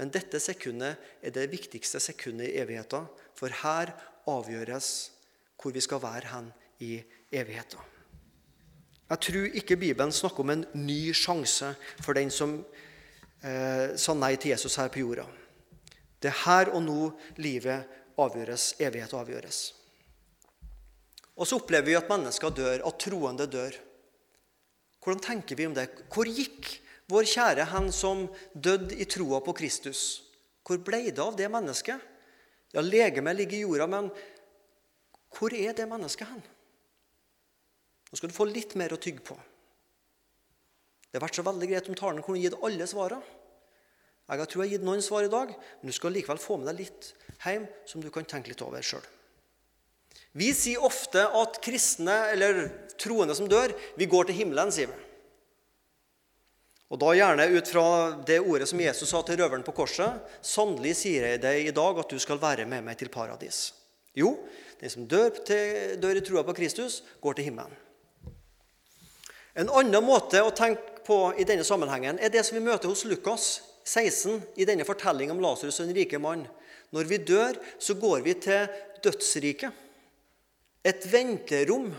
Men 0.00 0.08
dette 0.08 0.40
sekundet 0.40 0.96
er 1.20 1.32
det 1.36 1.50
viktigste 1.52 2.00
sekundet 2.00 2.48
i 2.48 2.60
evigheten, 2.62 3.04
for 3.36 3.52
her 3.52 3.92
avgjøres 4.30 4.88
hvor 5.60 5.74
vi 5.76 5.82
skal 5.84 6.00
være 6.00 6.30
hen 6.32 6.46
i 6.80 6.94
evigheten. 7.36 7.82
Jeg 9.10 9.20
tror 9.26 9.58
ikke 9.60 9.76
Bibelen 9.76 10.12
snakker 10.14 10.40
om 10.40 10.54
en 10.54 10.64
ny 10.86 11.12
sjanse 11.12 11.74
for 12.00 12.16
den 12.16 12.30
som 12.32 12.56
eh, 13.44 13.92
sa 13.98 14.14
nei 14.16 14.36
til 14.40 14.54
Jesus 14.54 14.78
her 14.80 14.88
på 14.88 15.02
jorda. 15.02 15.26
Det 16.20 16.30
er 16.30 16.42
her 16.46 16.72
og 16.72 16.84
nå 16.86 17.10
livet 17.42 18.16
avgjøres, 18.20 18.76
evighet 18.80 19.12
avgjøres. 19.18 19.60
Og 21.36 21.48
så 21.48 21.58
opplever 21.60 21.90
vi 21.90 21.98
at 21.98 22.08
mennesker 22.08 22.56
dør, 22.56 22.86
at 22.86 23.00
troende 23.04 23.48
dør. 23.50 23.76
Hvordan 25.00 25.24
tenker 25.24 25.60
vi 25.60 25.68
om 25.68 25.76
det? 25.76 25.90
Hvor 26.12 26.28
gikk 26.28 26.70
vår 27.10 27.26
kjære 27.28 27.66
hen 27.72 27.90
som 27.94 28.24
døde 28.54 28.96
i 28.96 29.06
troa 29.10 29.42
på 29.44 29.54
Kristus? 29.58 30.22
Hvor 30.66 30.80
ble 30.86 31.08
det 31.10 31.22
av 31.22 31.36
det 31.38 31.48
mennesket? 31.50 31.98
Ja, 32.70 32.82
legemet 32.84 33.36
ligger 33.36 33.58
i 33.58 33.64
jorda, 33.64 33.88
men 33.90 34.10
hvor 35.34 35.54
er 35.54 35.74
det 35.74 35.88
mennesket 35.90 36.30
hen? 36.30 36.42
Nå 38.10 38.18
skal 38.18 38.30
du 38.30 38.36
få 38.36 38.46
litt 38.50 38.76
mer 38.78 38.94
å 38.94 39.00
tygge 39.00 39.22
på. 39.26 39.36
Det 41.10 41.18
har 41.18 41.26
vært 41.26 41.38
så 41.40 41.46
veldig 41.46 41.68
greit 41.70 41.88
om 41.90 41.98
talen 41.98 42.22
kunne 42.22 42.42
gitt 42.42 42.58
alle 42.62 42.86
svarene. 42.86 43.38
Jeg 44.30 44.46
tror 44.46 44.62
jeg 44.62 44.68
har 44.68 44.74
gitt 44.76 44.86
noen 44.86 45.02
svar 45.02 45.26
i 45.26 45.30
dag, 45.30 45.50
men 45.50 45.90
du 45.90 45.94
skal 45.94 46.12
likevel 46.14 46.38
få 46.38 46.60
med 46.60 46.68
deg 46.70 46.84
litt 46.84 47.08
hjem 47.42 47.64
som 47.88 48.02
du 48.02 48.12
kan 48.14 48.28
tenke 48.30 48.52
litt 48.52 48.62
over 48.62 48.84
sjøl. 48.86 49.02
Vi 50.38 50.52
sier 50.54 50.84
ofte 50.86 51.24
at 51.34 51.58
kristne, 51.64 52.14
eller 52.30 52.60
troende 53.00 53.34
som 53.34 53.48
dør, 53.50 53.74
vi 53.98 54.06
går 54.06 54.28
til 54.28 54.38
himmelen, 54.44 54.70
sier 54.70 54.92
vi. 54.92 55.09
Og 56.90 56.98
da 56.98 57.12
gjerne 57.14 57.46
ut 57.54 57.68
fra 57.70 57.84
det 58.26 58.40
ordet 58.42 58.66
som 58.66 58.80
Jesus 58.82 59.12
sa 59.12 59.20
til 59.22 59.38
røveren 59.38 59.62
på 59.66 59.74
korset. 59.76 60.24
Sannelig 60.42 60.96
sier 60.98 61.28
jeg 61.28 61.42
deg 61.44 61.68
i 61.68 61.74
dag 61.74 62.00
at 62.02 62.10
du 62.10 62.18
skal 62.18 62.40
være 62.42 62.66
med 62.66 62.82
meg 62.86 62.98
til 62.98 63.12
paradis. 63.12 63.68
Jo, 64.18 64.34
den 64.80 64.90
som 64.90 65.06
dør, 65.06 65.30
til, 65.46 65.94
dør 66.02 66.18
i 66.18 66.24
trua 66.26 66.42
på 66.46 66.56
Kristus, 66.58 67.04
går 67.22 67.38
til 67.38 67.46
himmelen. 67.46 67.76
En 69.54 69.70
annen 69.70 70.02
måte 70.02 70.42
å 70.42 70.50
tenke 70.54 71.02
på 71.06 71.18
i 71.38 71.46
denne 71.46 71.66
sammenhengen 71.66 72.18
er 72.22 72.32
det 72.32 72.42
som 72.46 72.58
vi 72.58 72.64
møter 72.64 72.90
hos 72.90 73.04
Lukas 73.06 73.60
16 73.86 74.40
i 74.58 74.66
denne 74.66 74.86
fortellingen 74.86 75.36
om 75.36 75.42
Lasarus 75.42 75.80
og 75.82 75.90
den 75.90 75.98
rike 75.98 76.18
mann. 76.22 76.44
Når 76.90 77.06
vi 77.06 77.18
dør, 77.22 77.58
så 77.78 77.94
går 77.98 78.24
vi 78.26 78.34
til 78.42 78.66
dødsriket. 79.04 79.70
Et 80.82 81.06
venterom 81.12 81.90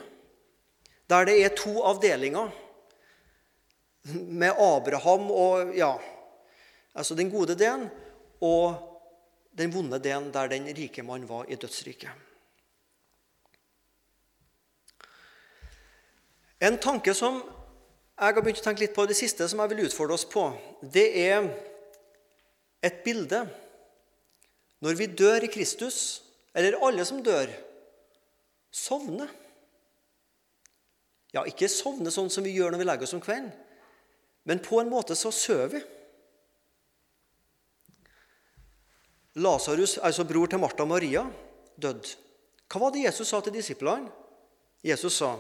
der 1.12 1.28
det 1.28 1.38
er 1.44 1.56
to 1.56 1.80
avdelinger 1.86 2.52
med 4.10 4.58
Abraham 4.58 5.30
og 5.32 5.76
ja, 5.78 5.94
altså 6.94 7.16
den 7.16 7.30
gode 7.32 7.56
delen 7.56 7.88
og 8.42 8.88
den 9.58 9.74
vonde 9.74 10.00
delen 10.02 10.32
der 10.34 10.50
den 10.52 10.70
rike 10.76 11.04
mann 11.04 11.28
var 11.30 11.50
i 11.50 11.56
dødsriket. 11.60 12.10
En 16.62 16.78
tanke 16.78 17.14
som 17.18 17.42
jeg 17.42 18.36
har 18.36 18.44
begynt 18.44 18.62
å 18.62 18.66
tenke 18.68 18.84
litt 18.84 18.94
på 18.94 19.08
det 19.10 19.18
siste, 19.18 19.48
som 19.50 19.64
jeg 19.64 19.72
vil 19.72 19.88
utfordre 19.88 20.14
oss 20.14 20.28
på, 20.30 20.44
det 20.94 21.08
er 21.24 21.48
et 22.86 23.00
bilde. 23.02 23.40
Når 24.86 24.98
vi 25.00 25.08
dør 25.10 25.48
i 25.48 25.50
Kristus, 25.50 26.22
eller 26.54 26.78
alle 26.86 27.06
som 27.08 27.24
dør, 27.26 27.50
sovner. 28.70 29.32
Ja, 31.34 31.48
ikke 31.50 31.70
sovne 31.72 32.14
sånn 32.14 32.30
som 32.30 32.46
vi 32.46 32.54
gjør 32.54 32.74
når 32.74 32.84
vi 32.84 32.88
legger 32.92 33.10
oss 33.10 33.16
om 33.18 33.24
kvelden, 33.24 33.50
men 34.44 34.62
på 34.64 34.80
en 34.82 34.90
måte 34.90 35.16
så 35.16 35.32
sover 35.34 35.76
vi. 35.76 35.82
Lasarus, 39.42 39.98
altså 40.04 40.26
bror 40.28 40.50
til 40.52 40.60
Martha 40.60 40.84
og 40.84 40.92
Maria, 40.92 41.24
døde. 41.80 42.18
Hva 42.68 42.82
var 42.86 42.92
det 42.92 43.06
Jesus 43.06 43.30
sa 43.32 43.40
til 43.44 43.56
disiplene? 43.56 44.12
Jesus 44.84 45.20
sa, 45.22 45.38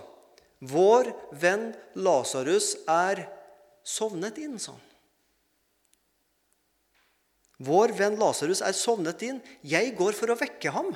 'Vår 0.61 1.09
venn 1.33 1.73
Lasarus 1.95 2.75
er 2.87 3.25
sovnet 3.83 4.37
inn', 4.37 4.59
sa 4.59 4.71
han. 4.71 4.87
Vår 7.61 7.93
venn 7.97 8.17
Lasarus 8.17 8.61
er 8.65 8.73
sovnet 8.73 9.21
inn. 9.25 9.41
Jeg 9.61 9.93
går 9.97 10.15
for 10.17 10.33
å 10.33 10.37
vekke 10.39 10.71
ham. 10.73 10.95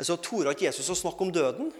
Så 0.00 0.16
Torde 0.20 0.52
ikke 0.52 0.66
Jesus 0.66 0.90
å 0.92 0.96
snakke 0.98 1.24
om 1.24 1.32
døden? 1.32 1.70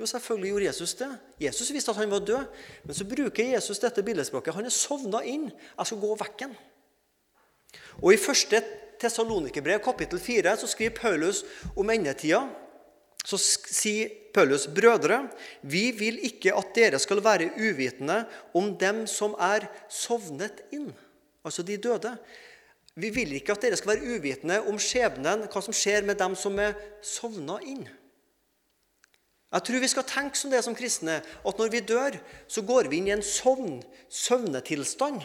Jo, 0.00 0.06
selvfølgelig 0.08 0.50
gjorde 0.50 0.64
Jesus 0.64 0.94
det. 0.96 1.10
Jesus 1.44 1.70
visste 1.74 1.92
at 1.92 2.00
han 2.00 2.10
var 2.10 2.22
død. 2.24 2.60
Men 2.88 2.96
så 2.96 3.04
bruker 3.04 3.52
Jesus 3.52 3.82
dette 3.82 4.02
billedspråket. 4.02 4.54
Han 4.56 4.64
er 4.64 4.72
sovna 4.72 5.20
inn. 5.28 5.50
Jeg 5.50 5.90
skal 5.90 6.00
gå 6.00 6.14
vekk 6.14 6.30
vekken. 6.30 6.54
Og 8.00 8.14
I 8.14 8.20
første 8.20 8.62
Tessalonikerbrev, 9.00 9.80
kapittel 9.84 10.20
4, 10.20 10.56
så 10.56 10.68
skriver 10.68 10.96
Paulus 10.96 11.44
om 11.76 11.92
endetida. 11.92 12.42
Så 13.24 13.36
sier 13.36 14.08
Paulus, 14.32 14.66
brødre, 14.66 15.26
vi 15.62 15.90
vil 15.92 16.20
ikke 16.24 16.54
at 16.56 16.72
dere 16.74 16.98
skal 16.98 17.20
være 17.24 17.50
uvitende 17.60 18.22
om 18.56 18.72
dem 18.80 19.04
som 19.06 19.34
er 19.36 19.68
sovnet 19.92 20.62
inn, 20.72 20.88
altså 21.44 21.62
de 21.66 21.76
døde. 21.76 22.14
Vi 22.96 23.10
vil 23.12 23.34
ikke 23.36 23.52
at 23.52 23.62
dere 23.62 23.76
skal 23.76 23.94
være 23.94 24.16
uvitende 24.16 24.62
om 24.68 24.80
skjebnen, 24.80 25.44
hva 25.52 25.64
som 25.64 25.76
skjer 25.76 26.06
med 26.08 26.16
dem 26.20 26.36
som 26.36 26.56
er 26.58 26.72
sovna 27.04 27.60
inn. 27.60 27.84
Jeg 29.50 29.66
tror 29.66 29.82
vi 29.82 29.90
skal 29.90 30.06
tenke 30.06 30.38
som 30.38 30.52
det 30.52 30.60
som 30.62 30.76
kristne, 30.78 31.18
at 31.26 31.58
når 31.58 31.70
vi 31.72 31.82
dør, 31.82 32.16
så 32.46 32.62
går 32.62 32.86
vi 32.90 33.00
inn 33.00 33.08
i 33.08 33.14
en 33.16 33.24
sovn, 33.24 33.80
søvnetilstand. 34.06 35.24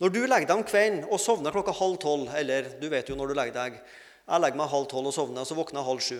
Når 0.00 0.12
du 0.14 0.20
legger 0.22 0.46
deg 0.48 0.54
om 0.54 0.64
kvelden 0.64 1.02
og 1.10 1.20
sovner 1.20 1.52
klokka 1.52 1.74
halv 1.76 1.98
tolv, 2.00 2.30
eller 2.38 2.70
du 2.80 2.86
vet 2.92 3.10
jo 3.10 3.18
når 3.18 3.32
du 3.32 3.36
legger 3.36 3.56
deg 3.56 3.80
Jeg 4.30 4.40
legger 4.40 4.60
meg 4.60 4.70
halv 4.70 4.86
tolv 4.86 5.10
og 5.10 5.14
sovner, 5.16 5.42
og 5.42 5.48
så 5.48 5.56
våkner 5.58 5.80
jeg 5.80 5.88
halv 5.88 6.04
sju. 6.06 6.18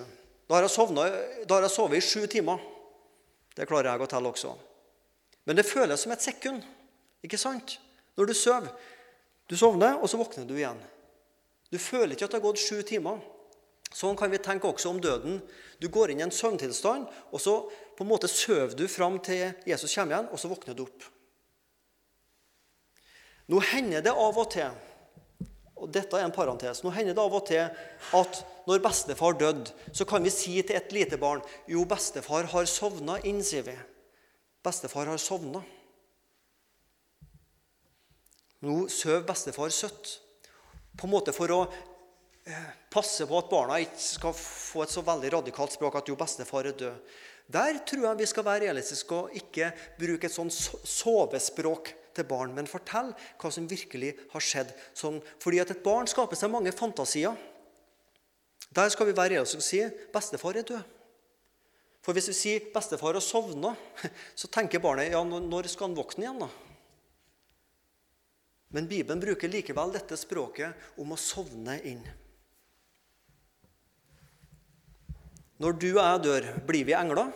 Da 0.50 0.56
har 0.56 0.66
jeg, 0.66 0.72
sovnet, 0.74 1.18
da 1.46 1.54
har 1.54 1.62
jeg 1.62 1.72
sovet 1.76 2.00
i 2.00 2.02
sju 2.02 2.26
timer. 2.26 2.58
Det 3.54 3.68
klarer 3.70 3.92
jeg 3.92 4.02
å 4.02 4.08
telle 4.10 4.32
også. 4.32 4.56
Men 5.46 5.56
det 5.56 5.68
føles 5.68 6.02
som 6.02 6.10
et 6.10 6.24
sekund, 6.24 6.64
ikke 7.22 7.38
sant? 7.38 7.76
Når 8.18 8.32
du 8.32 8.34
sover. 8.34 8.72
Du 9.46 9.54
sovner, 9.58 10.00
og 10.02 10.10
så 10.10 10.18
våkner 10.18 10.48
du 10.48 10.56
igjen. 10.58 10.78
Du 11.70 11.78
føler 11.78 12.16
ikke 12.16 12.26
at 12.26 12.34
det 12.34 12.40
har 12.40 12.48
gått 12.48 12.62
sju 12.64 12.82
timer. 12.82 13.22
Sånn 13.94 14.18
kan 14.18 14.30
vi 14.30 14.38
tenke 14.38 14.68
også 14.68 14.92
om 14.92 15.00
døden. 15.02 15.40
Du 15.82 15.88
går 15.90 16.12
inn 16.12 16.20
i 16.22 16.26
en 16.26 16.34
søvntilstand, 16.34 17.08
og 17.32 17.42
så 17.42 17.56
på 17.96 18.04
en 18.04 18.10
måte 18.10 18.30
sover 18.30 18.76
du 18.78 18.86
fram 18.88 19.18
til 19.24 19.50
Jesus 19.66 19.94
kommer 19.94 20.14
igjen, 20.14 20.30
og 20.30 20.38
så 20.40 20.50
våkner 20.52 20.76
du 20.78 20.84
opp. 20.86 21.08
Nå 23.50 23.58
hender 23.72 24.04
det 24.04 24.14
av 24.14 24.38
og 24.38 24.48
til 24.52 24.70
og 25.80 25.88
dette 25.88 26.18
er 26.18 26.26
en 26.26 26.34
parentes, 26.34 26.82
nå 26.84 26.92
hender 26.92 27.16
det 27.16 27.22
av 27.22 27.34
og 27.34 27.46
til 27.48 27.62
at 28.18 28.40
når 28.68 28.82
bestefar 28.84 29.36
døde, 29.40 29.72
så 29.96 30.04
kan 30.04 30.22
vi 30.24 30.32
si 30.32 30.58
til 30.60 30.76
et 30.76 30.92
lite 30.92 31.16
barn 31.20 31.40
jo, 31.70 31.86
bestefar 31.88 32.50
har 32.52 32.68
sovna 32.68 33.16
inn, 33.24 33.40
sier 33.44 33.64
vi. 33.64 33.76
Bestefar 34.60 35.08
har 35.08 35.20
sovna. 35.20 35.62
Nå 38.60 38.82
sover 38.92 39.24
bestefar 39.24 39.72
søtt. 39.72 40.18
På 41.00 41.08
en 41.08 41.14
måte 41.14 41.32
for 41.32 41.54
å 41.54 41.62
passe 42.92 43.26
på 43.28 43.38
at 43.38 43.50
barna 43.50 43.78
ikke 43.82 44.02
skal 44.02 44.34
få 44.36 44.84
et 44.84 44.92
så 44.92 45.02
veldig 45.06 45.32
radikalt 45.36 45.74
språk 45.76 45.98
at 46.00 46.10
jo, 46.10 46.16
bestefar 46.18 46.68
er 46.70 46.76
død. 46.78 47.16
Der 47.50 47.80
tror 47.86 48.04
jeg 48.06 48.20
vi 48.20 48.28
skal 48.30 48.46
være 48.46 48.66
realistiske 48.68 49.16
og 49.16 49.34
ikke 49.34 49.72
bruke 49.98 50.28
et 50.28 50.34
sånn 50.34 50.52
sovespråk 50.52 51.90
til 52.14 52.26
barn, 52.26 52.54
men 52.54 52.70
fortell 52.70 53.10
hva 53.40 53.50
som 53.50 53.66
virkelig 53.70 54.12
har 54.32 54.44
skjedd. 54.44 54.70
Sånn, 54.94 55.18
fordi 55.42 55.62
at 55.62 55.72
et 55.74 55.82
barn 55.82 56.08
skaper 56.10 56.38
seg 56.38 56.52
mange 56.52 56.74
fantasier. 56.76 57.34
Der 58.70 58.90
skal 58.94 59.08
vi 59.08 59.16
være 59.16 59.34
realistiske 59.34 59.62
og 59.62 59.66
si 59.66 60.08
bestefar 60.14 60.60
er 60.60 60.66
død. 60.68 60.96
For 62.00 62.16
hvis 62.16 62.30
vi 62.30 62.36
sier 62.38 62.70
bestefar 62.72 63.18
har 63.18 63.24
sovna, 63.24 63.74
så 64.40 64.48
tenker 64.48 64.82
barnet 64.82 65.12
ja, 65.12 65.22
når 65.24 65.68
skal 65.68 65.90
han 65.90 65.98
våkne 65.98 66.26
igjen? 66.26 66.44
da? 66.46 66.50
Men 68.70 68.86
Bibelen 68.86 69.20
bruker 69.20 69.50
likevel 69.50 69.92
dette 69.94 70.16
språket 70.18 70.98
om 71.02 71.10
å 71.10 71.18
sovne 71.18 71.80
inn. 71.82 72.04
Når 75.60 75.74
du 75.76 75.90
og 75.90 76.00
jeg 76.00 76.20
dør, 76.24 76.46
blir 76.64 76.86
vi 76.88 76.94
engler? 76.96 77.32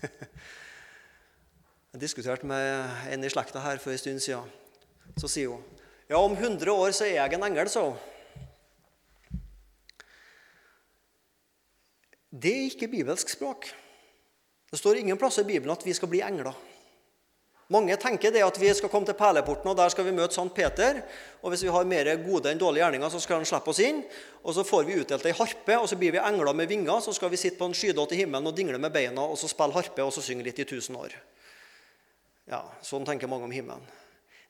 Jeg 1.90 2.00
diskuterte 2.02 2.46
med 2.46 2.86
en 3.10 3.24
i 3.26 3.30
slekta 3.30 3.58
her 3.62 3.78
for 3.82 3.90
en 3.90 3.98
stund 3.98 4.20
siden. 4.22 4.46
Så 5.18 5.26
sier 5.30 5.50
hun 5.50 5.64
ja, 6.10 6.18
om 6.18 6.32
100 6.34 6.70
år 6.70 6.90
så 6.94 7.04
er 7.06 7.16
jeg 7.16 7.34
en 7.34 7.44
engel, 7.46 7.68
hun. 7.78 7.98
Det 12.30 12.50
er 12.50 12.66
ikke 12.70 12.88
bibelsk 12.90 13.30
språk. 13.30 13.68
Det 14.70 14.78
står 14.78 14.98
ingen 14.98 15.18
plass 15.18 15.38
i 15.38 15.46
Bibelen 15.46 15.70
at 15.74 15.86
vi 15.86 15.94
skal 15.94 16.10
bli 16.10 16.22
engler. 16.26 16.54
Mange 17.70 17.94
tenker 18.02 18.32
det 18.34 18.42
at 18.42 18.56
vi 18.58 18.70
skal 18.74 18.90
komme 18.90 19.06
til 19.06 19.14
perleporten, 19.14 19.68
og 19.70 19.76
der 19.78 19.92
skal 19.92 20.02
vi 20.08 20.14
møte 20.14 20.34
Sankt 20.34 20.56
Peter. 20.56 21.04
Og 21.38 21.52
hvis 21.52 21.62
vi 21.62 21.70
har 21.70 21.86
mer 21.86 22.08
gode 22.18 22.50
enn 22.50 22.58
dårlige 22.58 22.82
gjerninger, 22.82 23.12
så 23.12 23.20
skal 23.22 23.38
han 23.38 23.46
slippe 23.46 23.70
oss 23.70 23.78
inn. 23.84 24.00
Og 24.42 24.56
så 24.56 24.64
får 24.66 24.88
vi 24.88 24.96
utdelt 24.98 25.28
ei 25.30 25.34
harpe, 25.38 25.76
og 25.78 25.86
så 25.86 25.98
blir 26.00 26.16
vi 26.16 26.18
engler 26.18 26.56
med 26.56 26.66
vinger. 26.70 26.98
Så 27.04 27.14
skal 27.14 27.30
vi 27.30 27.38
sitte 27.38 27.60
på 27.60 27.68
en 27.70 27.76
skydott 27.78 28.16
i 28.16 28.24
himmelen 28.24 28.50
og 28.50 28.56
dingle 28.58 28.80
med 28.82 28.90
beina 28.90 29.22
og 29.22 29.38
så 29.38 29.52
spille 29.52 29.78
harpe 29.78 30.02
og 30.02 30.10
så 30.16 30.24
synge 30.26 30.48
litt 30.48 30.58
i 30.58 30.66
tusen 30.66 30.98
år. 30.98 31.14
Ja, 32.50 32.64
Sånn 32.82 33.06
tenker 33.06 33.30
mange 33.30 33.46
om 33.46 33.54
himmelen. 33.54 33.86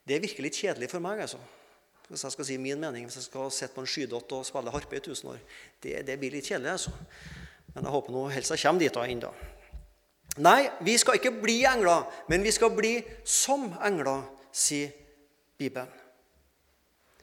Det 0.01 0.17
virker 0.23 0.41
litt 0.41 0.57
kjedelig 0.57 0.89
for 0.89 1.05
meg. 1.05 1.21
altså. 1.21 1.37
Hvis 2.09 2.25
jeg 2.25 2.33
skal 2.33 2.49
si 2.49 2.57
min 2.57 2.81
mening, 2.81 3.05
hvis 3.05 3.21
jeg 3.21 3.29
skal 3.29 3.53
sitte 3.53 3.77
på 3.77 3.85
en 3.85 3.93
skydott 3.93 4.33
og 4.33 4.47
spille 4.49 4.73
harpe 4.73 4.97
i 4.97 5.05
tusen 5.05 5.29
år. 5.35 5.41
Det, 5.77 5.99
det 6.09 6.17
blir 6.17 6.33
litt 6.33 6.49
kjedelig. 6.49 6.73
altså. 6.73 6.97
Men 7.75 7.85
jeg 7.85 7.93
håper 7.93 8.17
nå 8.17 8.29
helst 8.33 8.57
jeg 8.57 8.65
kommer 8.65 8.81
dit 8.81 8.97
da 8.97 9.05
ennå. 9.05 9.35
Nei, 10.39 10.69
vi 10.79 10.95
skal 10.99 11.17
ikke 11.19 11.33
bli 11.41 11.57
engler, 11.67 12.05
men 12.31 12.43
vi 12.43 12.53
skal 12.55 12.71
bli 12.75 12.93
som 13.27 13.67
engler, 13.83 14.23
sier 14.55 14.93
Bibelen. 15.59 15.91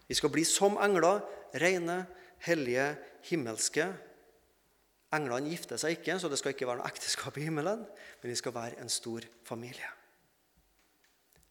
Vi 0.09 0.17
skal 0.17 0.33
bli 0.33 0.45
som 0.45 0.77
engler, 0.81 1.23
rene, 1.57 2.03
hellige, 2.45 2.91
himmelske. 3.29 3.87
Englene 5.17 5.49
gifter 5.49 5.81
seg 5.81 5.97
ikke, 5.97 6.19
så 6.21 6.29
det 6.29 6.41
skal 6.41 6.53
ikke 6.53 6.69
være 6.69 6.83
noe 6.83 6.91
ekteskap 6.91 7.37
i 7.41 7.47
himmelen, 7.47 7.87
men 8.21 8.33
vi 8.33 8.37
skal 8.37 8.57
være 8.57 8.81
en 8.83 8.93
stor 8.93 9.25
familie. 9.49 9.89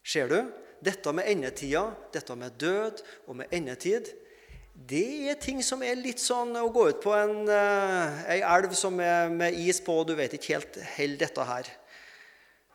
Ser 0.06 0.30
du? 0.30 0.38
Dette 0.78 1.10
med 1.12 1.26
endetida, 1.26 1.88
dette 2.14 2.36
med 2.38 2.54
død 2.62 3.02
og 3.26 3.40
med 3.40 3.54
endetid, 3.54 4.12
det 4.86 5.30
er 5.32 5.40
ting 5.42 5.58
som 5.66 5.82
er 5.82 5.98
litt 5.98 6.20
sånn 6.22 6.54
å 6.56 6.68
gå 6.70 6.84
ut 6.92 7.00
på 7.02 7.10
en, 7.16 7.48
uh, 7.50 8.20
ei 8.30 8.38
elv 8.46 8.76
som 8.78 9.00
er 9.02 9.32
med 9.32 9.56
is 9.58 9.80
på, 9.82 9.96
og 10.00 10.06
du 10.06 10.14
vet 10.18 10.36
ikke 10.38 10.54
helt 10.54 10.78
holder 10.94 11.24
dette 11.24 11.46
her. 11.48 11.70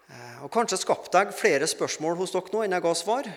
Uh, 0.09 0.43
og 0.43 0.51
Kanskje 0.51 0.81
skapte 0.81 1.21
jeg 1.21 1.37
flere 1.37 1.69
spørsmål 1.69 2.19
hos 2.19 2.35
dere 2.35 2.51
nå 2.51 2.65
enn 2.65 2.75
jeg 2.75 2.85
ga 2.85 2.93
svar. 2.99 3.31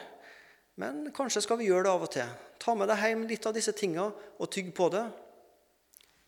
Men 0.77 1.07
kanskje 1.17 1.41
skal 1.41 1.57
vi 1.57 1.71
gjøre 1.71 1.87
det 1.87 1.93
av 1.95 2.03
og 2.05 2.11
til. 2.13 2.33
Ta 2.61 2.75
med 2.77 2.91
deg 2.91 3.01
hjem 3.01 3.23
litt 3.31 3.47
av 3.49 3.55
disse 3.57 3.73
tinga 3.73 4.11
og 4.11 4.51
tygg 4.53 4.75
på 4.77 4.91
det. 4.93 5.07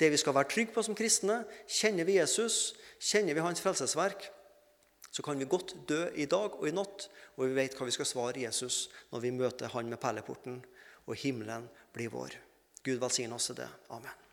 Det 0.01 0.09
vi 0.15 0.21
skal 0.21 0.37
være 0.37 0.49
trygge 0.49 0.73
på 0.73 0.85
som 0.87 0.97
kristne, 0.97 1.43
kjenner 1.67 2.07
vi 2.09 2.17
Jesus, 2.17 2.79
kjenner 3.03 3.37
vi 3.37 3.45
hans 3.45 3.61
frelsesverk, 3.61 4.29
så 5.11 5.25
kan 5.27 5.41
vi 5.41 5.49
godt 5.51 5.75
dø 5.89 6.05
i 6.15 6.29
dag 6.31 6.55
og 6.55 6.65
i 6.69 6.73
natt, 6.73 7.09
og 7.37 7.49
vi 7.49 7.57
vet 7.59 7.75
hva 7.77 7.89
vi 7.89 7.95
skal 7.97 8.09
svare 8.09 8.45
Jesus 8.45 8.87
når 9.11 9.25
vi 9.25 9.35
møter 9.35 9.73
han 9.75 9.91
med 9.91 10.01
perleporten, 10.01 10.61
og 11.09 11.19
himmelen 11.19 11.67
blir 11.99 12.09
vår. 12.09 12.31
Gud 12.83 13.01
velsigne 13.01 13.35
oss 13.35 13.51
i 13.51 13.55
det. 13.55 13.69
Amen. 13.89 14.28